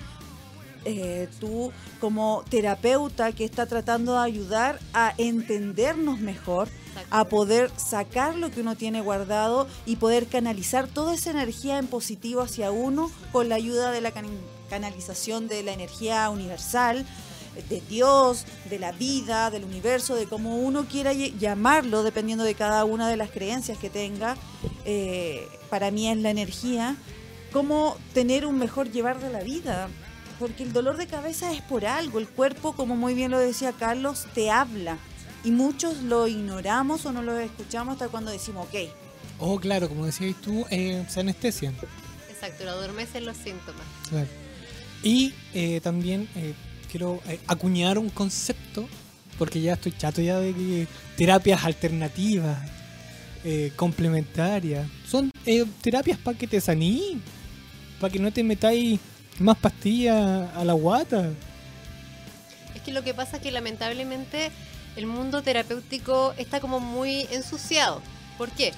eh, 0.85 1.27
tú 1.39 1.71
como 1.99 2.45
terapeuta 2.49 3.31
que 3.31 3.43
está 3.43 3.65
tratando 3.65 4.13
de 4.13 4.19
ayudar 4.19 4.79
a 4.93 5.13
entendernos 5.17 6.19
mejor, 6.19 6.69
a 7.09 7.25
poder 7.25 7.71
sacar 7.77 8.35
lo 8.35 8.51
que 8.51 8.61
uno 8.61 8.75
tiene 8.75 9.01
guardado 9.01 9.67
y 9.85 9.97
poder 9.97 10.27
canalizar 10.27 10.87
toda 10.87 11.13
esa 11.13 11.31
energía 11.31 11.77
en 11.77 11.87
positivo 11.87 12.41
hacia 12.41 12.71
uno 12.71 13.11
con 13.31 13.49
la 13.49 13.55
ayuda 13.55 13.91
de 13.91 14.01
la 14.01 14.11
canalización 14.69 15.47
de 15.47 15.63
la 15.63 15.73
energía 15.73 16.29
universal, 16.29 17.05
de 17.69 17.81
Dios, 17.81 18.45
de 18.69 18.79
la 18.79 18.91
vida, 18.91 19.49
del 19.49 19.63
universo, 19.63 20.15
de 20.15 20.27
cómo 20.27 20.57
uno 20.57 20.85
quiera 20.85 21.13
llamarlo, 21.13 22.03
dependiendo 22.03 22.43
de 22.43 22.53
cada 22.53 22.85
una 22.85 23.09
de 23.09 23.17
las 23.17 23.31
creencias 23.31 23.77
que 23.77 23.89
tenga. 23.89 24.37
Eh, 24.85 25.47
para 25.69 25.89
mí 25.91 26.07
es 26.07 26.17
la 26.17 26.29
energía, 26.29 26.95
cómo 27.51 27.97
tener 28.13 28.45
un 28.45 28.57
mejor 28.57 28.91
llevar 28.91 29.19
de 29.19 29.31
la 29.31 29.41
vida 29.41 29.89
porque 30.39 30.63
el 30.63 30.73
dolor 30.73 30.97
de 30.97 31.07
cabeza 31.07 31.51
es 31.51 31.61
por 31.61 31.85
algo. 31.85 32.19
El 32.19 32.27
cuerpo, 32.27 32.73
como 32.73 32.95
muy 32.95 33.13
bien 33.13 33.31
lo 33.31 33.39
decía 33.39 33.73
Carlos, 33.73 34.27
te 34.33 34.51
habla. 34.51 34.97
Y 35.43 35.51
muchos 35.51 36.01
lo 36.03 36.27
ignoramos 36.27 37.05
o 37.05 37.11
no 37.11 37.21
lo 37.21 37.37
escuchamos 37.39 37.93
hasta 37.93 38.09
cuando 38.09 38.31
decimos, 38.31 38.67
ok. 38.67 38.89
Oh, 39.39 39.59
claro, 39.59 39.87
como 39.87 40.05
decías 40.05 40.35
tú, 40.41 40.65
eh, 40.69 41.05
se 41.07 41.19
anestesian. 41.19 41.75
Exacto, 42.29 42.65
lo 42.65 42.71
adormecen 42.71 43.25
los 43.25 43.37
síntomas. 43.37 43.83
Claro. 44.09 44.27
Y 45.03 45.33
eh, 45.53 45.79
también 45.81 46.27
eh, 46.35 46.53
quiero 46.91 47.21
eh, 47.27 47.39
acuñar 47.47 47.97
un 47.97 48.09
concepto, 48.09 48.87
porque 49.37 49.61
ya 49.61 49.73
estoy 49.73 49.91
chato 49.91 50.21
ya 50.21 50.39
de 50.39 50.53
que 50.53 50.87
terapias 51.15 51.63
alternativas, 51.63 52.57
complementarias, 53.77 54.85
son 55.07 55.31
terapias 55.81 56.17
para 56.17 56.37
que 56.37 56.47
te 56.47 56.59
saní, 56.59 57.21
para 57.97 58.11
que 58.11 58.19
no 58.19 58.33
te 58.33 58.43
metáis 58.43 58.99
más 59.39 59.55
pastillas 59.57 60.53
a 60.53 60.65
la 60.65 60.73
guata. 60.73 61.29
Es 62.75 62.81
que 62.81 62.91
lo 62.91 63.05
que 63.05 63.13
pasa 63.13 63.37
es 63.37 63.43
que 63.43 63.51
lamentablemente 63.51 64.51
el 64.97 65.05
mundo 65.05 65.41
terapéutico 65.43 66.33
está 66.37 66.59
como 66.59 66.79
muy 66.79 67.27
ensuciado. 67.31 68.01
¿Por 68.37 68.49
qué? 68.51 68.73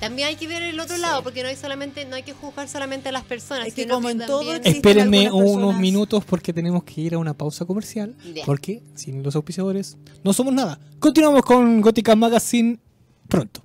También 0.00 0.28
hay 0.28 0.36
que 0.36 0.46
ver 0.46 0.62
el 0.62 0.78
otro 0.78 0.96
lado, 0.96 1.24
porque 1.24 1.42
no 1.42 1.48
hay 1.48 1.56
solamente, 1.56 2.04
no 2.04 2.14
hay 2.14 2.22
que 2.22 2.32
juzgar 2.32 2.68
solamente 2.68 3.08
a 3.08 3.12
las 3.12 3.24
personas. 3.24 3.66
Es 3.66 3.74
que 3.74 3.88
como 3.88 4.08
en 4.08 4.18
todo 4.24 4.54
Espérenme 4.54 5.30
unos 5.32 5.76
minutos 5.76 6.24
porque 6.24 6.52
tenemos 6.52 6.84
que 6.84 7.00
ir 7.00 7.14
a 7.14 7.18
una 7.18 7.34
pausa 7.34 7.64
comercial. 7.64 8.14
Porque 8.46 8.82
sin 8.94 9.22
los 9.24 9.34
auspiciadores 9.34 9.96
no 10.22 10.32
somos 10.32 10.54
nada. 10.54 10.78
Continuamos 11.00 11.42
con 11.42 11.80
Gótica 11.80 12.14
Magazine 12.14 12.78
pronto. 13.28 13.64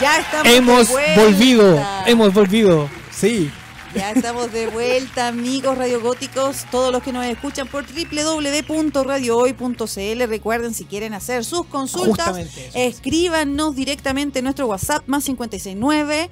Ya 0.00 0.20
estamos. 0.20 0.52
Hemos 0.52 0.88
volvido, 1.14 1.86
hemos 2.06 2.32
volvido. 2.32 2.88
Sí. 3.10 3.50
Ya 3.94 4.10
estamos 4.10 4.52
de 4.52 4.66
vuelta, 4.66 5.28
amigos 5.28 5.78
radiogóticos, 5.78 6.66
todos 6.70 6.92
los 6.92 7.02
que 7.02 7.12
nos 7.12 7.24
escuchan 7.24 7.66
por 7.66 7.86
www.radiohoy.cl. 7.86 10.28
Recuerden, 10.28 10.74
si 10.74 10.84
quieren 10.84 11.14
hacer 11.14 11.42
sus 11.44 11.64
consultas, 11.66 12.36
escríbanos 12.74 13.74
directamente 13.74 14.40
en 14.40 14.44
nuestro 14.44 14.66
WhatsApp 14.66 15.04
más 15.06 15.24
569 15.24 16.28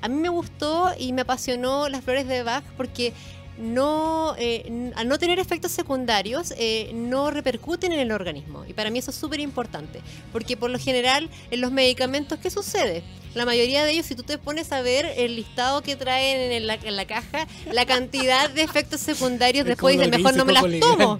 a 0.01 0.07
mí 0.07 0.21
me 0.21 0.29
gustó 0.29 0.91
y 0.99 1.13
me 1.13 1.21
apasionó 1.21 1.89
las 1.89 2.03
flores 2.03 2.27
de 2.27 2.43
Bach, 2.43 2.63
porque 2.77 3.11
no, 3.59 4.35
eh, 4.37 4.91
al 4.95 5.07
no 5.07 5.17
tener 5.17 5.39
efectos 5.39 5.71
secundarios, 5.71 6.53
eh, 6.57 6.91
no 6.93 7.29
repercuten 7.29 7.91
en 7.91 7.99
el 7.99 8.11
organismo. 8.11 8.65
Y 8.67 8.73
para 8.73 8.89
mí 8.89 8.99
eso 8.99 9.11
es 9.11 9.17
súper 9.17 9.39
importante, 9.39 10.01
porque 10.31 10.55
por 10.57 10.69
lo 10.69 10.79
general 10.79 11.29
en 11.51 11.61
los 11.61 11.71
medicamentos, 11.71 12.39
¿qué 12.39 12.49
sucede? 12.49 13.03
La 13.35 13.45
mayoría 13.45 13.83
de 13.83 13.91
ellos, 13.91 14.05
si 14.05 14.15
tú 14.15 14.23
te 14.23 14.37
pones 14.37 14.71
a 14.71 14.81
ver 14.81 15.05
el 15.17 15.35
listado 15.35 15.81
que 15.81 15.95
traen 15.95 16.51
en 16.51 16.67
la, 16.67 16.75
en 16.75 16.95
la 16.95 17.05
caja, 17.05 17.47
la 17.71 17.85
cantidad 17.85 18.49
de 18.49 18.61
efectos 18.61 19.01
secundarios, 19.01 19.65
después 19.65 19.97
dicen, 19.97 20.09
mejor 20.09 20.35
no 20.35 20.45
me 20.45 20.53
las 20.53 20.63
tomo. 20.79 21.19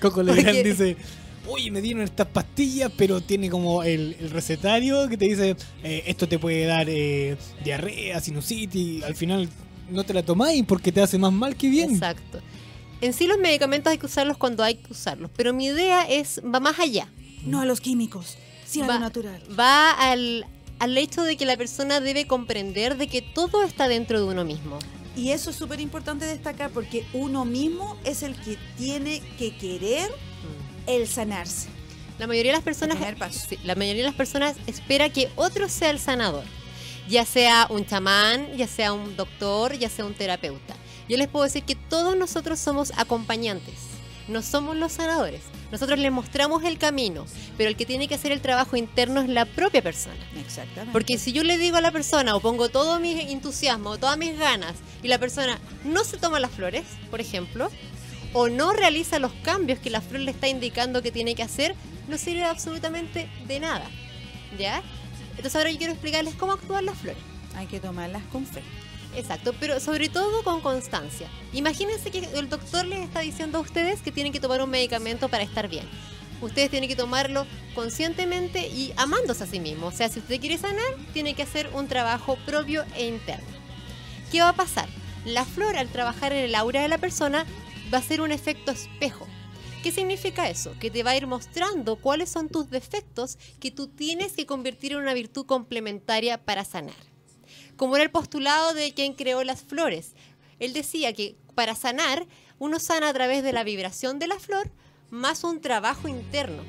Coco 0.00 0.22
Legrand 0.22 0.62
dice, 0.64 0.96
oye, 1.48 1.70
me 1.70 1.80
dieron 1.80 2.02
estas 2.02 2.26
pastillas, 2.26 2.90
pero 2.96 3.20
tiene 3.20 3.50
como 3.50 3.82
el, 3.82 4.16
recetario 4.30 5.08
que 5.08 5.16
te 5.16 5.24
dice, 5.26 5.56
eh, 5.82 6.04
esto 6.06 6.28
te 6.28 6.38
puede 6.38 6.64
dar 6.66 6.86
diarrea, 7.64 8.20
sinusitis, 8.20 9.02
al 9.02 9.14
final 9.14 9.48
no 9.90 10.04
te 10.04 10.14
la 10.14 10.22
tomáis 10.22 10.64
porque 10.64 10.92
te 10.92 11.00
hace 11.00 11.18
más 11.18 11.32
mal 11.32 11.56
que 11.56 11.68
bien. 11.68 11.92
Exacto. 11.92 12.40
En 13.00 13.12
sí 13.12 13.26
los 13.26 13.38
medicamentos 13.38 13.90
hay 13.90 13.98
que 13.98 14.06
usarlos 14.06 14.36
cuando 14.36 14.62
hay 14.64 14.76
que 14.76 14.92
usarlos, 14.92 15.30
pero 15.36 15.52
mi 15.52 15.66
idea 15.66 16.02
es, 16.02 16.40
va 16.42 16.60
más 16.60 16.78
allá. 16.78 17.08
No 17.44 17.60
a 17.60 17.64
los 17.64 17.80
químicos, 17.80 18.36
sí 18.66 18.80
a 18.80 18.86
lo 18.86 18.98
natural. 18.98 19.40
Va 19.58 19.92
al, 19.92 20.46
al 20.80 20.98
hecho 20.98 21.22
de 21.22 21.36
que 21.36 21.46
la 21.46 21.56
persona 21.56 22.00
debe 22.00 22.26
comprender 22.26 22.96
de 22.96 23.06
que 23.06 23.22
todo 23.22 23.62
está 23.62 23.86
dentro 23.86 24.18
de 24.18 24.26
uno 24.26 24.44
mismo. 24.44 24.78
Y 25.18 25.32
eso 25.32 25.50
es 25.50 25.56
súper 25.56 25.80
importante 25.80 26.24
destacar 26.24 26.70
porque 26.70 27.04
uno 27.12 27.44
mismo 27.44 27.98
es 28.04 28.22
el 28.22 28.34
que 28.36 28.56
tiene 28.78 29.20
que 29.36 29.56
querer 29.58 30.08
mm. 30.08 30.88
el 30.88 31.08
sanarse. 31.08 31.68
La 32.18 32.26
mayoría 32.26 32.52
de 32.52 32.58
las 32.58 32.64
personas, 32.64 32.98
la 33.64 33.74
mayoría 33.74 34.02
de 34.02 34.08
las 34.08 34.16
personas 34.16 34.56
espera 34.66 35.08
que 35.10 35.28
otro 35.36 35.68
sea 35.68 35.90
el 35.90 35.98
sanador 35.98 36.44
ya 37.08 37.24
sea 37.24 37.66
un 37.70 37.86
chamán, 37.86 38.56
ya 38.56 38.66
sea 38.66 38.92
un 38.92 39.16
doctor, 39.16 39.72
ya 39.76 39.88
sea 39.88 40.04
un 40.04 40.14
terapeuta. 40.14 40.74
Yo 41.08 41.16
les 41.16 41.26
puedo 41.26 41.44
decir 41.44 41.64
que 41.64 41.74
todos 41.74 42.16
nosotros 42.16 42.58
somos 42.58 42.92
acompañantes, 42.96 43.74
no 44.28 44.42
somos 44.42 44.76
los 44.76 44.92
sanadores. 44.92 45.40
Nosotros 45.70 45.98
les 45.98 46.10
mostramos 46.10 46.64
el 46.64 46.78
camino, 46.78 47.26
pero 47.56 47.68
el 47.68 47.76
que 47.76 47.84
tiene 47.84 48.08
que 48.08 48.14
hacer 48.14 48.32
el 48.32 48.40
trabajo 48.40 48.76
interno 48.76 49.20
es 49.20 49.28
la 49.28 49.44
propia 49.44 49.82
persona. 49.82 50.16
Exactamente. 50.40 50.92
Porque 50.92 51.18
si 51.18 51.32
yo 51.32 51.44
le 51.44 51.58
digo 51.58 51.76
a 51.76 51.80
la 51.82 51.90
persona 51.90 52.34
o 52.34 52.40
pongo 52.40 52.70
todo 52.70 52.98
mi 53.00 53.20
entusiasmo, 53.20 53.98
todas 53.98 54.16
mis 54.16 54.38
ganas, 54.38 54.74
y 55.02 55.08
la 55.08 55.18
persona 55.18 55.58
no 55.84 56.04
se 56.04 56.16
toma 56.16 56.40
las 56.40 56.50
flores, 56.50 56.84
por 57.10 57.20
ejemplo, 57.20 57.70
o 58.32 58.48
no 58.48 58.72
realiza 58.72 59.18
los 59.18 59.32
cambios 59.42 59.78
que 59.78 59.90
la 59.90 60.00
flor 60.00 60.20
le 60.20 60.30
está 60.30 60.48
indicando 60.48 61.02
que 61.02 61.12
tiene 61.12 61.34
que 61.34 61.42
hacer, 61.42 61.74
no 62.08 62.16
sirve 62.16 62.44
absolutamente 62.44 63.28
de 63.46 63.60
nada. 63.60 63.84
¿Ya? 64.58 64.82
Entonces 65.30 65.54
ahora 65.54 65.70
yo 65.70 65.78
quiero 65.78 65.92
explicarles 65.92 66.34
cómo 66.34 66.52
actúan 66.52 66.86
las 66.86 66.96
flores. 66.96 67.22
Hay 67.54 67.66
que 67.66 67.80
tomarlas 67.80 68.22
con 68.32 68.46
fe. 68.46 68.62
Exacto, 69.18 69.52
pero 69.58 69.80
sobre 69.80 70.08
todo 70.08 70.44
con 70.44 70.60
constancia. 70.60 71.28
Imagínense 71.52 72.12
que 72.12 72.28
el 72.34 72.48
doctor 72.48 72.86
les 72.86 73.00
está 73.00 73.18
diciendo 73.18 73.58
a 73.58 73.62
ustedes 73.62 74.00
que 74.00 74.12
tienen 74.12 74.32
que 74.32 74.38
tomar 74.38 74.62
un 74.62 74.70
medicamento 74.70 75.28
para 75.28 75.42
estar 75.42 75.68
bien. 75.68 75.88
Ustedes 76.40 76.70
tienen 76.70 76.88
que 76.88 76.94
tomarlo 76.94 77.44
conscientemente 77.74 78.68
y 78.68 78.92
amándose 78.96 79.42
a 79.42 79.48
sí 79.48 79.58
mismos. 79.58 79.92
O 79.92 79.96
sea, 79.96 80.08
si 80.08 80.20
usted 80.20 80.38
quiere 80.38 80.56
sanar, 80.56 80.86
tiene 81.12 81.34
que 81.34 81.42
hacer 81.42 81.68
un 81.74 81.88
trabajo 81.88 82.38
propio 82.46 82.84
e 82.94 83.08
interno. 83.08 83.48
¿Qué 84.30 84.40
va 84.40 84.50
a 84.50 84.56
pasar? 84.56 84.88
La 85.24 85.44
flor 85.44 85.76
al 85.76 85.88
trabajar 85.88 86.32
en 86.32 86.44
el 86.44 86.54
aura 86.54 86.82
de 86.82 86.88
la 86.88 86.98
persona 86.98 87.44
va 87.92 87.98
a 87.98 88.02
ser 88.02 88.20
un 88.20 88.30
efecto 88.30 88.70
espejo. 88.70 89.26
¿Qué 89.82 89.90
significa 89.90 90.48
eso? 90.48 90.76
Que 90.78 90.92
te 90.92 91.02
va 91.02 91.10
a 91.10 91.16
ir 91.16 91.26
mostrando 91.26 91.96
cuáles 91.96 92.30
son 92.30 92.48
tus 92.48 92.70
defectos 92.70 93.36
que 93.58 93.72
tú 93.72 93.88
tienes 93.88 94.34
que 94.34 94.46
convertir 94.46 94.92
en 94.92 94.98
una 94.98 95.14
virtud 95.14 95.44
complementaria 95.44 96.38
para 96.44 96.64
sanar. 96.64 97.17
Como 97.78 97.96
era 97.96 98.04
el 98.04 98.10
postulado 98.10 98.74
de 98.74 98.92
quien 98.92 99.14
creó 99.14 99.42
las 99.44 99.62
flores. 99.62 100.12
Él 100.58 100.74
decía 100.74 101.14
que 101.14 101.36
para 101.54 101.74
sanar, 101.74 102.26
uno 102.58 102.80
sana 102.80 103.08
a 103.08 103.14
través 103.14 103.42
de 103.42 103.54
la 103.54 103.64
vibración 103.64 104.18
de 104.18 104.26
la 104.26 104.38
flor 104.38 104.70
más 105.10 105.44
un 105.44 105.60
trabajo 105.60 106.08
interno. 106.08 106.62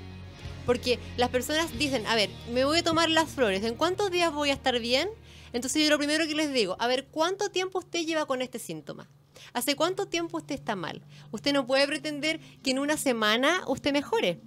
Porque 0.65 1.00
las 1.17 1.30
personas 1.30 1.78
dicen, 1.78 2.06
a 2.06 2.15
ver, 2.15 2.30
me 2.54 2.63
voy 2.63 2.80
a 2.80 2.84
tomar 2.84 3.10
las 3.10 3.30
flores, 3.30 3.63
¿en 3.63 3.76
cuántos 3.76 4.12
días 4.12 4.32
voy 4.32 4.52
a 4.52 4.54
estar 4.54 4.80
bien? 4.80 5.10
Entonces 5.52 5.84
yo 5.84 5.89
lo 5.89 5.98
primero 5.98 6.28
que 6.28 6.36
les 6.36 6.54
digo, 6.54 6.78
a 6.80 6.86
ver, 6.86 7.08
¿cuánto 7.08 7.50
tiempo 7.50 7.80
usted 7.80 8.06
lleva 8.06 8.28
con 8.28 8.43
este 8.43 8.60
síntoma? 8.60 9.10
¿Hace 9.54 9.76
cuánto 9.76 10.08
tiempo 10.08 10.38
usted 10.38 10.54
está 10.54 10.76
mal? 10.76 11.02
Usted 11.32 11.54
no 11.54 11.65
puede 11.65 11.88
pretender 11.88 12.39
que 12.62 12.69
en 12.69 12.78
una 12.78 12.98
semana 12.98 13.63
usted 13.67 13.91
mejore. 13.91 14.41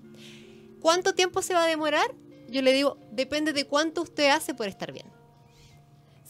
¿Cuánto 0.80 1.12
tiempo 1.12 1.42
se 1.42 1.54
va 1.54 1.64
a 1.64 1.66
demorar? 1.66 2.14
Yo 2.48 2.62
le 2.62 2.72
digo, 2.72 2.98
depende 3.10 3.52
de 3.52 3.66
cuánto 3.66 4.02
usted 4.02 4.28
hace 4.28 4.54
por 4.54 4.68
estar 4.68 4.92
bien. 4.92 5.11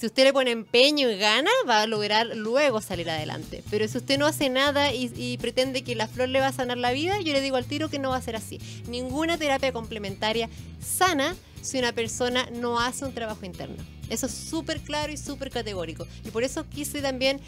Si 0.03 0.07
usted 0.07 0.25
le 0.25 0.33
pone 0.33 0.51
empeño 0.51 1.09
y 1.09 1.17
gana, 1.17 1.49
va 1.69 1.83
a 1.83 1.87
lograr 1.87 2.27
luego 2.35 2.81
salir 2.81 3.09
adelante. 3.09 3.63
Pero 3.71 3.87
si 3.87 3.99
usted 3.99 4.19
no 4.19 4.27
hace 4.27 4.51
nada 4.51 4.93
y, 4.93 5.39
pretende 5.41 5.83
que 5.83 5.95
la 5.95 6.09
flor 6.09 6.29
le 6.29 6.41
va 6.41 6.49
a 6.49 6.53
sanar 6.53 6.77
la 6.77 6.91
vida, 6.91 7.21
yo 7.21 7.33
le 7.33 7.41
digo 7.41 7.55
al 7.55 7.67
tiro 7.67 7.89
que 7.89 8.01
no 8.01 8.11
va 8.11 8.17
a 8.17 8.21
ser 8.21 8.35
así. 8.35 8.61
Ninguna 8.89 9.39
terapia 9.39 9.73
complementaria 9.73 10.49
sana 10.81 11.37
si 11.61 11.79
una 11.79 11.93
persona 11.93 12.49
no 12.51 12.81
hace 12.81 13.05
un 13.05 13.15
trabajo 13.15 13.47
interno. 13.47 13.77
Eso 14.11 14.27
es 14.27 14.33
súper 14.33 14.81
claro 14.81 15.13
y 15.13 15.17
súper 15.17 15.53
categórico. 15.53 16.09
Y 16.25 16.31
por 16.31 16.43
eso 16.43 16.69
quise 16.69 17.01
también 17.01 17.39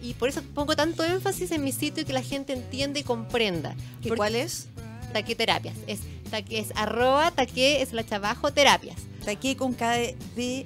y 0.00 0.14
por 0.14 0.28
eso 0.28 0.40
pongo 0.54 0.76
tanto 0.76 1.02
énfasis 1.02 1.50
en 1.50 1.64
mi 1.64 1.72
sitio 1.72 2.04
y 2.04 2.06
que 2.06 2.12
la 2.12 2.22
gente 2.22 2.52
entienda 2.52 3.00
y 3.00 3.02
comprenda. 3.02 3.74
¿Y 4.04 4.10
cuál 4.10 4.36
es? 4.36 4.68
Taque 5.12 5.34
Terapias. 5.34 5.74
Es, 5.88 5.98
taque, 6.30 6.60
es 6.60 6.68
arroba 6.76 7.32
taque 7.32 7.82
es 7.82 7.92
la 7.92 8.04
abajo 8.08 8.52
terapias. 8.52 8.98
Taque 9.24 9.56
con 9.56 9.74
cada 9.74 9.96
de 9.96 10.64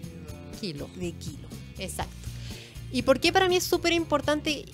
kilo. 0.60 0.88
De 0.96 1.12
kilo. 1.12 1.48
Exacto. 1.78 2.14
¿Y 2.90 3.02
por 3.02 3.20
qué 3.20 3.32
para 3.32 3.48
mí 3.48 3.56
es 3.56 3.64
súper 3.64 3.92
importante 3.92 4.64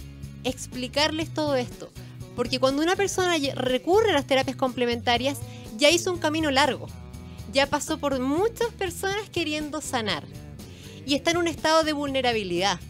explicarles 0.44 1.32
todo 1.32 1.56
esto? 1.56 1.90
Porque 2.36 2.58
cuando 2.58 2.82
una 2.82 2.96
persona 2.96 3.36
recurre 3.54 4.10
a 4.10 4.14
las 4.14 4.26
terapias 4.26 4.56
complementarias, 4.56 5.38
ya 5.76 5.90
hizo 5.90 6.12
un 6.12 6.18
camino 6.18 6.50
largo. 6.50 6.86
Ya 7.52 7.66
pasó 7.66 7.98
por 7.98 8.18
muchas 8.18 8.72
personas 8.72 9.28
queriendo 9.30 9.80
sanar. 9.80 10.24
Y 11.06 11.14
está 11.14 11.32
en 11.32 11.36
un 11.36 11.48
estado 11.48 11.84
de 11.84 11.92
vulnerabilidad 11.92 12.80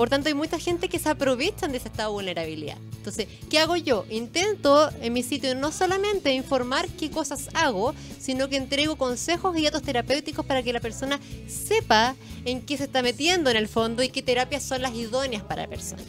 por 0.00 0.08
tanto, 0.08 0.28
hay 0.28 0.34
mucha 0.34 0.58
gente 0.58 0.88
que 0.88 0.98
se 0.98 1.10
aprovechan 1.10 1.72
de 1.72 1.76
ese 1.76 1.88
estado 1.88 2.08
de 2.08 2.14
vulnerabilidad. 2.14 2.78
Entonces, 2.96 3.28
¿qué 3.50 3.58
hago 3.58 3.76
yo? 3.76 4.06
Intento 4.08 4.88
en 5.02 5.12
mi 5.12 5.22
sitio 5.22 5.54
no 5.54 5.72
solamente 5.72 6.32
informar 6.32 6.88
qué 6.88 7.10
cosas 7.10 7.50
hago, 7.52 7.92
sino 8.18 8.48
que 8.48 8.56
entrego 8.56 8.96
consejos 8.96 9.54
y 9.58 9.64
datos 9.64 9.82
terapéuticos 9.82 10.46
para 10.46 10.62
que 10.62 10.72
la 10.72 10.80
persona 10.80 11.20
sepa 11.48 12.16
en 12.46 12.62
qué 12.62 12.78
se 12.78 12.84
está 12.84 13.02
metiendo 13.02 13.50
en 13.50 13.58
el 13.58 13.68
fondo 13.68 14.02
y 14.02 14.08
qué 14.08 14.22
terapias 14.22 14.62
son 14.62 14.80
las 14.80 14.94
idóneas 14.94 15.42
para 15.42 15.64
la 15.64 15.68
persona. 15.68 16.02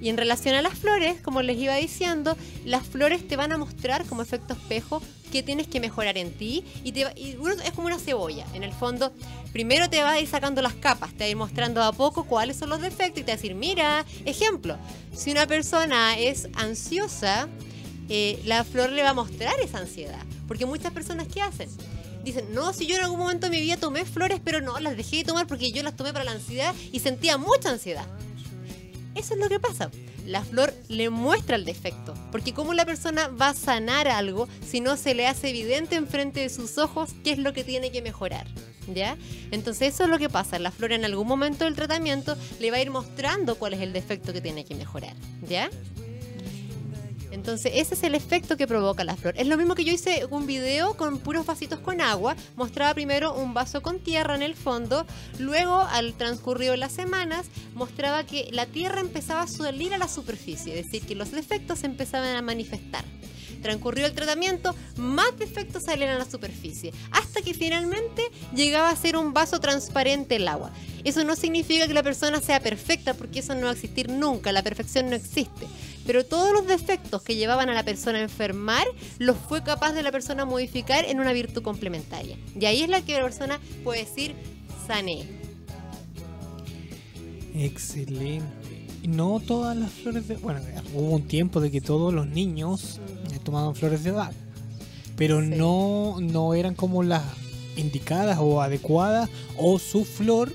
Y 0.00 0.08
en 0.08 0.16
relación 0.16 0.54
a 0.54 0.62
las 0.62 0.74
flores, 0.74 1.20
como 1.20 1.42
les 1.42 1.58
iba 1.58 1.74
diciendo, 1.76 2.36
las 2.64 2.86
flores 2.86 3.26
te 3.26 3.36
van 3.36 3.52
a 3.52 3.58
mostrar 3.58 4.04
como 4.06 4.22
efecto 4.22 4.54
espejo 4.54 5.02
qué 5.30 5.42
tienes 5.42 5.66
que 5.68 5.80
mejorar 5.80 6.18
en 6.18 6.32
ti. 6.32 6.64
Y, 6.84 6.92
te 6.92 7.02
es 7.02 7.72
como 7.74 7.86
una 7.86 7.98
cebolla. 7.98 8.46
En 8.54 8.62
el 8.62 8.72
fondo, 8.72 9.12
primero 9.52 9.88
te 9.88 10.02
va 10.02 10.12
a 10.12 10.20
ir 10.20 10.28
sacando 10.28 10.62
las 10.62 10.74
capas, 10.74 11.12
te 11.12 11.18
va 11.20 11.24
a 11.26 11.28
ir 11.28 11.36
mostrando 11.36 11.82
a 11.82 11.92
poco 11.92 12.24
cuáles 12.24 12.56
son 12.56 12.70
los 12.70 12.80
defectos 12.80 13.20
y 13.20 13.24
te 13.24 13.32
va 13.32 13.34
a 13.34 13.36
decir, 13.36 13.54
mira, 13.54 14.04
ejemplo, 14.24 14.76
si 15.14 15.30
una 15.30 15.46
persona 15.46 16.18
es 16.18 16.48
ansiosa, 16.54 17.48
eh, 18.08 18.40
la 18.44 18.64
flor 18.64 18.90
le 18.90 19.02
va 19.02 19.10
a 19.10 19.14
mostrar 19.14 19.54
esa 19.60 19.78
ansiedad. 19.78 20.24
Porque 20.48 20.66
muchas 20.66 20.92
personas, 20.92 21.28
¿qué 21.28 21.42
hacen? 21.42 21.68
Dicen, 22.24 22.52
no, 22.52 22.72
si 22.72 22.86
yo 22.86 22.96
en 22.96 23.04
algún 23.04 23.18
momento 23.18 23.48
de 23.48 23.56
mi 23.56 23.62
vida 23.62 23.76
tomé 23.76 24.04
flores, 24.04 24.40
pero 24.44 24.60
no, 24.60 24.78
las 24.80 24.96
dejé 24.96 25.18
de 25.18 25.24
tomar 25.24 25.46
porque 25.46 25.72
yo 25.72 25.82
las 25.82 25.96
tomé 25.96 26.12
para 26.12 26.24
la 26.24 26.32
ansiedad 26.32 26.74
y 26.92 27.00
sentía 27.00 27.38
mucha 27.38 27.70
ansiedad. 27.70 28.04
Eso 29.14 29.34
es 29.34 29.40
lo 29.40 29.48
que 29.48 29.60
pasa. 29.60 29.90
La 30.26 30.44
flor 30.44 30.72
le 30.88 31.10
muestra 31.10 31.56
el 31.56 31.64
defecto, 31.64 32.14
porque 32.30 32.54
cómo 32.54 32.74
la 32.74 32.84
persona 32.84 33.28
va 33.28 33.48
a 33.48 33.54
sanar 33.54 34.06
algo 34.08 34.48
si 34.66 34.80
no 34.80 34.96
se 34.96 35.14
le 35.14 35.26
hace 35.26 35.50
evidente 35.50 35.96
enfrente 35.96 36.40
de 36.40 36.48
sus 36.48 36.78
ojos 36.78 37.10
qué 37.24 37.32
es 37.32 37.38
lo 37.38 37.52
que 37.52 37.64
tiene 37.64 37.90
que 37.90 38.02
mejorar. 38.02 38.46
¿Ya? 38.92 39.16
Entonces 39.50 39.94
eso 39.94 40.04
es 40.04 40.10
lo 40.10 40.18
que 40.18 40.28
pasa. 40.28 40.58
La 40.58 40.70
flor 40.70 40.92
en 40.92 41.04
algún 41.04 41.26
momento 41.26 41.64
del 41.64 41.76
tratamiento 41.76 42.36
le 42.58 42.70
va 42.70 42.78
a 42.78 42.82
ir 42.82 42.90
mostrando 42.90 43.56
cuál 43.56 43.74
es 43.74 43.80
el 43.80 43.92
defecto 43.92 44.32
que 44.32 44.40
tiene 44.40 44.64
que 44.64 44.74
mejorar. 44.74 45.14
¿Ya? 45.48 45.70
Entonces, 47.30 47.72
ese 47.76 47.94
es 47.94 48.02
el 48.02 48.14
efecto 48.14 48.56
que 48.56 48.66
provoca 48.66 49.04
la 49.04 49.16
flor. 49.16 49.34
Es 49.36 49.46
lo 49.46 49.56
mismo 49.56 49.74
que 49.74 49.84
yo 49.84 49.92
hice 49.92 50.26
un 50.30 50.46
video 50.46 50.94
con 50.94 51.18
puros 51.18 51.46
vasitos 51.46 51.78
con 51.80 52.00
agua. 52.00 52.36
Mostraba 52.56 52.94
primero 52.94 53.34
un 53.34 53.54
vaso 53.54 53.82
con 53.82 54.00
tierra 54.00 54.34
en 54.34 54.42
el 54.42 54.54
fondo. 54.54 55.06
Luego, 55.38 55.80
al 55.80 56.14
transcurrido 56.14 56.76
las 56.76 56.92
semanas, 56.92 57.46
mostraba 57.74 58.24
que 58.24 58.48
la 58.52 58.66
tierra 58.66 59.00
empezaba 59.00 59.42
a 59.42 59.46
salir 59.46 59.94
a 59.94 59.98
la 59.98 60.08
superficie. 60.08 60.78
Es 60.78 60.86
decir, 60.86 61.06
que 61.06 61.14
los 61.14 61.30
defectos 61.30 61.84
empezaban 61.84 62.36
a 62.36 62.42
manifestar. 62.42 63.04
Transcurrió 63.62 64.06
el 64.06 64.14
tratamiento, 64.14 64.74
más 64.96 65.36
defectos 65.38 65.84
salían 65.84 66.10
a 66.10 66.18
la 66.18 66.24
superficie, 66.24 66.92
hasta 67.10 67.42
que 67.42 67.52
finalmente 67.52 68.22
llegaba 68.54 68.88
a 68.88 68.96
ser 68.96 69.16
un 69.16 69.34
vaso 69.34 69.60
transparente 69.60 70.36
el 70.36 70.48
agua. 70.48 70.70
Eso 71.04 71.24
no 71.24 71.36
significa 71.36 71.86
que 71.86 71.94
la 71.94 72.02
persona 72.02 72.40
sea 72.40 72.60
perfecta, 72.60 73.14
porque 73.14 73.40
eso 73.40 73.54
no 73.54 73.62
va 73.62 73.70
a 73.70 73.74
existir 73.74 74.08
nunca, 74.10 74.52
la 74.52 74.62
perfección 74.62 75.10
no 75.10 75.16
existe. 75.16 75.66
Pero 76.06 76.24
todos 76.24 76.52
los 76.52 76.66
defectos 76.66 77.22
que 77.22 77.36
llevaban 77.36 77.68
a 77.68 77.74
la 77.74 77.84
persona 77.84 78.18
a 78.18 78.22
enfermar 78.22 78.86
los 79.18 79.36
fue 79.36 79.62
capaz 79.62 79.92
de 79.92 80.02
la 80.02 80.12
persona 80.12 80.44
modificar 80.44 81.04
en 81.04 81.20
una 81.20 81.32
virtud 81.32 81.62
complementaria. 81.62 82.36
Y 82.58 82.64
ahí 82.64 82.82
es 82.82 82.88
la 82.88 83.02
que 83.02 83.14
la 83.14 83.22
persona 83.22 83.60
puede 83.84 84.04
decir, 84.04 84.34
sané. 84.86 85.26
Excelente. 87.54 88.46
No 89.06 89.40
todas 89.40 89.76
las 89.76 89.90
flores 89.90 90.28
de... 90.28 90.36
Bueno, 90.36 90.60
hubo 90.94 91.16
un 91.16 91.22
tiempo 91.22 91.60
de 91.60 91.70
que 91.70 91.80
todos 91.80 92.12
los 92.12 92.26
niños 92.26 93.00
eh, 93.32 93.38
tomaban 93.42 93.74
flores 93.74 94.04
de 94.04 94.10
Bach, 94.10 94.32
pero 95.16 95.40
no, 95.40 96.16
no 96.20 96.54
eran 96.54 96.74
como 96.74 97.02
las 97.02 97.22
indicadas 97.76 98.38
o 98.40 98.60
adecuadas 98.60 99.30
o 99.56 99.78
su 99.78 100.04
flor 100.04 100.52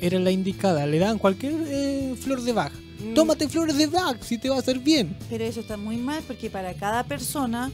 era 0.00 0.18
la 0.18 0.30
indicada. 0.30 0.86
Le 0.86 0.98
dan 0.98 1.18
cualquier 1.18 1.54
eh, 1.66 2.14
flor 2.18 2.42
de 2.42 2.52
Bach. 2.52 2.72
Mm. 3.00 3.14
Tómate 3.14 3.48
flores 3.48 3.76
de 3.76 3.86
Bach 3.86 4.22
si 4.22 4.38
te 4.38 4.48
va 4.48 4.56
a 4.56 4.58
hacer 4.60 4.78
bien. 4.78 5.16
Pero 5.28 5.44
eso 5.44 5.60
está 5.60 5.76
muy 5.76 5.96
mal 5.96 6.22
porque 6.26 6.50
para 6.50 6.74
cada 6.74 7.04
persona, 7.04 7.70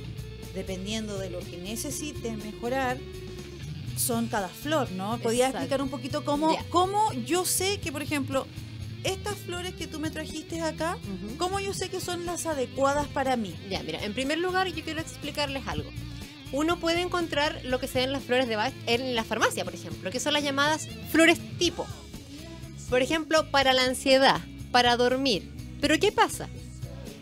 dependiendo 0.55 1.19
de 1.19 1.31
lo 1.31 1.41
que 1.41 1.59
necesite 1.59 2.37
mejorar, 2.37 2.99
son 3.97 4.27
cada 4.27 4.49
flor, 4.49 4.91
¿no? 4.93 5.19
¿Podías 5.19 5.51
explicar 5.51 5.83
un 5.83 5.89
poquito 5.89 6.25
cómo, 6.25 6.57
cómo 6.71 7.13
yo 7.27 7.45
sé 7.45 7.79
que, 7.79 7.93
por 7.93 8.03
ejemplo, 8.03 8.47
estas 9.05 9.37
flores 9.37 9.75
que 9.75 9.87
tú 9.87 10.01
me 10.01 10.11
trajiste 10.11 10.61
acá, 10.61 10.99
¿cómo 11.37 11.61
yo 11.61 11.75
sé 11.75 11.89
que 11.89 12.01
son 12.01 12.27
las 12.27 12.47
adecuadas 12.47 13.07
para 13.09 13.37
mí? 13.37 13.55
Ya, 13.69 13.83
mira, 13.83 14.03
en 14.05 14.15
primer 14.15 14.39
lugar 14.39 14.69
yo 14.69 14.83
quiero 14.85 15.01
explicarles 15.01 15.67
algo. 15.67 15.91
Uno 16.53 16.79
puede 16.79 17.01
encontrar 17.01 17.61
lo 17.65 17.81
que 17.81 17.89
se 17.89 18.01
ven 18.01 18.13
las 18.13 18.23
flores 18.23 18.47
de 18.47 18.57
Bach 18.57 18.75
en 18.87 19.15
la 19.15 19.25
farmacia, 19.25 19.65
por 19.65 19.75
ejemplo, 19.75 20.11
que 20.11 20.21
son 20.21 20.35
las 20.35 20.45
llamadas 20.45 20.89
flores 21.11 21.39
tipo. 21.59 21.87
Por 22.91 23.01
ejemplo, 23.01 23.51
para 23.51 23.73
la 23.73 23.85
ansiedad, 23.85 24.41
para 24.73 24.97
dormir. 24.97 25.49
Pero 25.81 25.99
¿qué 25.99 26.11
pasa? 26.11 26.49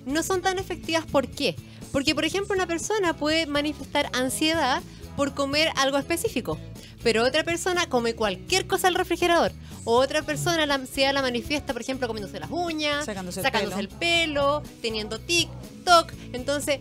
No 0.06 0.22
son 0.22 0.40
tan 0.40 0.58
efectivas, 0.58 1.04
¿por 1.04 1.28
qué? 1.28 1.56
Porque, 1.92 2.14
por 2.14 2.24
ejemplo, 2.24 2.54
una 2.54 2.66
persona 2.66 3.14
puede 3.14 3.46
manifestar 3.46 4.08
ansiedad 4.14 4.82
por 5.16 5.34
comer 5.34 5.70
algo 5.76 5.98
específico, 5.98 6.58
pero 7.02 7.24
otra 7.24 7.44
persona 7.44 7.86
come 7.86 8.14
cualquier 8.14 8.66
cosa 8.66 8.88
al 8.88 8.94
refrigerador. 8.94 9.52
O 9.84 9.96
otra 9.96 10.22
persona 10.22 10.66
la 10.66 10.74
ansiedad 10.74 11.14
la 11.14 11.22
manifiesta, 11.22 11.72
por 11.72 11.82
ejemplo, 11.82 12.06
comiéndose 12.06 12.38
las 12.38 12.50
uñas, 12.50 13.06
sacándose, 13.06 13.40
el, 13.78 13.88
pelo. 13.88 14.62
teniendo 14.82 15.18
TikTok. 15.18 16.12
Entonces, 16.32 16.80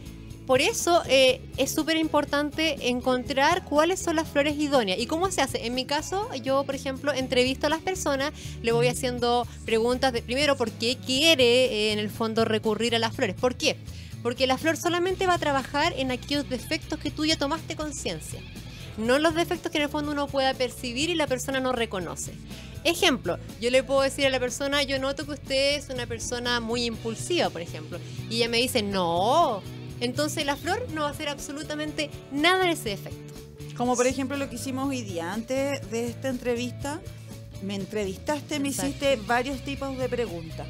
por 0.50 0.62
eso 0.62 1.04
eh, 1.08 1.42
es 1.58 1.70
súper 1.70 1.96
importante 1.98 2.90
encontrar 2.90 3.66
cuáles 3.66 4.00
son 4.00 4.16
las 4.16 4.28
flores 4.28 4.58
idóneas. 4.58 4.98
¿Y 4.98 5.06
cómo 5.06 5.30
se 5.30 5.44
hace? 5.44 5.68
En 5.68 5.76
mi 5.76 5.86
caso, 5.86 6.28
yo, 6.42 6.64
por 6.64 6.74
ejemplo, 6.74 7.14
entrevisto 7.14 7.68
a 7.68 7.70
las 7.70 7.82
personas, 7.82 8.34
le 8.64 8.72
voy 8.72 8.88
haciendo 8.88 9.46
preguntas 9.64 10.12
de, 10.12 10.24
primero, 10.24 10.58
¿por 10.58 10.72
qué 10.72 10.98
quiere 10.98 11.66
eh, 11.66 11.94
en 11.94 12.00
el 12.00 12.10
fondo 12.10 12.46
recurrir 12.46 12.96
a 12.96 13.00
las 13.00 13.16
flores? 13.16 13.36
¿Por 13.36 13.58
qué? 13.58 13.78
Porque 14.24 14.48
la 14.48 14.58
flor 14.58 14.76
solamente 14.76 15.28
va 15.28 15.36
a 15.36 15.38
trabajar 15.38 15.94
en 15.96 16.10
aquellos 16.10 16.50
defectos 16.50 16.98
que 16.98 17.12
tú 17.12 17.26
ya 17.26 17.38
tomaste 17.38 17.76
conciencia. 17.76 18.42
No 18.98 19.20
los 19.20 19.36
defectos 19.36 19.72
que 19.72 19.78
en 19.78 19.84
el 19.84 19.90
fondo 19.90 20.14
uno 20.14 20.26
pueda 20.26 20.56
percibir 20.56 21.12
y 21.12 21.16
la 21.16 21.28
persona 21.28 21.60
no 21.60 21.74
reconoce. 21.74 22.34
Ejemplo, 22.84 23.38
yo 23.62 23.70
le 23.70 23.84
puedo 23.84 24.02
decir 24.02 24.26
a 24.26 24.32
la 24.32 24.40
persona, 24.40 24.82
yo 24.82 24.98
noto 24.98 25.28
que 25.28 25.34
usted 25.34 25.76
es 25.76 25.90
una 25.90 26.08
persona 26.08 26.60
muy 26.60 26.86
impulsiva, 26.86 27.52
por 27.52 27.62
ejemplo. 27.62 28.00
Y 28.32 28.38
ella 28.38 28.50
me 28.50 28.58
dice, 28.58 28.82
no, 28.82 29.62
entonces 30.02 30.46
la 30.46 30.56
flor 30.56 30.86
no 30.94 31.02
va 31.02 31.08
a 31.08 31.12
hacer 31.12 31.30
absolutamente 31.30 32.10
nada 32.32 32.66
de 32.66 32.72
ese 32.72 32.94
efecto. 32.94 33.34
Como 33.76 33.96
por 33.96 34.08
ejemplo 34.08 34.38
lo 34.38 34.50
que 34.50 34.56
hicimos 34.56 34.90
hoy 34.90 35.02
día, 35.02 35.34
antes 35.34 35.90
de 35.90 36.08
esta 36.08 36.28
entrevista, 36.28 37.00
me 37.62 37.76
entrevistaste, 37.76 38.60
me 38.60 38.70
hiciste 38.70 39.18
varios 39.26 39.62
tipos 39.64 39.98
de 39.98 40.10
preguntas. 40.10 40.68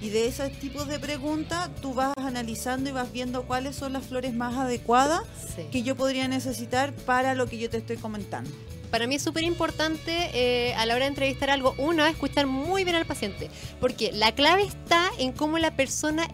Y 0.00 0.10
de 0.10 0.26
esos 0.26 0.50
tipos 0.52 0.86
de 0.88 0.98
preguntas 0.98 1.70
tú 1.80 1.94
vas 1.94 2.14
analizando 2.16 2.90
y 2.90 2.92
vas 2.92 3.12
viendo 3.12 3.44
cuáles 3.44 3.76
son 3.76 3.92
las 3.92 4.06
flores 4.06 4.34
más 4.34 4.56
adecuadas 4.56 5.22
que 5.70 5.82
yo 5.82 5.96
podría 5.96 6.28
necesitar 6.28 6.92
para 6.92 7.34
lo 7.34 7.46
que 7.46 7.58
yo 7.58 7.70
te 7.70 7.78
estoy 7.78 7.96
comentando. 7.96 8.50
Para 8.90 9.06
mí 9.06 9.16
es 9.16 9.22
súper 9.22 9.44
importante 9.44 10.30
eh, 10.32 10.74
a 10.74 10.86
la 10.86 10.94
hora 10.94 11.04
de 11.04 11.10
entrevistar 11.10 11.50
algo, 11.50 11.74
una, 11.76 12.08
escuchar 12.08 12.46
muy 12.46 12.84
bien 12.84 12.96
al 12.96 13.04
paciente, 13.04 13.50
porque 13.80 14.12
la 14.12 14.32
clave 14.32 14.62
está 14.62 15.10
en 15.18 15.32
cómo 15.32 15.58
la 15.58 15.76
persona 15.76 16.26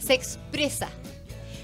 se 0.00 0.14
expresa 0.14 0.88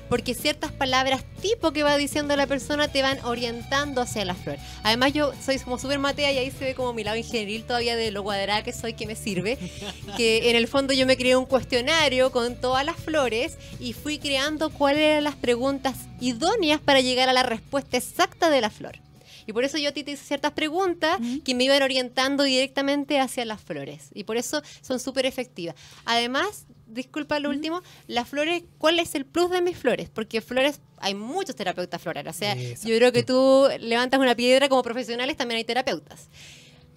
porque 0.09 0.35
ciertas 0.35 0.73
palabras 0.73 1.25
tipo 1.41 1.73
que 1.73 1.83
va 1.83 1.97
diciendo 1.97 2.37
la 2.37 2.47
persona 2.47 2.89
te 2.89 3.03
van 3.03 3.19
orientando 3.25 4.01
hacia 4.01 4.25
la 4.25 4.35
flor. 4.35 4.57
Además 4.83 5.13
yo 5.13 5.33
soy 5.45 5.59
como 5.59 5.79
súper 5.79 5.99
matea 5.99 6.33
y 6.33 6.39
ahí 6.39 6.51
se 6.51 6.65
ve 6.65 6.75
como 6.75 6.93
mi 6.93 7.05
lado 7.05 7.17
ingenieril 7.17 7.65
todavía 7.65 7.97
de 7.97 8.11
lo 8.11 8.23
cuadrada 8.23 8.63
que 8.63 8.73
soy 8.73 8.95
que 8.95 9.07
me 9.07 9.17
sirve, 9.17 9.59
que 10.17 10.51
en 10.51 10.57
el 10.57 10.69
fondo 10.69 10.93
yo 10.93 11.07
me 11.07 11.17
creé 11.17 11.37
un 11.37 11.47
cuestionario 11.47 12.33
con 12.33 12.57
todas 12.57 12.85
las 12.85 12.97
flores 12.97 13.57
y 13.81 13.93
fui 13.93 14.19
creando 14.19 14.71
cuáles 14.71 15.03
eran 15.03 15.25
las 15.25 15.37
preguntas 15.37 15.97
idóneas 16.21 16.81
para 16.81 17.01
llegar 17.01 17.29
a 17.29 17.33
la 17.33 17.43
respuesta 17.43 17.97
exacta 17.97 18.51
de 18.51 18.61
la 18.61 18.71
flor. 18.71 18.99
Y 19.47 19.53
por 19.53 19.65
eso 19.65 19.79
yo 19.79 19.91
a 19.91 19.93
ti 19.93 20.03
te 20.03 20.11
hice 20.13 20.25
ciertas 20.25 20.53
preguntas 20.53 21.19
que 21.45 21.55
me 21.55 21.65
iban 21.65 21.83
orientando 21.83 22.43
directamente 22.43 23.21
hacia 23.21 23.45
las 23.45 23.61
flores. 23.61 24.09
Y 24.13 24.25
por 24.25 24.37
eso 24.37 24.61
son 24.81 24.99
súper 24.99 25.25
efectivas. 25.25 25.77
Además, 26.05 26.67
disculpa 26.87 27.39
lo 27.41 27.51
último, 27.51 27.83
las 28.07 28.29
flores, 28.29 28.65
¿cuál 28.79 28.99
es 28.99 29.15
el 29.15 29.25
plus 29.25 29.51
de 29.51 29.63
mis 29.63 29.77
flores? 29.77 30.09
Porque 30.09 30.41
flores, 30.41 30.81
hay 30.99 31.15
muchos 31.15 31.57
terapeutas 31.57 32.01
florales. 32.01 32.35
O 32.35 32.39
sea, 32.39 32.55
yo 32.55 32.97
creo 32.97 33.13
que 33.13 33.23
tú 33.23 33.69
levantas 33.81 34.21
una 34.21 34.35
piedra 34.35 34.69
como 34.69 34.83
profesionales, 34.83 35.37
también 35.37 35.59
hay 35.59 35.65
terapeutas. 35.65 36.29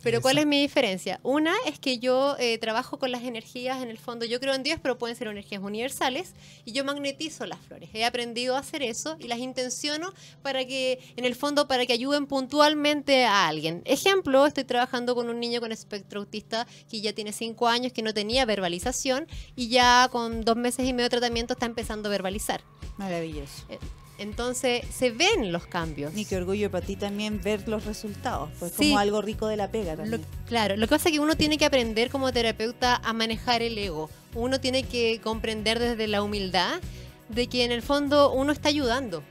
Pero 0.02 0.22
¿cuál 0.22 0.38
es 0.38 0.46
mi 0.46 0.62
diferencia? 0.62 1.20
Una 1.24 1.54
es 1.66 1.80
que 1.80 2.00
yo 2.00 2.36
eh, 2.40 2.58
trabajo 2.58 3.00
con 3.00 3.12
las 3.12 3.24
energías, 3.24 3.82
en 3.82 3.90
el 3.90 3.98
fondo 3.98 4.26
yo 4.26 4.40
creo 4.40 4.54
en 4.54 4.64
Dios, 4.64 4.80
pero 4.82 4.98
pueden 4.98 5.16
ser 5.16 5.28
energías 5.28 5.62
universales, 5.62 6.34
y 6.66 6.72
yo 6.72 6.86
magnetizo 6.86 7.46
las 7.46 7.60
flores. 7.60 7.90
He 7.94 8.06
aprendido 8.06 8.56
a 8.56 8.60
hacer 8.60 8.82
eso 8.82 9.18
y 9.20 9.28
las 9.28 9.40
intenciono 9.40 10.14
para 10.42 10.66
que, 10.66 11.00
en 11.16 11.26
el 11.26 11.36
fondo, 11.36 11.68
para 11.68 11.86
que 11.86 11.94
ayuden 11.94 12.28
puntualmente 12.28 13.26
a 13.26 13.48
alguien. 13.48 13.82
Ejemplo, 13.86 14.46
estoy 14.46 14.64
trabajando 14.64 15.16
con 15.16 15.30
un 15.30 15.40
niño 15.40 15.60
con 15.60 15.72
espectro 15.72 16.22
autista 16.22 16.68
que 16.90 17.02
ya 17.02 17.14
tiene 17.14 17.34
cinco 17.34 17.68
años, 17.68 17.92
que 17.92 18.02
no 18.02 18.14
tenía 18.14 18.46
verbalización, 18.46 19.28
y 19.56 19.70
ya 19.70 20.08
con 20.12 20.44
dos 20.46 20.56
meses 20.56 20.88
y 20.88 20.94
medio 20.94 21.06
de 21.06 21.10
tratamiento 21.10 21.54
está 21.54 21.66
empezando 21.66 22.10
a 22.10 22.12
verbalizar. 22.12 22.62
Maravilloso. 22.98 23.66
Eh, 23.70 23.80
entonces 24.20 24.84
se 24.94 25.12
ven 25.12 25.52
los 25.52 25.66
cambios. 25.66 26.16
Y 26.16 26.26
qué 26.26 26.38
orgullo 26.38 26.70
para 26.70 26.86
ti 26.86 26.96
también 26.96 27.42
ver 27.42 27.68
los 27.68 27.86
resultados, 27.86 28.50
pues 28.60 28.74
como 28.74 29.00
algo 29.00 29.22
rico 29.22 29.48
de 29.48 29.58
la 29.58 29.70
pega 29.70 29.96
también. 29.96 30.24
claro, 30.48 30.76
lo 30.76 30.88
que 30.88 30.92
pasa 30.92 31.10
es 31.10 31.14
que 31.14 31.20
uno 31.20 31.36
tiene 31.36 31.58
que 31.58 31.66
aprender 31.66 32.10
como 32.10 32.32
terapeuta 32.32 32.96
a 32.98 33.14
manejar 33.14 33.62
el 33.62 33.78
ego. 33.78 34.10
Uno 34.36 34.60
tiene 34.60 34.84
que 34.84 35.20
comprender 35.22 35.80
desde 35.80 36.08
la 36.08 36.22
humildad 36.22 36.80
de 37.30 37.48
que 37.48 37.64
en 37.64 37.72
el 37.72 37.82
fondo 37.82 38.32
uno 38.32 38.52
está 38.52 38.70
ayudando 38.70 39.24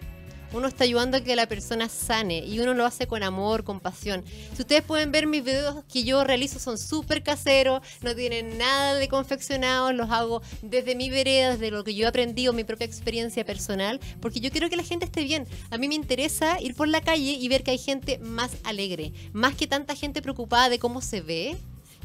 uno 0.53 0.69
está 0.69 0.85
ayudando 0.85 1.17
a 1.17 1.21
que 1.21 1.37
la 1.37 1.47
persona 1.47 1.89
sane 1.89 2.45
y 2.45 2.61
uno 2.61 2.75
lo 2.75 2.87
hace 2.87 3.07
con 3.07 3.23
amor, 3.23 3.65
con 3.65 3.81
pasión. 3.81 4.25
Si 4.55 4.63
ustedes 4.63 4.83
pueden 4.83 5.13
ver 5.13 5.27
mis 5.27 5.45
videos 5.45 5.85
que 5.93 6.05
yo 6.05 6.25
realizo 6.25 6.59
son 6.59 6.79
súper 6.79 7.23
caseros, 7.23 7.83
no 8.03 8.15
tienen 8.15 8.59
nada 8.59 8.95
de 8.95 9.09
confeccionados, 9.09 9.95
los 9.95 10.11
hago 10.11 10.43
desde 10.63 10.95
mi 10.95 11.11
vereda, 11.11 11.53
desde 11.53 11.71
lo 11.71 11.85
que 11.85 11.95
yo 11.95 12.07
he 12.07 12.09
aprendido, 12.09 12.53
mi 12.53 12.65
propia 12.65 12.87
experiencia 12.87 13.45
personal, 13.45 14.01
porque 14.21 14.41
yo 14.41 14.51
quiero 14.51 14.71
que 14.71 14.77
la 14.77 14.85
gente 14.85 15.05
esté 15.05 15.25
bien. 15.25 15.47
A 15.71 15.79
mí 15.79 15.89
me 15.89 15.95
interesa 15.95 16.61
ir 16.61 16.75
por 16.75 16.89
la 16.89 17.01
calle 17.01 17.33
y 17.33 17.49
ver 17.49 17.63
que 17.63 17.73
hay 17.73 17.79
gente 17.79 18.19
más 18.19 18.53
alegre, 18.65 19.13
más 19.33 19.55
que 19.55 19.67
tanta 19.67 19.95
gente 19.95 20.23
preocupada 20.23 20.69
de 20.69 20.79
cómo 20.79 21.01
se 21.01 21.21
ve 21.21 21.57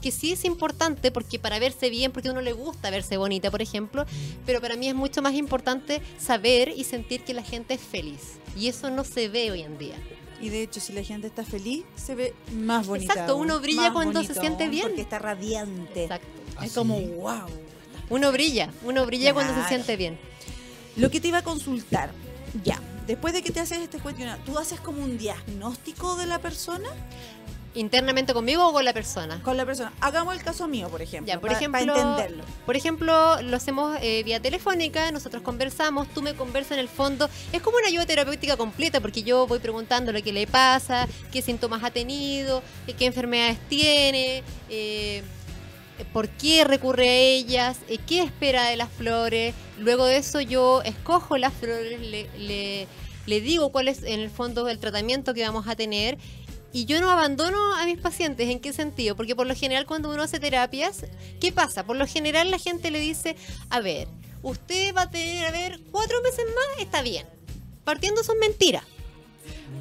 que 0.03 0.11
sí 0.11 0.33
es 0.33 0.43
importante 0.43 1.11
porque 1.11 1.39
para 1.39 1.59
verse 1.59 1.89
bien, 1.89 2.11
porque 2.11 2.27
a 2.27 2.33
uno 2.33 2.41
le 2.41 2.51
gusta 2.51 2.89
verse 2.89 3.15
bonita, 3.15 3.49
por 3.49 3.61
ejemplo, 3.61 4.05
pero 4.45 4.59
para 4.59 4.75
mí 4.75 4.89
es 4.89 4.95
mucho 4.95 5.21
más 5.21 5.33
importante 5.33 6.01
saber 6.19 6.73
y 6.75 6.83
sentir 6.83 7.23
que 7.23 7.33
la 7.33 7.41
gente 7.41 7.75
es 7.75 7.81
feliz. 7.81 8.33
Y 8.57 8.67
eso 8.67 8.91
no 8.91 9.05
se 9.05 9.29
ve 9.29 9.49
hoy 9.49 9.61
en 9.61 9.77
día. 9.77 9.95
Y 10.41 10.49
de 10.49 10.61
hecho, 10.61 10.81
si 10.81 10.91
la 10.91 11.03
gente 11.03 11.27
está 11.27 11.45
feliz, 11.45 11.85
se 11.95 12.15
ve 12.15 12.33
más 12.51 12.85
bonita. 12.85 13.13
Exacto, 13.13 13.37
uno 13.37 13.61
brilla 13.61 13.93
cuando 13.93 14.21
se 14.23 14.33
siente 14.35 14.67
bien. 14.67 14.87
Porque 14.87 15.01
está 15.01 15.19
radiante. 15.19 16.03
Exacto. 16.03 16.27
Es 16.61 16.73
como, 16.73 16.99
wow. 16.99 17.47
Uno 18.09 18.31
brilla, 18.33 18.69
uno 18.83 19.05
brilla 19.05 19.33
cuando 19.33 19.55
se 19.55 19.69
siente 19.69 19.95
bien. 19.95 20.19
Lo 20.97 21.09
que 21.09 21.21
te 21.21 21.29
iba 21.29 21.37
a 21.37 21.43
consultar, 21.43 22.11
ya, 22.65 22.81
después 23.07 23.33
de 23.33 23.41
que 23.41 23.51
te 23.51 23.61
haces 23.61 23.79
este 23.79 23.99
cuestionario, 23.99 24.43
¿tú 24.45 24.59
haces 24.59 24.81
como 24.81 25.01
un 25.01 25.17
diagnóstico 25.17 26.17
de 26.17 26.25
la 26.25 26.39
persona? 26.39 26.89
Internamente 27.75 28.33
conmigo 28.33 28.67
o 28.67 28.73
con 28.73 28.85
la 28.85 28.93
persona? 28.93 29.39
Con 29.41 29.57
la 29.57 29.65
persona. 29.65 29.91
Hagamos 29.99 30.35
el 30.35 30.43
caso 30.43 30.67
mío, 30.67 30.89
por 30.89 31.01
ejemplo. 31.01 31.39
por 31.39 31.51
ejemplo, 31.51 31.85
para 31.85 32.01
entenderlo. 32.01 32.43
Por 32.65 32.75
ejemplo, 32.75 33.41
lo 33.41 33.57
hacemos 33.57 33.97
eh, 34.01 34.23
vía 34.23 34.39
telefónica, 34.39 35.11
nosotros 35.11 35.43
conversamos, 35.43 36.07
tú 36.09 36.21
me 36.21 36.33
conversas 36.33 36.73
en 36.73 36.79
el 36.79 36.89
fondo. 36.89 37.29
Es 37.51 37.61
como 37.61 37.77
una 37.77 37.87
ayuda 37.87 38.05
terapéutica 38.05 38.57
completa 38.57 39.01
porque 39.01 39.23
yo 39.23 39.47
voy 39.47 39.59
preguntando 39.59 40.11
lo 40.11 40.21
que 40.21 40.33
le 40.33 40.47
pasa, 40.47 41.07
qué 41.31 41.41
síntomas 41.41 41.83
ha 41.83 41.91
tenido, 41.91 42.61
eh, 42.87 42.93
qué 42.93 43.05
enfermedades 43.05 43.57
tiene. 43.69 44.43
Eh, 44.69 45.23
por 46.11 46.27
qué 46.27 46.63
recurre 46.63 47.07
a 47.07 47.13
ellas, 47.13 47.77
qué 48.07 48.23
espera 48.23 48.65
de 48.65 48.77
las 48.77 48.89
flores. 48.89 49.53
Luego 49.79 50.05
de 50.05 50.17
eso 50.17 50.41
yo 50.41 50.81
escojo 50.81 51.37
las 51.37 51.53
flores, 51.53 51.99
le, 52.01 52.29
le, 52.37 52.87
le 53.25 53.41
digo 53.41 53.71
cuál 53.71 53.87
es 53.87 54.03
en 54.03 54.19
el 54.19 54.29
fondo 54.29 54.67
el 54.67 54.79
tratamiento 54.79 55.33
que 55.33 55.43
vamos 55.43 55.67
a 55.67 55.75
tener 55.75 56.17
y 56.73 56.85
yo 56.85 56.99
no 56.99 57.09
abandono 57.09 57.75
a 57.75 57.85
mis 57.85 57.99
pacientes. 57.99 58.49
¿En 58.49 58.59
qué 58.59 58.73
sentido? 58.73 59.15
Porque 59.15 59.35
por 59.35 59.47
lo 59.47 59.55
general 59.55 59.85
cuando 59.85 60.09
uno 60.09 60.23
hace 60.23 60.39
terapias, 60.39 61.05
¿qué 61.39 61.51
pasa? 61.51 61.85
Por 61.85 61.95
lo 61.95 62.07
general 62.07 62.51
la 62.51 62.57
gente 62.57 62.91
le 62.91 62.99
dice, 62.99 63.37
a 63.69 63.79
ver, 63.79 64.07
usted 64.41 64.93
va 64.93 65.03
a 65.03 65.09
tener 65.09 65.45
a 65.45 65.51
ver 65.51 65.79
cuatro 65.91 66.21
meses 66.23 66.45
más, 66.47 66.81
está 66.81 67.01
bien. 67.01 67.27
Partiendo 67.85 68.23
son 68.23 68.39
mentiras. 68.39 68.83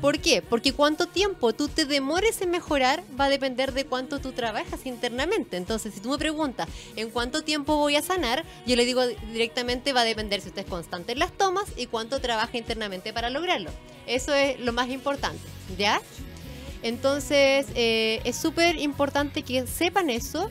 ¿Por 0.01 0.19
qué? 0.19 0.43
Porque 0.43 0.73
cuánto 0.73 1.07
tiempo 1.07 1.53
tú 1.53 1.69
te 1.69 1.85
demores 1.85 2.41
en 2.43 2.51
mejorar 2.51 3.05
va 3.19 3.27
a 3.27 3.29
depender 3.29 3.73
de 3.73 3.87
cuánto 3.87 4.19
tú 4.19 4.33
trabajas 4.33 4.85
internamente. 4.85 5.57
Entonces, 5.57 5.95
si 5.95 6.01
tú 6.01 6.11
me 6.11 6.19
preguntas 6.19 6.69
en 6.97 7.11
cuánto 7.11 7.43
tiempo 7.43 7.77
voy 7.77 7.97
a 7.97 8.03
sanar, 8.03 8.45
yo 8.67 8.75
le 8.75 8.85
digo 8.85 9.07
directamente 9.33 9.93
va 9.93 10.01
a 10.01 10.05
depender 10.05 10.41
si 10.41 10.49
usted 10.49 10.63
es 10.63 10.69
constante 10.69 11.13
en 11.13 11.21
las 11.21 11.33
tomas 11.33 11.67
y 11.77 11.87
cuánto 11.87 12.21
trabaja 12.21 12.59
internamente 12.59 13.13
para 13.13 13.31
lograrlo. 13.31 13.71
Eso 14.07 14.35
es 14.35 14.59
lo 14.59 14.73
más 14.73 14.89
importante, 14.89 15.43
¿ya? 15.79 16.03
Entonces, 16.83 17.67
eh, 17.75 18.21
es 18.25 18.37
súper 18.37 18.77
importante 18.77 19.43
que 19.43 19.67
sepan 19.67 20.11
eso. 20.11 20.51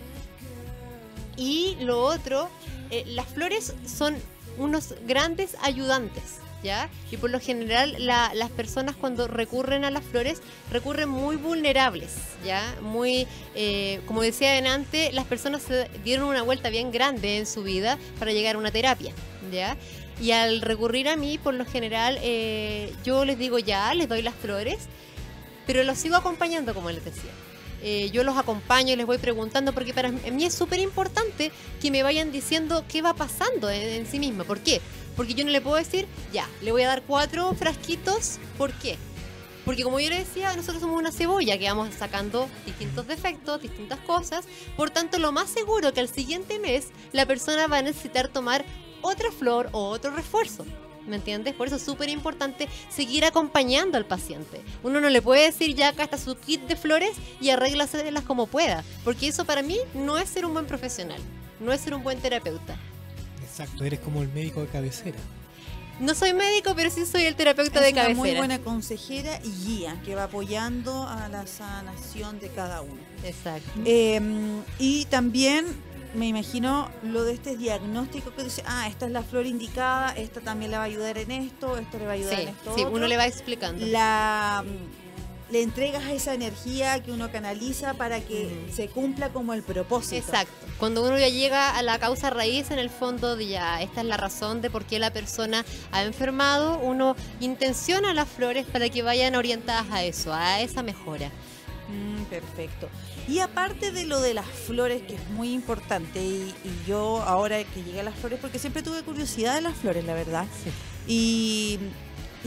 Y 1.38 1.78
lo 1.82 2.02
otro, 2.02 2.50
eh, 2.90 3.04
las 3.08 3.28
flores 3.28 3.74
son 3.86 4.16
unos 4.58 4.96
grandes 5.06 5.56
ayudantes. 5.62 6.38
¿Ya? 6.64 6.92
Y 7.10 7.18
por 7.18 7.32
lo 7.32 7.40
general 7.40 7.96
las 7.98 8.52
personas 8.52 8.96
cuando 8.96 9.28
recurren 9.28 9.84
a 9.84 9.90
las 9.90 10.04
flores 10.04 10.44
recurren 10.72 11.10
muy 11.10 11.36
vulnerables, 11.36 12.12
¿ya? 12.46 12.62
Muy, 12.84 13.26
eh, 13.56 14.00
como 14.06 14.22
decía 14.22 14.56
antes, 14.72 15.12
las 15.12 15.26
personas 15.26 15.64
se 15.64 15.90
dieron 16.04 16.30
una 16.30 16.44
vuelta 16.44 16.70
bien 16.70 16.92
grande 16.92 17.40
en 17.40 17.48
su 17.48 17.64
vida 17.64 17.98
para 18.20 18.32
llegar 18.32 18.58
a 18.58 18.60
una 18.60 18.70
terapia, 18.70 19.12
¿ya? 19.52 19.76
Y 20.22 20.34
al 20.34 20.62
recurrir 20.62 21.10
a 21.10 21.16
mí, 21.16 21.40
por 21.40 21.56
lo 21.56 21.66
general, 21.66 22.20
yo 23.04 23.26
les 23.26 23.40
digo 23.40 23.58
ya, 23.58 23.92
les 23.96 24.08
doy 24.08 24.22
las 24.22 24.36
flores, 24.36 24.88
pero 25.72 25.86
los 25.86 25.98
sigo 25.98 26.18
acompañando, 26.18 26.74
como 26.74 26.92
les 26.92 27.06
decía. 27.06 27.32
Eh, 27.82 28.10
yo 28.12 28.26
los 28.26 28.38
acompaño 28.38 28.92
y 28.92 28.98
les 28.98 29.06
voy 29.06 29.18
preguntando, 29.20 29.72
porque 29.72 29.94
para 29.94 30.12
mí 30.12 30.44
es 30.44 30.54
súper 30.54 30.80
importante 30.80 31.50
que 31.82 31.90
me 31.92 32.04
vayan 32.04 32.30
diciendo 32.30 32.84
qué 32.90 33.02
va 33.02 33.14
pasando 33.14 33.70
en, 33.70 34.06
sí 34.06 34.20
misma. 34.20 34.44
¿Por 34.44 34.60
qué? 34.60 34.82
Porque 35.16 35.34
yo 35.34 35.46
no 35.46 35.50
le 35.50 35.62
puedo 35.62 35.78
decir, 35.78 36.08
ya, 36.34 36.46
le 36.62 36.74
voy 36.74 36.82
a 36.82 36.88
dar 36.88 37.04
cuatro 37.04 37.54
frasquitos, 37.54 38.40
¿por 38.58 38.74
qué? 38.74 38.98
Porque 39.64 39.84
como 39.84 40.02
yo 40.02 40.10
le 40.10 40.20
decía, 40.20 40.54
nosotros 40.58 40.82
somos 40.82 41.00
una 41.00 41.14
cebolla 41.14 41.58
que 41.58 41.70
vamos 41.70 41.88
sacando 41.98 42.50
distintos 42.66 43.08
defectos, 43.08 43.62
distintas 43.62 44.00
cosas. 44.00 44.44
Por 44.76 44.90
tanto, 44.90 45.20
lo 45.20 45.32
más 45.32 45.50
seguro 45.50 45.94
que 45.94 46.02
al 46.02 46.10
siguiente 46.10 46.60
mes 46.60 46.90
la 47.14 47.26
persona 47.26 47.68
va 47.68 47.78
a 47.78 47.82
necesitar 47.82 48.28
tomar 48.28 48.66
otra 49.02 49.32
flor 49.32 49.70
o 49.72 49.88
otro 49.88 50.12
refuerzo. 50.12 50.66
¿Me 51.08 51.16
entiendes? 51.16 51.54
Por 51.56 51.68
eso 51.68 51.78
es 51.78 51.82
súper 51.82 52.10
importante 52.10 52.68
seguir 52.90 53.26
acompañando 53.26 53.98
al 53.98 54.06
paciente. 54.06 54.62
Uno 54.84 55.02
no 55.02 55.10
le 55.10 55.22
puede 55.22 55.46
decir 55.46 55.76
ya 55.76 55.90
acá 55.90 56.04
está 56.04 56.18
su 56.18 56.36
kit 56.36 56.62
de 56.62 56.76
flores 56.76 57.12
y 57.40 57.50
arréglaselas 57.50 58.24
como 58.24 58.48
pueda, 58.48 58.84
porque 59.04 59.28
eso 59.28 59.46
para 59.46 59.62
mí 59.62 59.78
no 59.94 60.18
es 60.18 60.30
ser 60.30 60.46
un 60.46 60.54
buen 60.54 60.66
profesional, 60.66 61.20
no 61.60 61.72
es 61.72 61.82
ser 61.82 61.94
un 61.94 62.04
buen 62.04 62.20
terapeuta. 62.20 62.78
Exacto, 63.44 63.84
eres 63.84 64.00
como 64.00 64.22
el 64.22 64.30
médico 64.30 64.62
de 64.62 64.68
cabecera. 64.68 65.18
No 66.00 66.16
soy 66.16 66.34
médico, 66.34 66.74
pero 66.76 66.90
sí 66.90 67.06
soy 67.06 67.24
el 67.24 67.36
terapeuta 67.36 67.80
de 67.80 67.94
cabecera. 67.94 68.12
Es 68.12 68.18
una 68.18 68.28
muy 68.28 68.36
buena 68.36 68.60
consejera 68.60 69.40
y 69.44 69.52
guía 69.66 70.02
que 70.04 70.16
va 70.16 70.24
apoyando 70.24 71.08
a 71.08 71.28
la 71.30 71.46
sanación 71.46 72.40
de 72.40 72.50
cada 72.50 72.82
uno. 72.82 72.98
Exacto. 73.24 73.70
Em, 73.86 74.64
y 74.80 75.06
también 75.06 75.66
me 76.14 76.28
imagino 76.28 76.90
lo 77.04 77.24
de 77.24 77.34
este 77.34 77.56
diagnóstico 77.56 78.34
que 78.34 78.44
dice, 78.44 78.64
ah, 78.66 78.88
esta 78.88 79.06
es 79.06 79.12
la 79.12 79.24
flor 79.24 79.46
indicada, 79.46 80.12
esta 80.12 80.42
también 80.42 80.72
le 80.72 80.78
va 80.78 80.84
a 80.84 80.88
ayudar 80.88 81.18
en 81.18 81.32
esto, 81.32 81.78
esto 81.78 81.98
le 81.98 82.06
va 82.06 82.12
a 82.12 82.16
ayudar 82.16 82.40
en 82.40 82.48
esto. 82.50 82.76
Sí, 82.76 82.84
uno 82.84 83.08
le 83.08 83.18
va 83.18 83.28
explicando. 83.28 83.86
La, 83.86 84.64
le 85.52 85.62
entregas 85.62 86.06
esa 86.10 86.34
energía 86.34 87.04
que 87.04 87.12
uno 87.12 87.32
canaliza 87.32 87.94
para 87.94 88.22
que 88.22 88.68
se 88.74 88.88
cumpla 88.88 89.30
como 89.30 89.54
el 89.54 89.64
propósito. 89.64 90.18
Exacto. 90.18 90.54
Cuando 90.78 91.06
uno 91.06 91.18
ya 91.18 91.28
llega 91.30 91.78
a 91.78 91.84
la 91.84 92.00
causa 92.00 92.30
raíz, 92.30 92.72
en 92.72 92.80
el 92.80 92.90
fondo, 92.90 93.40
ya 93.40 93.82
esta 93.82 94.02
es 94.02 94.08
la 94.08 94.18
razón 94.18 94.62
de 94.62 94.70
por 94.70 94.86
qué 94.86 94.98
la 94.98 95.12
persona 95.12 95.66
ha 95.92 96.04
enfermado, 96.04 96.80
uno 96.80 97.16
intenciona 97.40 98.14
las 98.14 98.30
flores 98.30 98.66
para 98.66 98.90
que 98.90 99.04
vayan 99.04 99.36
orientadas 99.36 99.88
a 99.92 100.04
eso, 100.04 100.34
a 100.34 100.62
esa 100.62 100.84
mejora. 100.84 101.30
Mm, 101.90 102.24
perfecto. 102.24 102.90
Y 103.28 103.40
aparte 103.40 103.92
de 103.92 104.06
lo 104.06 104.20
de 104.20 104.34
las 104.34 104.48
flores, 104.48 105.02
que 105.04 105.16
es 105.16 105.30
muy 105.30 105.54
importante, 105.54 106.22
y, 106.22 106.54
yo 106.88 107.22
ahora 107.22 107.64
que 107.64 107.84
llegué 107.84 108.00
a 108.00 108.04
las 108.04 108.16
flores, 108.16 108.40
porque 108.40 108.60
siempre 108.60 108.82
tuve 108.82 109.04
curiosidad 109.04 109.56
de 109.56 109.62
las 109.62 109.76
flores, 109.76 110.04
la 110.06 110.14
verdad. 110.14 110.48
Y, 111.08 111.80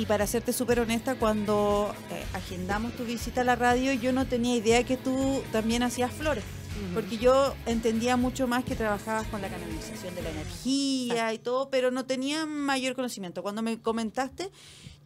para 0.08 0.26
serte 0.26 0.52
súper 0.52 0.80
honesta, 0.80 1.14
cuando 1.14 1.94
eh, 2.10 2.24
agendamos 2.34 2.94
tu 2.94 3.04
visita 3.04 3.42
a 3.42 3.44
la 3.44 3.54
radio, 3.54 3.92
yo 3.92 4.12
no 4.12 4.26
tenía 4.26 4.56
idea 4.56 4.82
que 4.84 4.96
tú 4.96 5.42
también 5.52 5.82
hacías 5.82 6.12
flores. 6.12 6.44
Porque 6.92 7.18
yo 7.18 7.54
entendía 7.66 8.16
mucho 8.16 8.48
más 8.48 8.64
que 8.64 8.74
trabajabas 8.74 9.28
con 9.28 9.40
la 9.40 9.48
canalización 9.48 10.12
de 10.16 10.22
la 10.22 10.30
energía 10.30 11.32
y 11.32 11.38
todo, 11.38 11.70
pero 11.70 11.92
no 11.92 12.04
tenía 12.04 12.46
mayor 12.46 12.96
conocimiento. 12.96 13.42
Cuando 13.42 13.62
me 13.62 13.80
comentaste, 13.80 14.50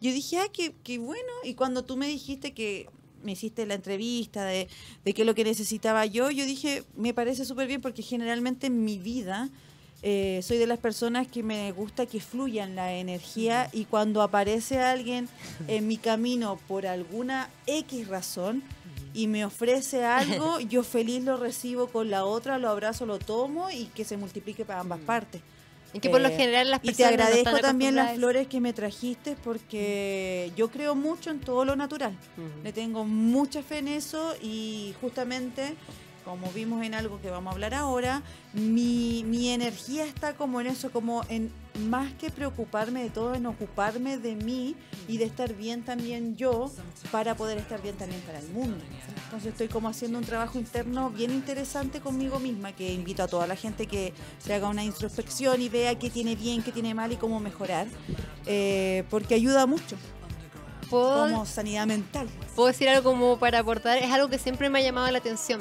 yo 0.01 0.11
dije, 0.11 0.39
ah, 0.39 0.47
qué, 0.51 0.73
qué 0.83 0.97
bueno. 0.97 1.31
Y 1.43 1.53
cuando 1.53 1.83
tú 1.83 1.95
me 1.95 2.07
dijiste 2.07 2.53
que 2.55 2.89
me 3.23 3.33
hiciste 3.33 3.65
la 3.65 3.75
entrevista 3.75 4.45
de, 4.45 4.67
de 5.05 5.13
qué 5.13 5.21
es 5.21 5.25
lo 5.25 5.35
que 5.35 5.43
necesitaba 5.43 6.05
yo, 6.05 6.31
yo 6.31 6.45
dije, 6.45 6.83
me 6.95 7.13
parece 7.13 7.45
súper 7.45 7.67
bien 7.67 7.81
porque 7.81 8.01
generalmente 8.01 8.67
en 8.67 8.83
mi 8.83 8.97
vida 8.97 9.49
eh, 10.01 10.39
soy 10.43 10.57
de 10.57 10.67
las 10.67 10.79
personas 10.79 11.27
que 11.27 11.43
me 11.43 11.71
gusta 11.73 12.05
que 12.05 12.21
fluyan 12.21 12.75
la 12.75 12.93
energía 12.93 13.69
y 13.73 13.83
cuando 13.83 14.21
aparece 14.21 14.79
alguien 14.79 15.27
en 15.67 15.87
mi 15.87 15.97
camino 15.97 16.57
por 16.69 16.85
alguna 16.85 17.49
X 17.67 18.07
razón 18.07 18.63
y 19.13 19.27
me 19.27 19.43
ofrece 19.43 20.05
algo, 20.05 20.59
yo 20.69 20.83
feliz 20.83 21.23
lo 21.23 21.35
recibo 21.35 21.87
con 21.87 22.09
la 22.09 22.23
otra, 22.23 22.57
lo 22.59 22.69
abrazo, 22.69 23.05
lo 23.05 23.19
tomo 23.19 23.69
y 23.71 23.85
que 23.87 24.05
se 24.05 24.15
multiplique 24.15 24.63
para 24.63 24.79
ambas 24.79 24.99
partes. 24.99 25.41
Y 25.93 25.99
que 25.99 26.09
por 26.09 26.21
lo 26.21 26.29
eh, 26.29 26.35
general 26.35 26.69
las 26.69 26.79
personas. 26.79 26.99
Y 26.99 27.15
te 27.15 27.23
agradezco 27.23 27.59
también 27.59 27.95
las 27.95 28.15
flores 28.15 28.47
que 28.47 28.59
me 28.61 28.73
trajiste 28.73 29.35
porque 29.43 30.51
yo 30.55 30.69
creo 30.69 30.95
mucho 30.95 31.31
en 31.31 31.39
todo 31.39 31.65
lo 31.65 31.75
natural. 31.75 32.15
Le 32.63 32.73
tengo 32.73 33.05
mucha 33.05 33.63
fe 33.63 33.79
en 33.79 33.87
eso 33.87 34.35
y 34.41 34.93
justamente 35.01 35.75
como 36.29 36.51
vimos 36.51 36.85
en 36.85 36.93
algo 36.93 37.19
que 37.19 37.31
vamos 37.31 37.49
a 37.49 37.53
hablar 37.55 37.73
ahora, 37.73 38.21
mi, 38.53 39.23
mi, 39.25 39.49
energía 39.49 40.05
está 40.05 40.35
como 40.35 40.61
en 40.61 40.67
eso, 40.67 40.91
como 40.91 41.23
en 41.27 41.51
más 41.87 42.13
que 42.13 42.29
preocuparme 42.29 43.01
de 43.01 43.09
todo, 43.09 43.33
en 43.33 43.47
ocuparme 43.47 44.19
de 44.19 44.35
mí 44.35 44.75
y 45.07 45.17
de 45.17 45.25
estar 45.25 45.55
bien 45.55 45.81
también 45.81 46.37
yo 46.37 46.71
para 47.11 47.35
poder 47.35 47.57
estar 47.57 47.81
bien 47.81 47.95
también 47.95 48.21
para 48.21 48.37
el 48.37 48.47
mundo. 48.49 48.77
Entonces 49.23 49.53
estoy 49.53 49.69
como 49.69 49.89
haciendo 49.89 50.19
un 50.19 50.23
trabajo 50.23 50.59
interno 50.59 51.09
bien 51.09 51.31
interesante 51.31 51.99
conmigo 51.99 52.39
misma, 52.39 52.73
que 52.73 52.93
invito 52.93 53.23
a 53.23 53.27
toda 53.27 53.47
la 53.47 53.55
gente 53.55 53.87
que 53.87 54.13
se 54.37 54.53
haga 54.53 54.69
una 54.69 54.83
introspección 54.83 55.59
y 55.63 55.69
vea 55.69 55.97
qué 55.97 56.11
tiene 56.11 56.35
bien, 56.35 56.61
qué 56.61 56.71
tiene 56.71 56.93
mal 56.93 57.11
y 57.11 57.15
cómo 57.15 57.39
mejorar, 57.39 57.87
eh, 58.45 59.03
porque 59.09 59.33
ayuda 59.33 59.65
mucho. 59.65 59.95
como 60.91 61.47
sanidad 61.47 61.87
mental. 61.87 62.27
Puedo 62.55 62.67
decir 62.67 62.87
algo 62.87 63.09
como 63.09 63.39
para 63.39 63.59
aportar, 63.59 63.97
es 63.97 64.11
algo 64.11 64.27
que 64.27 64.37
siempre 64.37 64.69
me 64.69 64.77
ha 64.77 64.83
llamado 64.83 65.09
la 65.09 65.17
atención 65.17 65.59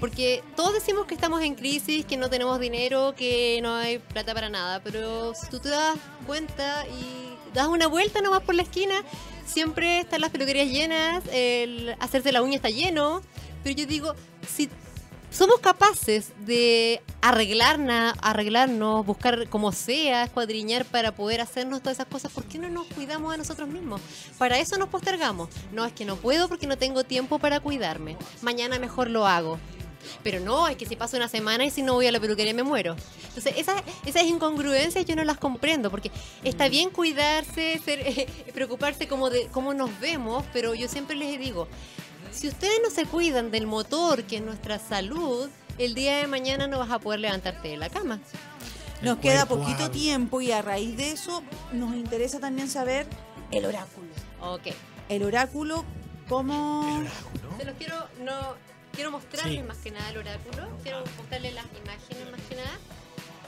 porque 0.00 0.42
todos 0.54 0.74
decimos 0.74 1.06
que 1.06 1.14
estamos 1.14 1.42
en 1.42 1.54
crisis, 1.54 2.04
que 2.04 2.16
no 2.16 2.28
tenemos 2.28 2.60
dinero, 2.60 3.14
que 3.16 3.60
no 3.62 3.74
hay 3.74 3.98
plata 3.98 4.34
para 4.34 4.48
nada, 4.48 4.80
pero 4.82 5.34
si 5.34 5.46
tú 5.48 5.58
te 5.60 5.68
das 5.68 5.96
cuenta 6.26 6.86
y 6.86 7.36
das 7.54 7.68
una 7.68 7.86
vuelta 7.86 8.20
nomás 8.20 8.42
por 8.42 8.54
la 8.54 8.62
esquina, 8.62 8.94
siempre 9.46 10.00
están 10.00 10.20
las 10.20 10.30
peluquerías 10.30 10.68
llenas, 10.68 11.24
el 11.32 11.94
hacerse 12.00 12.32
la 12.32 12.42
uña 12.42 12.56
está 12.56 12.68
lleno, 12.68 13.22
pero 13.62 13.74
yo 13.74 13.86
digo, 13.86 14.14
si 14.46 14.68
somos 15.30 15.60
capaces 15.60 16.32
de 16.46 17.02
arreglarnos, 17.20 18.14
arreglarnos, 18.22 19.04
buscar 19.04 19.48
como 19.48 19.72
sea, 19.72 20.24
escuadriñar 20.24 20.84
para 20.84 21.14
poder 21.14 21.40
hacernos 21.40 21.80
todas 21.80 21.96
esas 21.98 22.06
cosas, 22.06 22.32
¿por 22.32 22.44
qué 22.44 22.58
no 22.58 22.68
nos 22.68 22.86
cuidamos 22.86 23.34
a 23.34 23.36
nosotros 23.36 23.68
mismos? 23.68 24.00
Para 24.38 24.58
eso 24.58 24.78
nos 24.78 24.88
postergamos. 24.88 25.48
No, 25.72 25.84
es 25.84 25.92
que 25.92 26.04
no 26.04 26.16
puedo 26.16 26.48
porque 26.48 26.66
no 26.66 26.78
tengo 26.78 27.04
tiempo 27.04 27.38
para 27.38 27.60
cuidarme. 27.60 28.16
Mañana 28.40 28.78
mejor 28.78 29.10
lo 29.10 29.26
hago. 29.26 29.58
Pero 30.22 30.40
no, 30.40 30.68
es 30.68 30.76
que 30.76 30.86
si 30.86 30.96
pasa 30.96 31.16
una 31.16 31.28
semana 31.28 31.64
y 31.64 31.70
si 31.70 31.82
no 31.82 31.94
voy 31.94 32.06
a 32.06 32.12
la 32.12 32.20
peluquería 32.20 32.54
me 32.54 32.62
muero. 32.62 32.96
Entonces, 33.28 33.54
esas, 33.56 33.82
esas 34.04 34.24
incongruencias 34.24 35.04
yo 35.04 35.16
no 35.16 35.24
las 35.24 35.38
comprendo, 35.38 35.90
porque 35.90 36.10
está 36.44 36.68
bien 36.68 36.90
cuidarse, 36.90 37.80
preocuparse 38.54 39.08
como 39.08 39.30
de 39.30 39.48
cómo 39.48 39.74
nos 39.74 39.98
vemos, 40.00 40.44
pero 40.52 40.74
yo 40.74 40.88
siempre 40.88 41.16
les 41.16 41.38
digo, 41.38 41.68
si 42.30 42.48
ustedes 42.48 42.80
no 42.82 42.90
se 42.90 43.06
cuidan 43.06 43.50
del 43.50 43.66
motor, 43.66 44.24
que 44.24 44.36
es 44.36 44.42
nuestra 44.42 44.78
salud, 44.78 45.48
el 45.78 45.94
día 45.94 46.18
de 46.18 46.26
mañana 46.26 46.66
no 46.66 46.78
vas 46.78 46.90
a 46.90 46.98
poder 46.98 47.20
levantarte 47.20 47.68
de 47.68 47.76
la 47.76 47.88
cama. 47.88 48.20
Nos 49.02 49.18
queda 49.18 49.46
poquito 49.46 49.90
tiempo 49.90 50.40
y 50.40 50.52
a 50.52 50.62
raíz 50.62 50.96
de 50.96 51.12
eso 51.12 51.42
nos 51.72 51.94
interesa 51.94 52.40
también 52.40 52.68
saber 52.68 53.06
el 53.50 53.66
oráculo. 53.66 54.08
Ok. 54.40 54.68
El 55.08 55.22
oráculo, 55.22 55.84
¿cómo...? 56.28 56.82
¿El 56.88 57.06
oráculo? 57.06 57.56
Se 57.58 57.64
los 57.64 57.74
quiero, 57.76 58.06
no, 58.24 58.54
quiero 58.96 59.10
mostrarles 59.10 59.64
más 59.64 59.76
que 59.76 59.90
nada 59.90 60.10
el 60.10 60.18
oráculo, 60.18 60.68
quiero 60.82 61.04
mostrarles 61.18 61.54
las 61.54 61.66
imágenes 61.84 62.30
más 62.32 62.40
que 62.48 62.56
nada. 62.56 62.78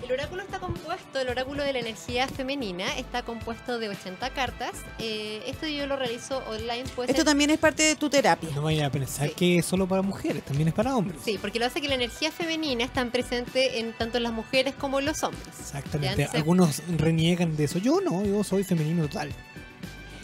El 0.05 0.13
oráculo 0.13 0.43
está 0.43 0.61
compuesto, 0.61 1.19
el 1.19 1.29
oráculo 1.29 1.65
de 1.65 1.73
la 1.73 1.81
energía 1.81 2.29
femenina 2.29 2.97
está 2.99 3.25
compuesto 3.25 3.81
de 3.81 3.89
80 3.89 4.31
cartas. 4.31 4.71
Eh, 5.01 5.43
esto 5.47 5.67
yo 5.67 5.89
lo 5.89 5.97
realizo 5.97 6.39
online. 6.47 6.85
esto 7.09 7.25
también 7.25 7.51
es 7.51 7.59
parte 7.59 7.83
de 7.83 7.97
tu 7.97 8.09
terapia. 8.09 8.49
No 8.55 8.63
vaya 8.63 8.87
a 8.87 8.91
pensar 8.91 9.33
que 9.33 9.59
es 9.59 9.67
solo 9.67 9.89
para 9.89 10.03
mujeres, 10.03 10.45
también 10.45 10.69
es 10.69 10.75
para 10.75 10.95
hombres. 10.95 11.21
Sí, 11.25 11.37
porque 11.41 11.59
lo 11.59 11.67
hace 11.67 11.81
que 11.81 11.89
la 11.89 11.97
energía 11.97 12.31
femenina 12.31 12.85
está 12.85 13.05
presente 13.11 13.81
en 13.81 13.93
tanto 13.93 14.19
en 14.19 14.23
las 14.23 14.33
mujeres 14.33 14.75
como 14.77 15.01
en 15.01 15.07
los 15.07 15.25
hombres. 15.25 15.49
Exactamente. 15.59 16.29
Algunos 16.33 16.81
reniegan 16.97 17.57
de 17.57 17.65
eso. 17.65 17.81
Yo 17.81 18.01
no, 18.01 18.25
yo 18.25 18.45
soy 18.45 18.63
femenino 18.63 19.03
total. 19.09 19.33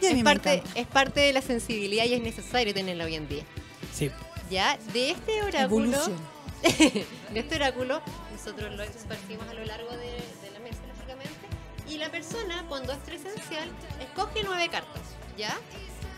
Es 0.01 0.23
parte, 0.23 0.63
es 0.77 0.87
parte 0.87 1.21
de 1.21 1.33
la 1.33 1.43
sensibilidad 1.43 2.05
y 2.05 2.13
es 2.13 2.23
necesario 2.23 2.73
tenerla 2.75 3.07
hoy 3.07 3.17
en 3.17 3.27
día. 3.27 3.45
Sí. 3.93 4.11
Ya, 4.55 4.79
de 4.93 5.11
este 5.11 5.43
oráculo. 5.43 5.99
de 6.63 7.07
este 7.35 7.57
oráculo 7.57 8.01
nosotros 8.31 8.73
lo 8.77 8.85
esparcimos 8.85 9.49
a 9.49 9.55
lo 9.55 9.65
largo 9.65 9.91
de, 9.97 10.17
la 10.53 10.61
mesa, 10.61 10.79
lógicamente. 10.87 11.49
Y 11.89 11.99
la 11.99 12.09
persona, 12.09 12.65
cuando 12.69 12.93
es 12.93 12.99
presencial, 13.01 13.69
escoge 14.01 14.45
nueve 14.45 14.69
cartas, 14.69 15.03
¿ya? 15.37 15.59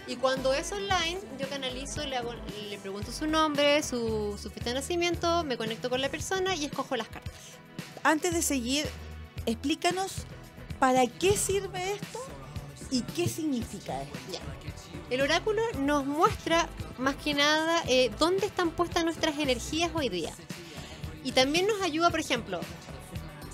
Y 0.06 0.16
cuando 0.16 0.52
es 0.52 0.70
online, 0.70 1.18
yo 1.40 1.48
canalizo, 1.48 2.04
le, 2.04 2.18
le 2.68 2.76
pregunto 2.76 3.10
su 3.10 3.26
nombre, 3.26 3.82
su, 3.82 4.38
su 4.38 4.50
fecha 4.50 4.66
de 4.66 4.74
nacimiento, 4.74 5.42
me 5.44 5.56
conecto 5.56 5.88
con 5.88 6.02
la 6.02 6.10
persona 6.10 6.54
y 6.54 6.66
escojo 6.66 6.94
las 6.94 7.08
cartas. 7.08 7.32
Antes 8.02 8.34
de 8.34 8.42
seguir, 8.42 8.84
explícanos 9.46 10.12
para 10.78 11.06
qué 11.06 11.38
sirve 11.38 11.94
esto 11.94 12.18
y 12.90 13.00
qué 13.00 13.28
significa 13.28 14.02
esto. 14.02 14.18
Ya. 14.30 14.40
El 15.08 15.20
oráculo 15.20 15.62
nos 15.78 16.04
muestra 16.04 16.68
más 16.98 17.14
que 17.14 17.32
nada 17.32 17.82
eh, 17.86 18.10
dónde 18.18 18.46
están 18.46 18.70
puestas 18.70 19.04
nuestras 19.04 19.38
energías 19.38 19.90
hoy 19.94 20.08
día. 20.08 20.32
Y 21.22 21.30
también 21.32 21.68
nos 21.68 21.80
ayuda, 21.80 22.10
por 22.10 22.18
ejemplo, 22.18 22.58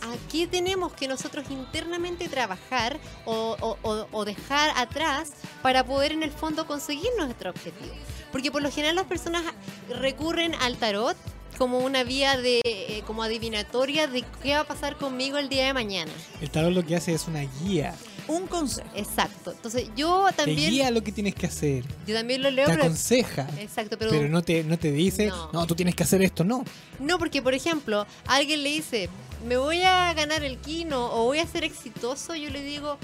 a 0.03 0.31
qué 0.31 0.47
tenemos 0.47 0.95
que 0.95 1.09
nosotros 1.09 1.45
internamente 1.51 2.29
trabajar 2.29 2.99
o, 3.27 4.25
dejar 4.25 4.73
atrás 4.77 5.33
para 5.61 5.85
poder 5.85 6.13
en 6.13 6.23
el 6.23 6.31
fondo 6.31 6.67
conseguir 6.67 7.11
nuestro 7.19 7.51
objetivo. 7.51 7.95
Porque 8.31 8.51
por 8.51 8.63
lo 8.63 8.71
general 8.71 8.97
las 8.97 9.07
personas 9.07 9.43
recurren 9.91 10.55
al 10.55 10.79
tarot 10.79 11.17
como 11.59 11.81
una 11.81 12.03
vía 12.03 12.39
de 12.39 12.61
eh, 12.65 13.03
como 13.07 13.23
adivinatoria 13.23 14.07
de 14.07 14.25
qué 14.43 14.55
va 14.55 14.61
a 14.61 14.65
pasar 14.65 14.97
conmigo 14.97 15.37
el 15.37 15.51
día 15.51 15.67
de 15.67 15.75
mañana. 15.75 16.13
El 16.41 16.51
tarot 16.51 16.73
lo 16.73 16.83
que 16.83 16.97
hace 16.97 17.13
es 17.13 17.29
una 17.29 17.43
guía 17.61 17.95
un 18.29 18.47
consejo. 18.47 18.89
Exacto. 18.95 19.53
Entonces 19.53 19.89
yo 19.97 20.27
también... 20.37 20.59
Te 20.59 20.71
guía 20.71 20.91
lo 20.91 21.03
que 21.03 21.13
tienes 21.13 21.35
que 21.35 21.47
hacer. 21.47 21.85
Yo 22.07 22.15
también 22.15 22.43
lo 22.43 22.51
leo. 22.51 22.67
Te 22.67 22.73
aconseja. 22.73 23.49
Exacto, 23.59 23.99
pero... 23.99 24.11
Pero 24.11 24.29
no 24.29 24.43
te, 24.43 24.65
no 24.65 24.79
te 24.79 24.93
dice, 24.93 25.31
no. 25.53 25.67
tú 25.67 25.75
tienes 25.75 25.95
que 25.95 26.03
hacer 26.03 26.23
esto, 26.23 26.45
no. 26.45 26.65
No, 26.99 27.19
porque 27.19 27.43
por 27.43 27.55
ejemplo, 27.55 28.07
alguien 28.27 28.63
le 28.63 28.71
dice, 28.71 29.09
me 29.47 29.57
voy 29.57 29.83
a 29.83 30.13
ganar 30.15 30.45
el 30.45 30.59
kino 30.59 31.13
o 31.13 31.25
voy 31.25 31.39
a 31.39 31.47
ser 31.47 31.65
exitoso, 31.65 32.35
yo 32.35 32.51
le 32.51 32.63
digo... 32.63 32.99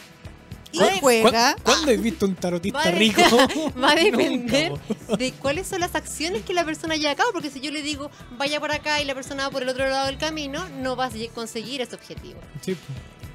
Y 0.70 0.80
juega. 1.00 1.56
¿Cuándo 1.62 1.90
he 1.90 1.96
visto 1.96 2.26
un 2.26 2.34
tarotista 2.34 2.90
rico? 2.90 3.22
Va 3.82 3.92
a 3.92 3.94
depender 3.94 4.74
de 5.16 5.32
cuáles 5.32 5.66
son 5.66 5.80
las 5.80 5.94
acciones 5.94 6.42
que 6.42 6.52
la 6.52 6.64
persona 6.64 6.96
lleva 6.96 7.12
a 7.12 7.16
cabo. 7.16 7.30
Porque 7.32 7.50
si 7.50 7.60
yo 7.60 7.70
le 7.70 7.82
digo 7.82 8.10
vaya 8.36 8.60
por 8.60 8.70
acá 8.70 9.00
y 9.00 9.06
la 9.06 9.14
persona 9.14 9.44
va 9.44 9.50
por 9.50 9.62
el 9.62 9.68
otro 9.70 9.88
lado 9.88 10.06
del 10.06 10.18
camino, 10.18 10.68
no 10.80 10.94
vas 10.94 11.14
a 11.14 11.34
conseguir 11.34 11.80
ese 11.80 11.94
objetivo. 11.94 12.38
Sí. 12.60 12.76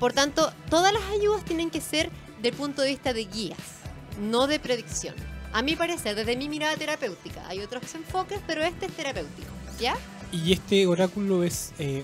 Por 0.04 0.12
tanto, 0.12 0.52
todas 0.70 0.92
las 0.92 1.04
ayudas 1.18 1.46
tienen 1.46 1.70
que 1.70 1.80
ser 1.80 2.10
del 2.42 2.54
punto 2.54 2.82
de 2.82 2.90
vista 2.90 3.14
de 3.14 3.24
guías, 3.24 3.58
no 4.20 4.48
de 4.48 4.60
predicción. 4.60 5.16
A 5.54 5.62
mi 5.62 5.78
parecer, 5.78 6.14
desde 6.14 6.36
mi 6.36 6.50
mirada 6.50 6.76
terapéutica, 6.76 7.48
hay 7.48 7.62
otros 7.62 7.84
enfoques, 7.96 8.42
pero 8.46 8.64
este 8.64 8.88
es 8.88 8.92
terapéutico, 8.92 9.48
¿ya? 9.80 9.96
¿Y 10.34 10.52
este 10.52 10.88
oráculo 10.88 11.46
es 11.46 11.72
eh, 11.80 12.04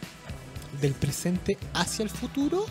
del 0.80 0.94
presente 0.94 1.58
hacia 1.74 2.04
el 2.04 2.10
futuro 2.10 2.66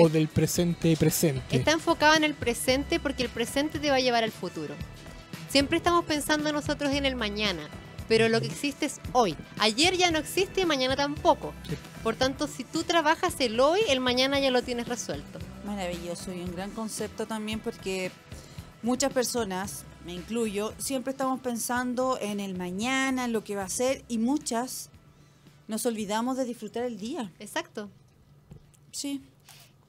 o 0.00 0.08
del 0.08 0.26
presente 0.26 0.96
presente? 0.96 1.56
Está 1.56 1.70
enfocado 1.70 2.16
en 2.16 2.24
el 2.24 2.34
presente 2.34 2.98
porque 2.98 3.22
el 3.22 3.28
presente 3.28 3.78
te 3.78 3.88
va 3.88 3.98
a 3.98 4.00
llevar 4.00 4.24
al 4.24 4.32
futuro. 4.32 4.74
Siempre 5.48 5.76
estamos 5.76 6.04
pensando 6.06 6.52
nosotros 6.52 6.90
en 6.92 7.06
el 7.06 7.14
mañana, 7.14 7.68
pero 8.12 8.28
lo 8.28 8.42
que 8.42 8.48
existe 8.48 8.84
es 8.84 9.00
hoy. 9.12 9.34
Ayer 9.58 9.96
ya 9.96 10.10
no 10.10 10.18
existe 10.18 10.60
y 10.60 10.66
mañana 10.66 10.96
tampoco. 10.96 11.54
Por 12.02 12.14
tanto, 12.14 12.46
si 12.46 12.62
tú 12.62 12.82
trabajas 12.82 13.40
el 13.40 13.58
hoy, 13.58 13.80
el 13.88 14.00
mañana 14.00 14.38
ya 14.38 14.50
lo 14.50 14.60
tienes 14.60 14.86
resuelto. 14.86 15.38
Maravilloso 15.64 16.30
y 16.30 16.42
un 16.42 16.52
gran 16.54 16.72
concepto 16.72 17.24
también 17.24 17.58
porque 17.58 18.12
muchas 18.82 19.14
personas, 19.14 19.86
me 20.04 20.12
incluyo, 20.12 20.74
siempre 20.76 21.12
estamos 21.12 21.40
pensando 21.40 22.18
en 22.20 22.38
el 22.38 22.54
mañana, 22.54 23.24
en 23.24 23.32
lo 23.32 23.44
que 23.44 23.56
va 23.56 23.64
a 23.64 23.70
ser 23.70 24.04
y 24.08 24.18
muchas 24.18 24.90
nos 25.66 25.86
olvidamos 25.86 26.36
de 26.36 26.44
disfrutar 26.44 26.84
el 26.84 26.98
día. 26.98 27.32
Exacto. 27.38 27.88
Sí. 28.90 29.22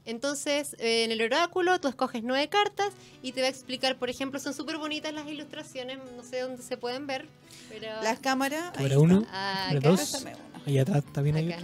Entonces, 0.06 0.76
eh, 0.80 1.06
en 1.06 1.12
el 1.12 1.22
oráculo 1.22 1.80
tú 1.80 1.88
escoges 1.88 2.24
nueve 2.24 2.49
cartas 2.49 2.91
y 3.22 3.32
te 3.32 3.41
va 3.41 3.47
a 3.47 3.49
explicar, 3.49 3.97
por 3.97 4.10
ejemplo, 4.10 4.39
son 4.39 4.54
súper 4.54 4.78
bonitas 4.78 5.14
las 5.14 5.28
ilustraciones, 5.28 5.99
no 6.16 6.24
sé 6.24 6.41
dónde 6.41 6.62
se 6.62 6.78
pueden 6.78 7.08
ver. 7.08 7.28
Pero... 7.70 7.88
Las 8.01 8.20
cámaras. 8.20 8.72
Cámara 8.72 8.99
uno, 8.99 9.26
ah, 9.32 9.74
dos, 9.82 10.26
ahí 10.66 10.78
atrás 10.78 11.04
también 11.12 11.38
hay 11.38 11.56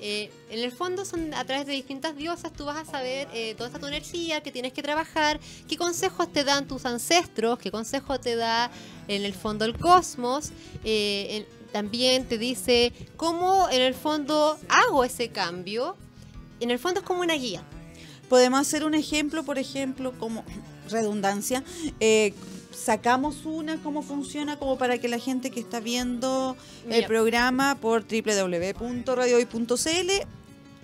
eh, 0.00 0.30
en 0.50 0.60
el 0.60 0.70
fondo 0.70 1.04
son 1.04 1.34
a 1.34 1.44
través 1.44 1.66
de 1.66 1.72
distintas 1.72 2.14
diosas, 2.16 2.52
tú 2.52 2.64
vas 2.64 2.76
a 2.76 2.84
saber 2.84 3.26
eh, 3.32 3.56
toda 3.56 3.66
esta 3.66 3.80
tu 3.80 3.86
energía 3.86 4.40
que 4.40 4.52
tienes 4.52 4.72
que 4.72 4.80
trabajar, 4.80 5.40
qué 5.68 5.76
consejos 5.76 6.32
te 6.32 6.44
dan 6.44 6.68
tus 6.68 6.84
ancestros, 6.84 7.58
qué 7.58 7.72
consejos 7.72 8.20
te 8.20 8.36
da 8.36 8.70
en 9.08 9.24
el 9.24 9.34
fondo 9.34 9.64
el 9.64 9.76
cosmos. 9.76 10.52
también 11.72 12.28
te 12.28 12.38
dice 12.38 12.92
cómo 13.16 13.68
en 13.70 13.82
el 13.82 13.94
fondo 13.94 14.56
hago 14.68 15.02
ese 15.02 15.30
cambio 15.30 15.96
en 16.60 16.70
el 16.70 16.78
fondo 16.78 17.00
es 17.00 17.06
como 17.06 17.22
una 17.22 17.34
guía. 17.34 17.62
Podemos 18.28 18.60
hacer 18.60 18.84
un 18.84 18.94
ejemplo, 18.94 19.42
por 19.42 19.58
ejemplo, 19.58 20.12
como 20.18 20.44
redundancia. 20.90 21.64
Eh, 22.00 22.34
sacamos 22.72 23.44
una, 23.44 23.76
cómo 23.82 24.02
funciona, 24.02 24.58
como 24.58 24.78
para 24.78 24.98
que 24.98 25.08
la 25.08 25.18
gente 25.18 25.50
que 25.50 25.60
está 25.60 25.80
viendo 25.80 26.56
el 26.88 27.04
programa 27.06 27.76
por 27.80 28.04
www.radiohoy.cl 28.04 30.10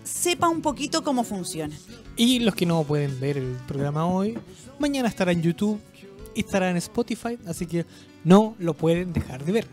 sepa 0.02 0.48
un 0.48 0.62
poquito 0.62 1.04
cómo 1.04 1.24
funciona. 1.24 1.76
Y 2.16 2.40
los 2.40 2.54
que 2.54 2.64
no 2.66 2.84
pueden 2.84 3.18
ver 3.20 3.38
el 3.38 3.56
programa 3.66 4.06
hoy, 4.06 4.38
mañana 4.78 5.08
estará 5.08 5.32
en 5.32 5.42
YouTube 5.42 5.80
y 6.34 6.40
estará 6.40 6.70
en 6.70 6.76
Spotify, 6.76 7.38
así 7.46 7.66
que 7.66 7.86
no 8.22 8.54
lo 8.58 8.74
pueden 8.74 9.12
dejar 9.12 9.44
de 9.44 9.52
ver. 9.52 9.66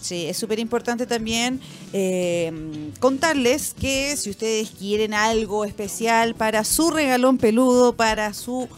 Sí, 0.00 0.26
es 0.26 0.36
súper 0.36 0.58
importante 0.58 1.06
también 1.06 1.60
eh, 1.92 2.90
contarles 2.98 3.72
que 3.72 4.16
si 4.16 4.30
ustedes 4.30 4.70
quieren 4.70 5.14
algo 5.14 5.64
especial 5.64 6.34
para 6.34 6.64
su 6.64 6.90
regalón 6.90 7.38
peludo, 7.38 7.92
para 7.92 8.34
su 8.34 8.68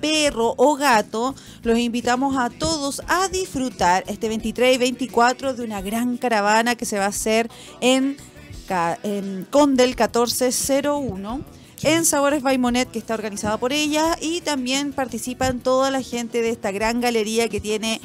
perro 0.00 0.54
o 0.56 0.74
gato, 0.74 1.36
los 1.62 1.78
invitamos 1.78 2.36
a 2.36 2.50
todos 2.50 3.00
a 3.06 3.28
disfrutar 3.28 4.02
este 4.08 4.28
23 4.28 4.74
y 4.74 4.78
24 4.78 5.54
de 5.54 5.62
una 5.62 5.80
gran 5.80 6.16
caravana 6.16 6.74
que 6.74 6.84
se 6.84 6.98
va 6.98 7.04
a 7.04 7.08
hacer 7.08 7.48
en, 7.80 8.16
en 9.04 9.46
Condel 9.50 9.90
1401 9.90 11.44
en 11.84 12.04
Sabores 12.04 12.42
Baimonet, 12.42 12.90
que 12.90 12.98
está 12.98 13.14
organizada 13.14 13.56
por 13.58 13.72
ella, 13.72 14.16
y 14.20 14.40
también 14.40 14.92
participan 14.92 15.60
toda 15.60 15.90
la 15.90 16.00
gente 16.00 16.40
de 16.40 16.50
esta 16.50 16.70
gran 16.70 17.00
galería 17.00 17.48
que 17.48 17.60
tiene 17.60 18.00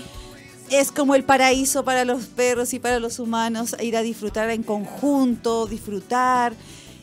es 0.70 0.92
como 0.92 1.16
el 1.16 1.24
paraíso 1.24 1.84
para 1.84 2.06
los 2.06 2.26
perros 2.26 2.74
y 2.74 2.80
para 2.80 3.00
los 3.00 3.20
humanos, 3.20 3.76
ir 3.82 3.96
a 3.98 4.02
disfrutar 4.02 4.50
en 4.50 4.64
conjunto, 4.64 5.66
disfrutar 5.66 6.54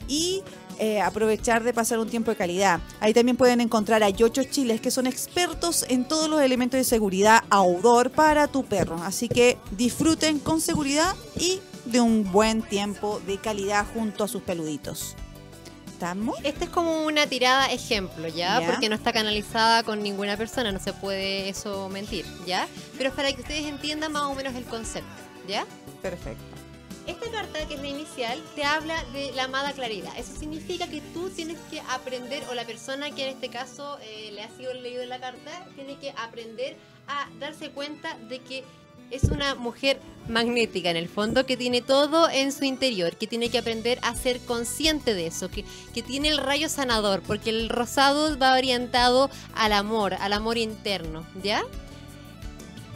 y 0.08 0.42
eh, 0.78 1.00
aprovechar 1.00 1.62
de 1.62 1.72
pasar 1.72 1.98
un 1.98 2.08
tiempo 2.08 2.30
de 2.30 2.36
calidad. 2.36 2.80
Ahí 3.00 3.14
también 3.14 3.36
pueden 3.36 3.60
encontrar 3.60 4.02
a 4.02 4.10
Yocho 4.10 4.42
Chiles, 4.44 4.80
que 4.80 4.90
son 4.90 5.06
expertos 5.06 5.84
en 5.88 6.06
todos 6.06 6.28
los 6.28 6.40
elementos 6.40 6.78
de 6.78 6.84
seguridad 6.84 7.44
outdoor 7.50 8.10
para 8.10 8.48
tu 8.48 8.64
perro. 8.64 8.96
Así 9.02 9.28
que 9.28 9.56
disfruten 9.76 10.38
con 10.38 10.60
seguridad 10.60 11.14
y 11.38 11.60
de 11.84 12.00
un 12.00 12.30
buen 12.30 12.62
tiempo 12.62 13.20
de 13.26 13.38
calidad 13.38 13.86
junto 13.94 14.24
a 14.24 14.28
sus 14.28 14.42
peluditos. 14.42 15.16
Esta 16.42 16.64
es 16.64 16.70
como 16.70 17.04
una 17.04 17.26
tirada 17.26 17.72
ejemplo, 17.72 18.28
¿ya? 18.28 18.62
Porque 18.66 18.88
no 18.88 18.94
está 18.94 19.12
canalizada 19.12 19.82
con 19.82 20.02
ninguna 20.02 20.36
persona, 20.36 20.72
no 20.72 20.80
se 20.80 20.92
puede 20.92 21.48
eso 21.48 21.88
mentir, 21.88 22.26
¿ya? 22.46 22.68
Pero 22.96 23.10
es 23.10 23.14
para 23.14 23.32
que 23.32 23.40
ustedes 23.40 23.66
entiendan 23.66 24.12
más 24.12 24.24
o 24.24 24.34
menos 24.34 24.54
el 24.54 24.64
concepto, 24.64 25.08
¿ya? 25.48 25.66
Perfecto. 26.02 26.44
Esta 27.06 27.30
carta, 27.30 27.66
que 27.68 27.74
es 27.74 27.80
la 27.80 27.88
inicial, 27.88 28.42
te 28.54 28.64
habla 28.64 29.02
de 29.12 29.30
la 29.32 29.44
amada 29.44 29.72
claridad. 29.72 30.12
Eso 30.16 30.34
significa 30.38 30.86
que 30.86 31.02
tú 31.12 31.28
tienes 31.28 31.58
que 31.70 31.80
aprender, 31.90 32.42
o 32.50 32.54
la 32.54 32.64
persona 32.64 33.10
que 33.10 33.24
en 33.24 33.34
este 33.34 33.50
caso 33.50 33.98
eh, 34.02 34.30
le 34.32 34.42
ha 34.42 34.48
sido 34.56 34.72
leído 34.72 35.04
la 35.04 35.20
carta, 35.20 35.66
tiene 35.74 35.96
que 35.98 36.12
aprender 36.16 36.76
a 37.06 37.28
darse 37.38 37.70
cuenta 37.70 38.16
de 38.28 38.38
que 38.38 38.64
es 39.10 39.24
una 39.24 39.54
mujer 39.54 40.00
magnética 40.28 40.90
en 40.90 40.96
el 40.96 41.08
fondo, 41.08 41.46
que 41.46 41.56
tiene 41.56 41.82
todo 41.82 42.28
en 42.30 42.52
su 42.52 42.64
interior, 42.64 43.16
que 43.16 43.26
tiene 43.26 43.50
que 43.50 43.58
aprender 43.58 43.98
a 44.02 44.14
ser 44.14 44.40
consciente 44.40 45.14
de 45.14 45.26
eso, 45.26 45.50
que, 45.50 45.64
que 45.92 46.02
tiene 46.02 46.28
el 46.28 46.38
rayo 46.38 46.68
sanador, 46.68 47.22
porque 47.22 47.50
el 47.50 47.68
rosado 47.68 48.38
va 48.38 48.54
orientado 48.54 49.30
al 49.54 49.72
amor, 49.72 50.14
al 50.14 50.32
amor 50.32 50.56
interno, 50.56 51.26
¿ya? 51.42 51.62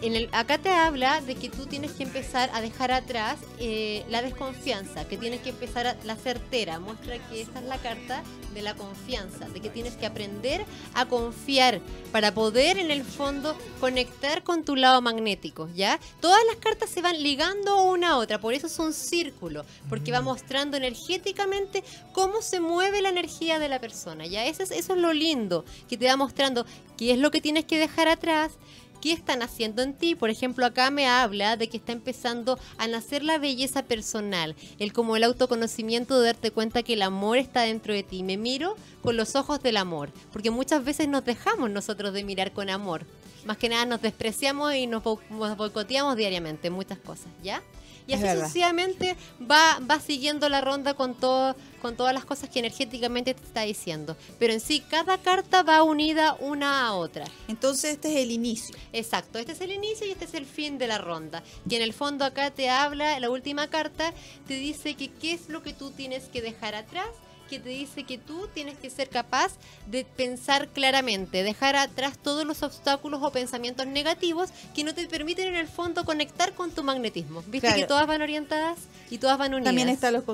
En 0.01 0.15
el, 0.15 0.29
acá 0.33 0.59
te 0.59 0.71
habla 0.71 1.21
de 1.21 1.35
que 1.35 1.49
tú 1.49 1.67
tienes 1.67 1.93
que 1.93 2.05
empezar 2.05 2.51
a 2.53 2.61
dejar 2.61 2.93
atrás 2.93 3.39
eh, 3.59 4.05
la 4.09 4.23
desconfianza, 4.23 5.07
que 5.09 5.17
tienes 5.17 5.41
que 5.41 5.51
empezar 5.51 5.87
a 5.87 5.97
la 6.05 6.17
certera. 6.17 6.79
Muestra 6.79 7.19
que 7.29 7.41
esta 7.41 7.59
es 7.59 7.65
la 7.67 7.79
carta 7.79 8.23
de 8.55 8.63
la 8.63 8.75
confianza, 8.75 9.49
de 9.49 9.61
que 9.61 9.71
tienes 9.71 9.97
que 9.97 10.07
aprender 10.07 10.65
a 10.95 11.07
confiar 11.07 11.81
para 12.13 12.33
poder 12.33 12.79
en 12.79 12.91
el 12.91 13.03
fondo 13.03 13.57
conectar 13.81 14.43
con 14.43 14.65
tu 14.65 14.77
lado 14.77 15.03
magnético, 15.03 15.69
¿ya? 15.75 15.99
Todas 16.21 16.41
las 16.47 16.57
cartas 16.57 16.91
se 16.91 17.03
van 17.03 17.23
ligando 17.23 17.83
una 17.83 18.11
a 18.11 18.17
otra, 18.19 18.41
por 18.41 18.55
eso 18.55 18.67
es 18.67 18.79
un 18.79 18.93
círculo, 18.93 19.65
porque 19.89 20.13
va 20.13 20.21
mm. 20.21 20.25
mostrando 20.25 20.77
energéticamente 20.77 21.83
cómo 22.13 22.41
se 22.43 22.61
mueve 22.61 23.03
la 23.03 23.11
energía 23.11 23.59
de 23.59 23.69
la 23.69 23.81
persona, 23.81 24.27
¿ya? 24.27 24.47
Eso 24.47 24.63
es, 24.63 24.71
eso 24.71 24.95
es 24.95 25.01
lo 25.01 25.13
lindo, 25.13 25.65
que 25.89 25.97
te 25.97 26.07
va 26.07 26.17
mostrando 26.17 26.65
qué 26.97 27.13
es 27.13 27.19
lo 27.19 27.31
que 27.31 27.41
tienes 27.41 27.65
que 27.65 27.79
dejar 27.79 28.09
atrás, 28.09 28.53
¿Qué 29.01 29.13
están 29.13 29.43
haciendo 29.43 29.83
en 29.83 29.95
ti? 29.95 30.15
Por 30.15 30.29
ejemplo, 30.29 30.67
acá 30.67 30.91
me 30.91 31.07
habla 31.07 31.57
de 31.57 31.69
que 31.69 31.77
está 31.77 31.93
empezando 31.93 32.59
a 32.79 32.89
nacer 32.89 33.23
la 33.23 33.39
belleza 33.39 33.85
personal, 33.85 34.57
el 34.79 34.93
como 34.93 35.15
el 35.15 35.25
autoconocimiento 35.25 36.19
de 36.19 36.27
darte 36.27 36.51
cuenta 36.51 36.83
que 36.83 36.95
el 36.95 37.03
amor 37.03 37.39
está 37.39 37.63
dentro 37.63 37.95
de 37.95 38.03
ti. 38.03 38.25
Me 38.25 38.37
miro 38.37 38.75
con 39.03 39.17
los 39.17 39.37
ojos 39.37 39.63
del 39.63 39.77
amor, 39.77 40.11
porque 40.33 40.51
muchas 40.51 40.85
veces 40.85 41.07
nos 41.07 41.25
dejamos 41.25 41.71
nosotros 41.71 42.13
de 42.13 42.25
mirar 42.25 42.53
con 42.53 42.71
amor. 42.71 43.07
Más 43.45 43.57
que 43.57 43.69
nada 43.69 43.87
nos 43.87 44.03
despreciamos 44.03 44.75
y 44.75 44.89
nos 44.89 45.03
boicoteamos 45.03 46.17
diariamente 46.17 46.69
muchas 46.69 46.99
cosas, 46.99 47.29
¿ya? 47.43 47.63
Y 48.09 48.15
así 48.15 48.27
sucesivamente 48.27 49.17
va, 49.41 49.79
va 49.81 50.01
siguiendo 50.01 50.49
la 50.49 50.63
ronda 50.63 50.95
con, 50.95 51.15
todo, 51.15 51.55
con 51.83 51.95
todas 51.95 52.15
las 52.15 52.25
cosas 52.25 52.49
que 52.49 52.59
energéticamente 52.59 53.35
te 53.35 53.45
está 53.45 53.63
diciendo. 53.63 54.17
Pero 54.39 54.55
en 54.55 54.61
sí, 54.61 54.81
cada 54.81 55.19
carta 55.19 55.63
va 55.63 55.83
unida 55.83 56.35
una 56.41 56.87
a 56.87 56.95
otra. 56.95 57.27
Entonces 57.49 57.93
este 57.93 58.09
es 58.09 58.25
el 58.25 58.31
inicio. 58.31 58.75
Exacto, 58.95 59.39
este 59.39 59.53
es 59.53 59.61
el 59.61 59.73
inicio 59.73 60.07
y 60.07 60.11
este 60.11 60.25
es 60.25 60.35
el 60.35 60.47
fin 60.47 60.79
de 60.79 60.87
la 60.87 60.97
ronda. 60.97 61.43
Y 61.69 61.75
en 61.75 61.83
el 61.83 61.93
fondo 61.93 62.25
acá 62.25 62.51
te 62.51 62.71
habla, 62.71 63.21
la 63.21 63.29
última 63.29 63.69
carta 63.69 64.15
te 64.47 64.55
dice 64.55 64.95
que 64.95 65.09
qué 65.09 65.35
es 65.35 65.51
lo 65.51 65.63
que 65.63 65.75
tú 65.75 65.91
tienes 65.91 66.25
que 66.25 66.41
dejar 66.41 66.75
atrás 66.75 67.09
que 67.49 67.59
te 67.59 67.71
dice 67.71 68.05
que 68.05 68.19
tú 68.19 68.49
tienes 68.55 68.79
que 68.79 68.91
ser 68.91 69.09
capaz 69.09 69.53
de 69.87 70.05
pensar 70.05 70.69
claramente, 70.69 71.43
dejar 71.43 71.77
atrás 71.77 72.19
todos 72.19 72.47
los 72.47 72.63
obstáculos 72.63 73.21
o 73.23 73.33
pensamientos 73.33 73.87
negativos 73.87 74.51
que 74.75 74.85
no 74.85 74.95
te 74.95 75.07
permiten 75.09 75.49
en 75.49 75.57
el 75.57 75.67
fondo 75.67 76.05
conectar 76.05 76.55
con 76.55 76.71
tu 76.71 76.85
magnetismo. 76.85 77.43
¿Viste 77.47 77.75
que 77.75 77.87
todas 77.87 78.07
van 78.07 78.23
orientadas 78.23 78.79
y 79.11 79.19
todas 79.19 79.39
van 79.39 79.55
unidas? 79.55 79.65
También 79.65 79.89
están 79.89 80.13
los, 80.13 80.25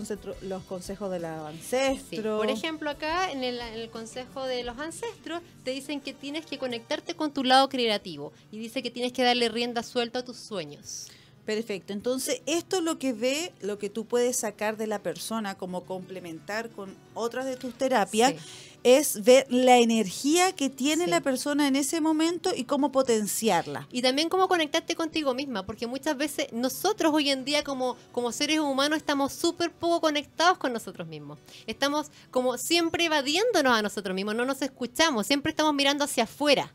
los 0.43 0.63
consejos 0.65 1.11
de 1.11 1.21
los 1.21 1.31
ancestros. 1.31 2.39
Por 2.39 2.51
ejemplo, 2.51 2.91
acá 2.91 3.31
en 3.31 3.45
el, 3.45 3.61
en 3.61 3.75
el 3.75 3.91
consejo 3.91 4.45
de 4.45 4.65
los 4.65 4.79
ancestros 4.79 5.43
te 5.63 5.71
dicen 5.71 6.01
que 6.01 6.13
tienes 6.13 6.45
que 6.47 6.59
conectarte 6.59 7.15
con 7.15 7.33
tu 7.33 7.45
lado 7.45 7.69
creativo 7.69 8.33
y 8.51 8.59
dice 8.59 8.83
que 8.83 8.91
tienes 8.91 9.13
que 9.13 9.23
darle 9.23 9.49
rienda 9.49 9.83
suelta 9.83 10.21
a 10.21 10.25
tus 10.25 10.37
sueños. 10.37 11.09
Perfecto. 11.45 11.93
Entonces, 11.93 12.41
esto 12.47 12.79
es 12.79 12.83
lo 12.83 12.99
que 12.99 13.13
ve, 13.13 13.53
lo 13.61 13.79
que 13.79 13.91
tú 13.91 14.07
puedes 14.07 14.37
sacar 14.39 14.77
de 14.79 14.87
la 14.87 15.01
persona 15.01 15.57
como 15.57 15.85
complementar 15.85 16.71
con 16.71 16.95
otras 17.13 17.45
de 17.45 17.57
tus 17.57 17.75
terapias, 17.75 18.35
es 18.83 19.25
ver 19.25 19.47
la 19.49 19.79
energía 19.79 20.53
que 20.53 20.69
tiene 20.69 21.07
la 21.07 21.23
persona 21.23 21.67
en 21.67 21.75
ese 21.75 22.03
momento 22.03 22.51
y 22.55 22.65
cómo 22.65 22.93
potenciarla. 22.93 23.89
Y 23.91 24.03
también 24.03 24.29
cómo 24.29 24.47
conectarte 24.47 24.95
contigo 24.95 25.35
misma, 25.35 25.65
porque 25.65 25.87
muchas 25.87 26.17
veces 26.17 26.53
nosotros 26.53 27.13
hoy 27.15 27.31
en 27.31 27.45
día 27.45 27.65
como, 27.65 27.97
como 28.13 28.31
seres 28.31 28.61
humanos 28.61 28.99
estamos 28.99 29.33
súper 29.33 29.71
poco 29.73 30.03
conectados 30.03 30.59
con 30.59 30.73
nosotros 30.73 31.09
mismos. 31.09 31.39
Estamos 31.67 32.11
como 32.31 32.59
siempre 32.59 33.07
evadiéndonos 33.07 33.73
a 33.73 33.83
nosotros 33.83 34.15
mismos, 34.15 34.35
no 34.35 34.45
nos 34.45 34.61
escuchamos, 34.61 35.27
siempre 35.27 35.51
estamos 35.51 35.73
mirando 35.75 36.05
hacia 36.05 36.25
afuera. 36.25 36.73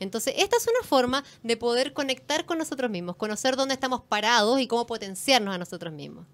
Entonces, 0.00 0.34
esta 0.36 0.56
es 0.56 0.66
una 0.66 0.86
forma 0.86 1.22
de 1.42 1.56
poder 1.56 1.92
conectar 1.92 2.46
con 2.46 2.58
nosotros 2.58 2.90
mismos, 2.90 3.16
conocer 3.16 3.54
dónde 3.56 3.74
estamos 3.74 4.00
parados 4.00 4.60
y 4.60 4.66
cómo 4.66 4.86
potenciarnos 4.86 5.54
a 5.54 5.58
nosotros 5.58 5.92
mismos. 5.92 6.26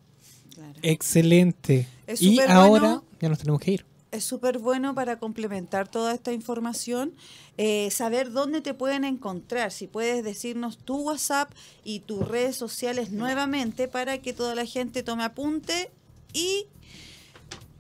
Excelente. 0.83 1.87
y 2.19 2.41
ahora 2.41 3.03
ya 3.21 3.29
nos 3.29 3.39
tenemos 3.39 3.61
que 3.61 3.73
ir. 3.73 3.87
Es 4.13 4.25
súper 4.25 4.59
bueno 4.59 4.95
para 4.95 5.19
complementar 5.19 5.89
toda 5.89 6.15
esta 6.15 6.33
información, 6.33 7.13
eh, 7.59 7.91
saber 7.91 8.31
dónde 8.33 8.61
te 8.61 8.73
pueden 8.73 9.05
encontrar, 9.05 9.73
si 9.73 9.89
puedes 9.89 10.25
decirnos 10.25 10.79
tu 10.79 10.97
WhatsApp 11.03 11.51
y 11.85 12.01
tus 12.01 12.27
redes 12.27 12.57
sociales 12.57 13.11
nuevamente 13.11 13.89
para 13.89 14.19
que 14.23 14.33
toda 14.33 14.55
la 14.55 14.65
gente 14.65 15.03
tome 15.03 15.25
apunte 15.25 15.91
y 16.33 16.67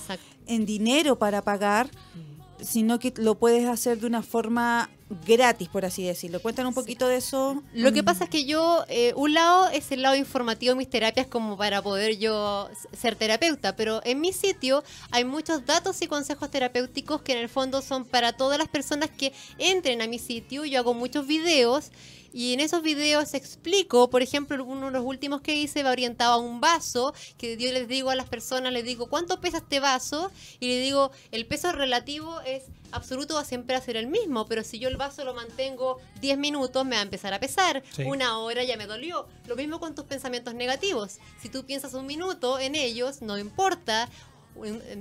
en 0.46 0.66
dinero 0.66 1.18
para 1.18 1.42
pagar, 1.42 1.88
mm. 1.88 2.64
sino 2.64 2.98
que 2.98 3.12
lo 3.16 3.36
puedes 3.36 3.66
hacer 3.66 4.00
de 4.00 4.06
una 4.06 4.22
forma 4.22 4.90
gratis, 5.26 5.68
por 5.68 5.84
así 5.84 6.04
decirlo. 6.04 6.40
Cuéntanos 6.40 6.70
un 6.70 6.74
poquito 6.74 7.08
de 7.08 7.16
eso. 7.16 7.62
Lo 7.74 7.92
que 7.92 8.02
mm. 8.02 8.04
pasa 8.04 8.24
es 8.24 8.30
que 8.30 8.44
yo, 8.44 8.84
eh, 8.88 9.12
un 9.16 9.34
lado 9.34 9.68
es 9.70 9.90
el 9.92 10.02
lado 10.02 10.14
informativo 10.14 10.72
de 10.72 10.78
mis 10.78 10.88
terapias 10.88 11.26
como 11.26 11.56
para 11.56 11.82
poder 11.82 12.18
yo 12.18 12.70
ser 12.92 13.16
terapeuta, 13.16 13.74
pero 13.74 14.00
en 14.04 14.20
mi 14.20 14.32
sitio 14.32 14.84
hay 15.10 15.24
muchos 15.24 15.66
datos 15.66 16.00
y 16.02 16.06
consejos 16.06 16.50
terapéuticos 16.50 17.22
que 17.22 17.32
en 17.32 17.38
el 17.38 17.48
fondo 17.48 17.82
son 17.82 18.04
para 18.04 18.32
todas 18.32 18.58
las 18.58 18.68
personas 18.68 19.10
que 19.10 19.32
entren 19.58 20.00
a 20.00 20.06
mi 20.06 20.18
sitio. 20.18 20.64
Yo 20.64 20.78
hago 20.78 20.94
muchos 20.94 21.26
videos 21.26 21.90
y 22.32 22.52
en 22.54 22.60
esos 22.60 22.82
videos 22.82 23.34
explico, 23.34 24.10
por 24.10 24.22
ejemplo, 24.22 24.64
uno 24.64 24.86
de 24.86 24.92
los 24.92 25.04
últimos 25.04 25.40
que 25.40 25.54
hice 25.54 25.82
va 25.82 25.90
orientado 25.90 26.34
a 26.34 26.38
un 26.38 26.60
vaso, 26.60 27.12
que 27.36 27.56
yo 27.56 27.72
les 27.72 27.88
digo 27.88 28.10
a 28.10 28.14
las 28.14 28.28
personas, 28.28 28.72
les 28.72 28.84
digo, 28.84 29.08
¿cuánto 29.08 29.40
pesa 29.40 29.58
este 29.58 29.80
vaso? 29.80 30.30
Y 30.60 30.68
le 30.68 30.80
digo, 30.80 31.10
el 31.32 31.46
peso 31.46 31.72
relativo 31.72 32.40
es 32.42 32.64
absoluto, 32.92 33.34
va 33.34 33.44
siempre 33.44 33.76
a 33.76 33.80
ser 33.80 33.96
el 33.96 34.06
mismo, 34.06 34.46
pero 34.46 34.62
si 34.64 34.78
yo 34.78 34.88
el 34.88 34.96
vaso 34.96 35.24
lo 35.24 35.34
mantengo 35.34 35.98
10 36.20 36.38
minutos, 36.38 36.84
me 36.84 36.96
va 36.96 37.00
a 37.00 37.04
empezar 37.04 37.32
a 37.34 37.40
pesar. 37.40 37.82
Una 38.04 38.38
hora 38.38 38.64
ya 38.64 38.76
me 38.76 38.86
dolió. 38.86 39.28
Lo 39.46 39.56
mismo 39.56 39.80
con 39.80 39.94
tus 39.94 40.04
pensamientos 40.04 40.54
negativos. 40.54 41.18
Si 41.40 41.48
tú 41.48 41.64
piensas 41.64 41.94
un 41.94 42.06
minuto 42.06 42.58
en 42.58 42.74
ellos, 42.74 43.22
no 43.22 43.38
importa, 43.38 44.08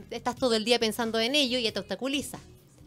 estás 0.09 0.35
todo 0.35 0.55
el 0.55 0.65
día 0.65 0.79
pensando 0.79 1.19
en 1.19 1.35
ello 1.35 1.57
y 1.57 1.63
ya 1.63 1.71
te 1.71 1.79
obstaculiza. 1.79 2.39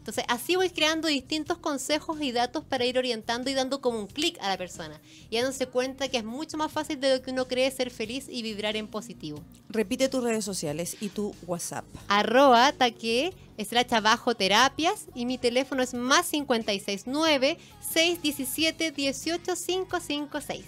Entonces, 0.03 0.25
así 0.27 0.57
voy 0.57 0.69
creando 0.69 1.07
distintos 1.07 1.57
consejos 1.59 2.21
y 2.21 2.33
datos 2.33 2.65
para 2.65 2.83
ir 2.83 2.97
orientando 2.97 3.49
y 3.49 3.53
dando 3.53 3.79
como 3.79 3.99
un 3.99 4.07
clic 4.07 4.37
a 4.41 4.49
la 4.49 4.57
persona. 4.57 4.99
Y 5.29 5.37
dándose 5.37 5.67
cuenta 5.67 6.09
que 6.09 6.17
es 6.17 6.25
mucho 6.25 6.57
más 6.57 6.73
fácil 6.73 6.99
de 6.99 7.15
lo 7.15 7.23
que 7.23 7.31
uno 7.31 7.47
cree 7.47 7.71
ser 7.71 7.89
feliz 7.89 8.25
y 8.27 8.41
vibrar 8.41 8.75
en 8.75 8.89
positivo. 8.89 9.39
Repite 9.69 10.09
tus 10.09 10.21
redes 10.21 10.43
sociales 10.43 10.97
y 10.99 11.07
tu 11.07 11.33
WhatsApp. 11.47 11.85
Arroba 12.09 12.73
taque, 12.73 13.33
slash 13.57 13.93
abajo 13.93 14.35
terapias 14.35 15.05
y 15.15 15.25
mi 15.25 15.37
teléfono 15.37 15.81
es 15.81 15.93
más 15.93 16.29
569 16.29 17.57
617 17.79 18.91
18556. 18.91 20.65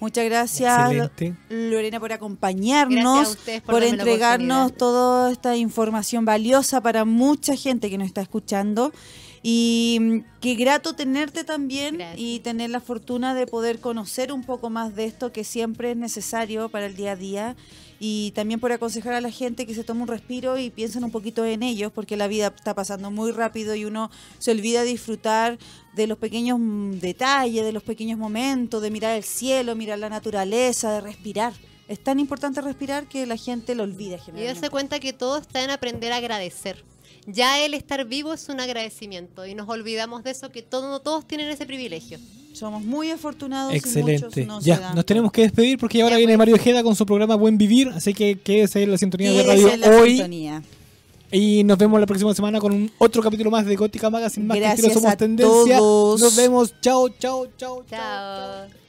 Muchas 0.00 0.24
gracias, 0.24 1.10
Lorena, 1.48 2.00
por 2.00 2.12
acompañarnos, 2.12 3.38
por, 3.64 3.82
entregarnos 3.82 4.76
toda 4.76 5.32
esta 5.32 5.56
información 5.56 6.24
valiosa 6.24 6.80
para 6.80 7.04
mucha 7.04 7.56
gente 7.56 7.88
que 7.88 7.98
nos 7.98 8.06
está 8.06 8.20
escuchando. 8.20 8.92
Y 9.48 9.98
mm, 10.00 10.18
qué 10.40 10.56
grato 10.56 10.94
tenerte 10.94 11.44
también 11.44 12.02
y 12.16 12.40
tener 12.40 12.68
la 12.68 12.80
fortuna 12.80 13.32
de 13.32 13.46
poder 13.46 13.78
conocer 13.78 14.32
un 14.32 14.42
poco 14.42 14.70
más 14.70 14.96
de 14.96 15.04
esto 15.04 15.30
que 15.30 15.44
siempre 15.44 15.92
es 15.92 15.96
necesario 15.96 16.68
para 16.68 16.86
el 16.86 16.96
día 16.96 17.12
a 17.12 17.16
día 17.16 17.56
y 18.00 18.32
también 18.32 18.58
por 18.58 18.72
aconsejar 18.72 19.12
a 19.12 19.20
la 19.20 19.30
gente 19.30 19.64
que 19.64 19.72
se 19.72 19.84
tome 19.84 20.02
un 20.02 20.08
respiro 20.08 20.58
y 20.58 20.70
piensen 20.70 21.04
un 21.04 21.12
poquito 21.12 21.44
en 21.44 21.62
ellos, 21.62 21.92
porque 21.94 22.16
la 22.16 22.26
vida 22.26 22.52
está 22.56 22.74
pasando 22.74 23.12
muy 23.12 23.30
rápido 23.30 23.76
y 23.76 23.84
uno 23.84 24.10
se 24.40 24.50
olvida 24.50 24.82
disfrutar 24.82 25.58
de 25.94 26.08
los 26.08 26.18
pequeños 26.18 26.58
mm, 26.58 26.98
detalles, 26.98 27.64
de 27.64 27.70
los 27.70 27.84
pequeños 27.84 28.18
momentos, 28.18 28.82
de 28.82 28.90
mirar 28.90 29.16
el 29.16 29.22
cielo, 29.22 29.76
mirar 29.76 30.00
la 30.00 30.08
naturaleza, 30.08 30.90
de 30.90 31.02
respirar. 31.02 31.52
Es 31.86 32.02
tan 32.02 32.18
importante 32.18 32.60
respirar 32.62 33.06
que 33.06 33.26
la 33.26 33.36
gente 33.36 33.76
lo 33.76 33.84
olvida. 33.84 34.18
Y 34.36 34.42
darse 34.42 34.70
cuenta 34.70 34.98
que 34.98 35.12
todo 35.12 35.38
está 35.38 35.62
en 35.62 35.70
aprender 35.70 36.12
a 36.12 36.16
agradecer 36.16 36.84
ya 37.26 37.64
el 37.64 37.74
estar 37.74 38.04
vivo 38.04 38.32
es 38.32 38.48
un 38.48 38.60
agradecimiento 38.60 39.46
y 39.46 39.54
nos 39.54 39.68
olvidamos 39.68 40.24
de 40.24 40.30
eso, 40.30 40.50
que 40.50 40.62
todos, 40.62 41.02
todos 41.02 41.26
tienen 41.26 41.48
ese 41.48 41.66
privilegio. 41.66 42.18
Somos 42.52 42.82
muy 42.82 43.10
afortunados. 43.10 43.74
Excelente. 43.74 44.48
ya, 44.62 44.94
nos 44.94 45.04
tenemos 45.04 45.30
que 45.30 45.42
despedir 45.42 45.78
porque 45.78 46.00
ahora 46.00 46.16
viene 46.16 46.36
Mario 46.36 46.54
Ojeda 46.54 46.82
con 46.82 46.96
su 46.96 47.04
programa 47.04 47.34
Buen 47.34 47.58
Vivir, 47.58 47.88
así 47.94 48.14
que 48.14 48.38
quédese 48.38 48.82
en 48.82 48.92
la 48.92 48.98
sintonía 48.98 49.30
de 49.32 49.42
radio 49.42 49.68
hoy. 50.00 50.22
Y 51.32 51.64
nos 51.64 51.76
vemos 51.76 52.00
la 52.00 52.06
próxima 52.06 52.32
semana 52.34 52.60
con 52.60 52.72
un 52.72 52.90
otro 52.98 53.20
capítulo 53.20 53.50
más 53.50 53.66
de 53.66 53.76
Gótica 53.76 54.08
Magazine. 54.08 54.46
Más 54.46 54.56
Gracias 54.56 54.88
que 54.88 54.94
Somos 54.94 55.16
Tendencia. 55.16 55.78
Nos 55.78 56.36
vemos. 56.36 56.74
Chao, 56.80 57.08
chao, 57.08 57.48
chao, 57.58 57.82
chao. 57.88 58.66
chao. 58.68 58.85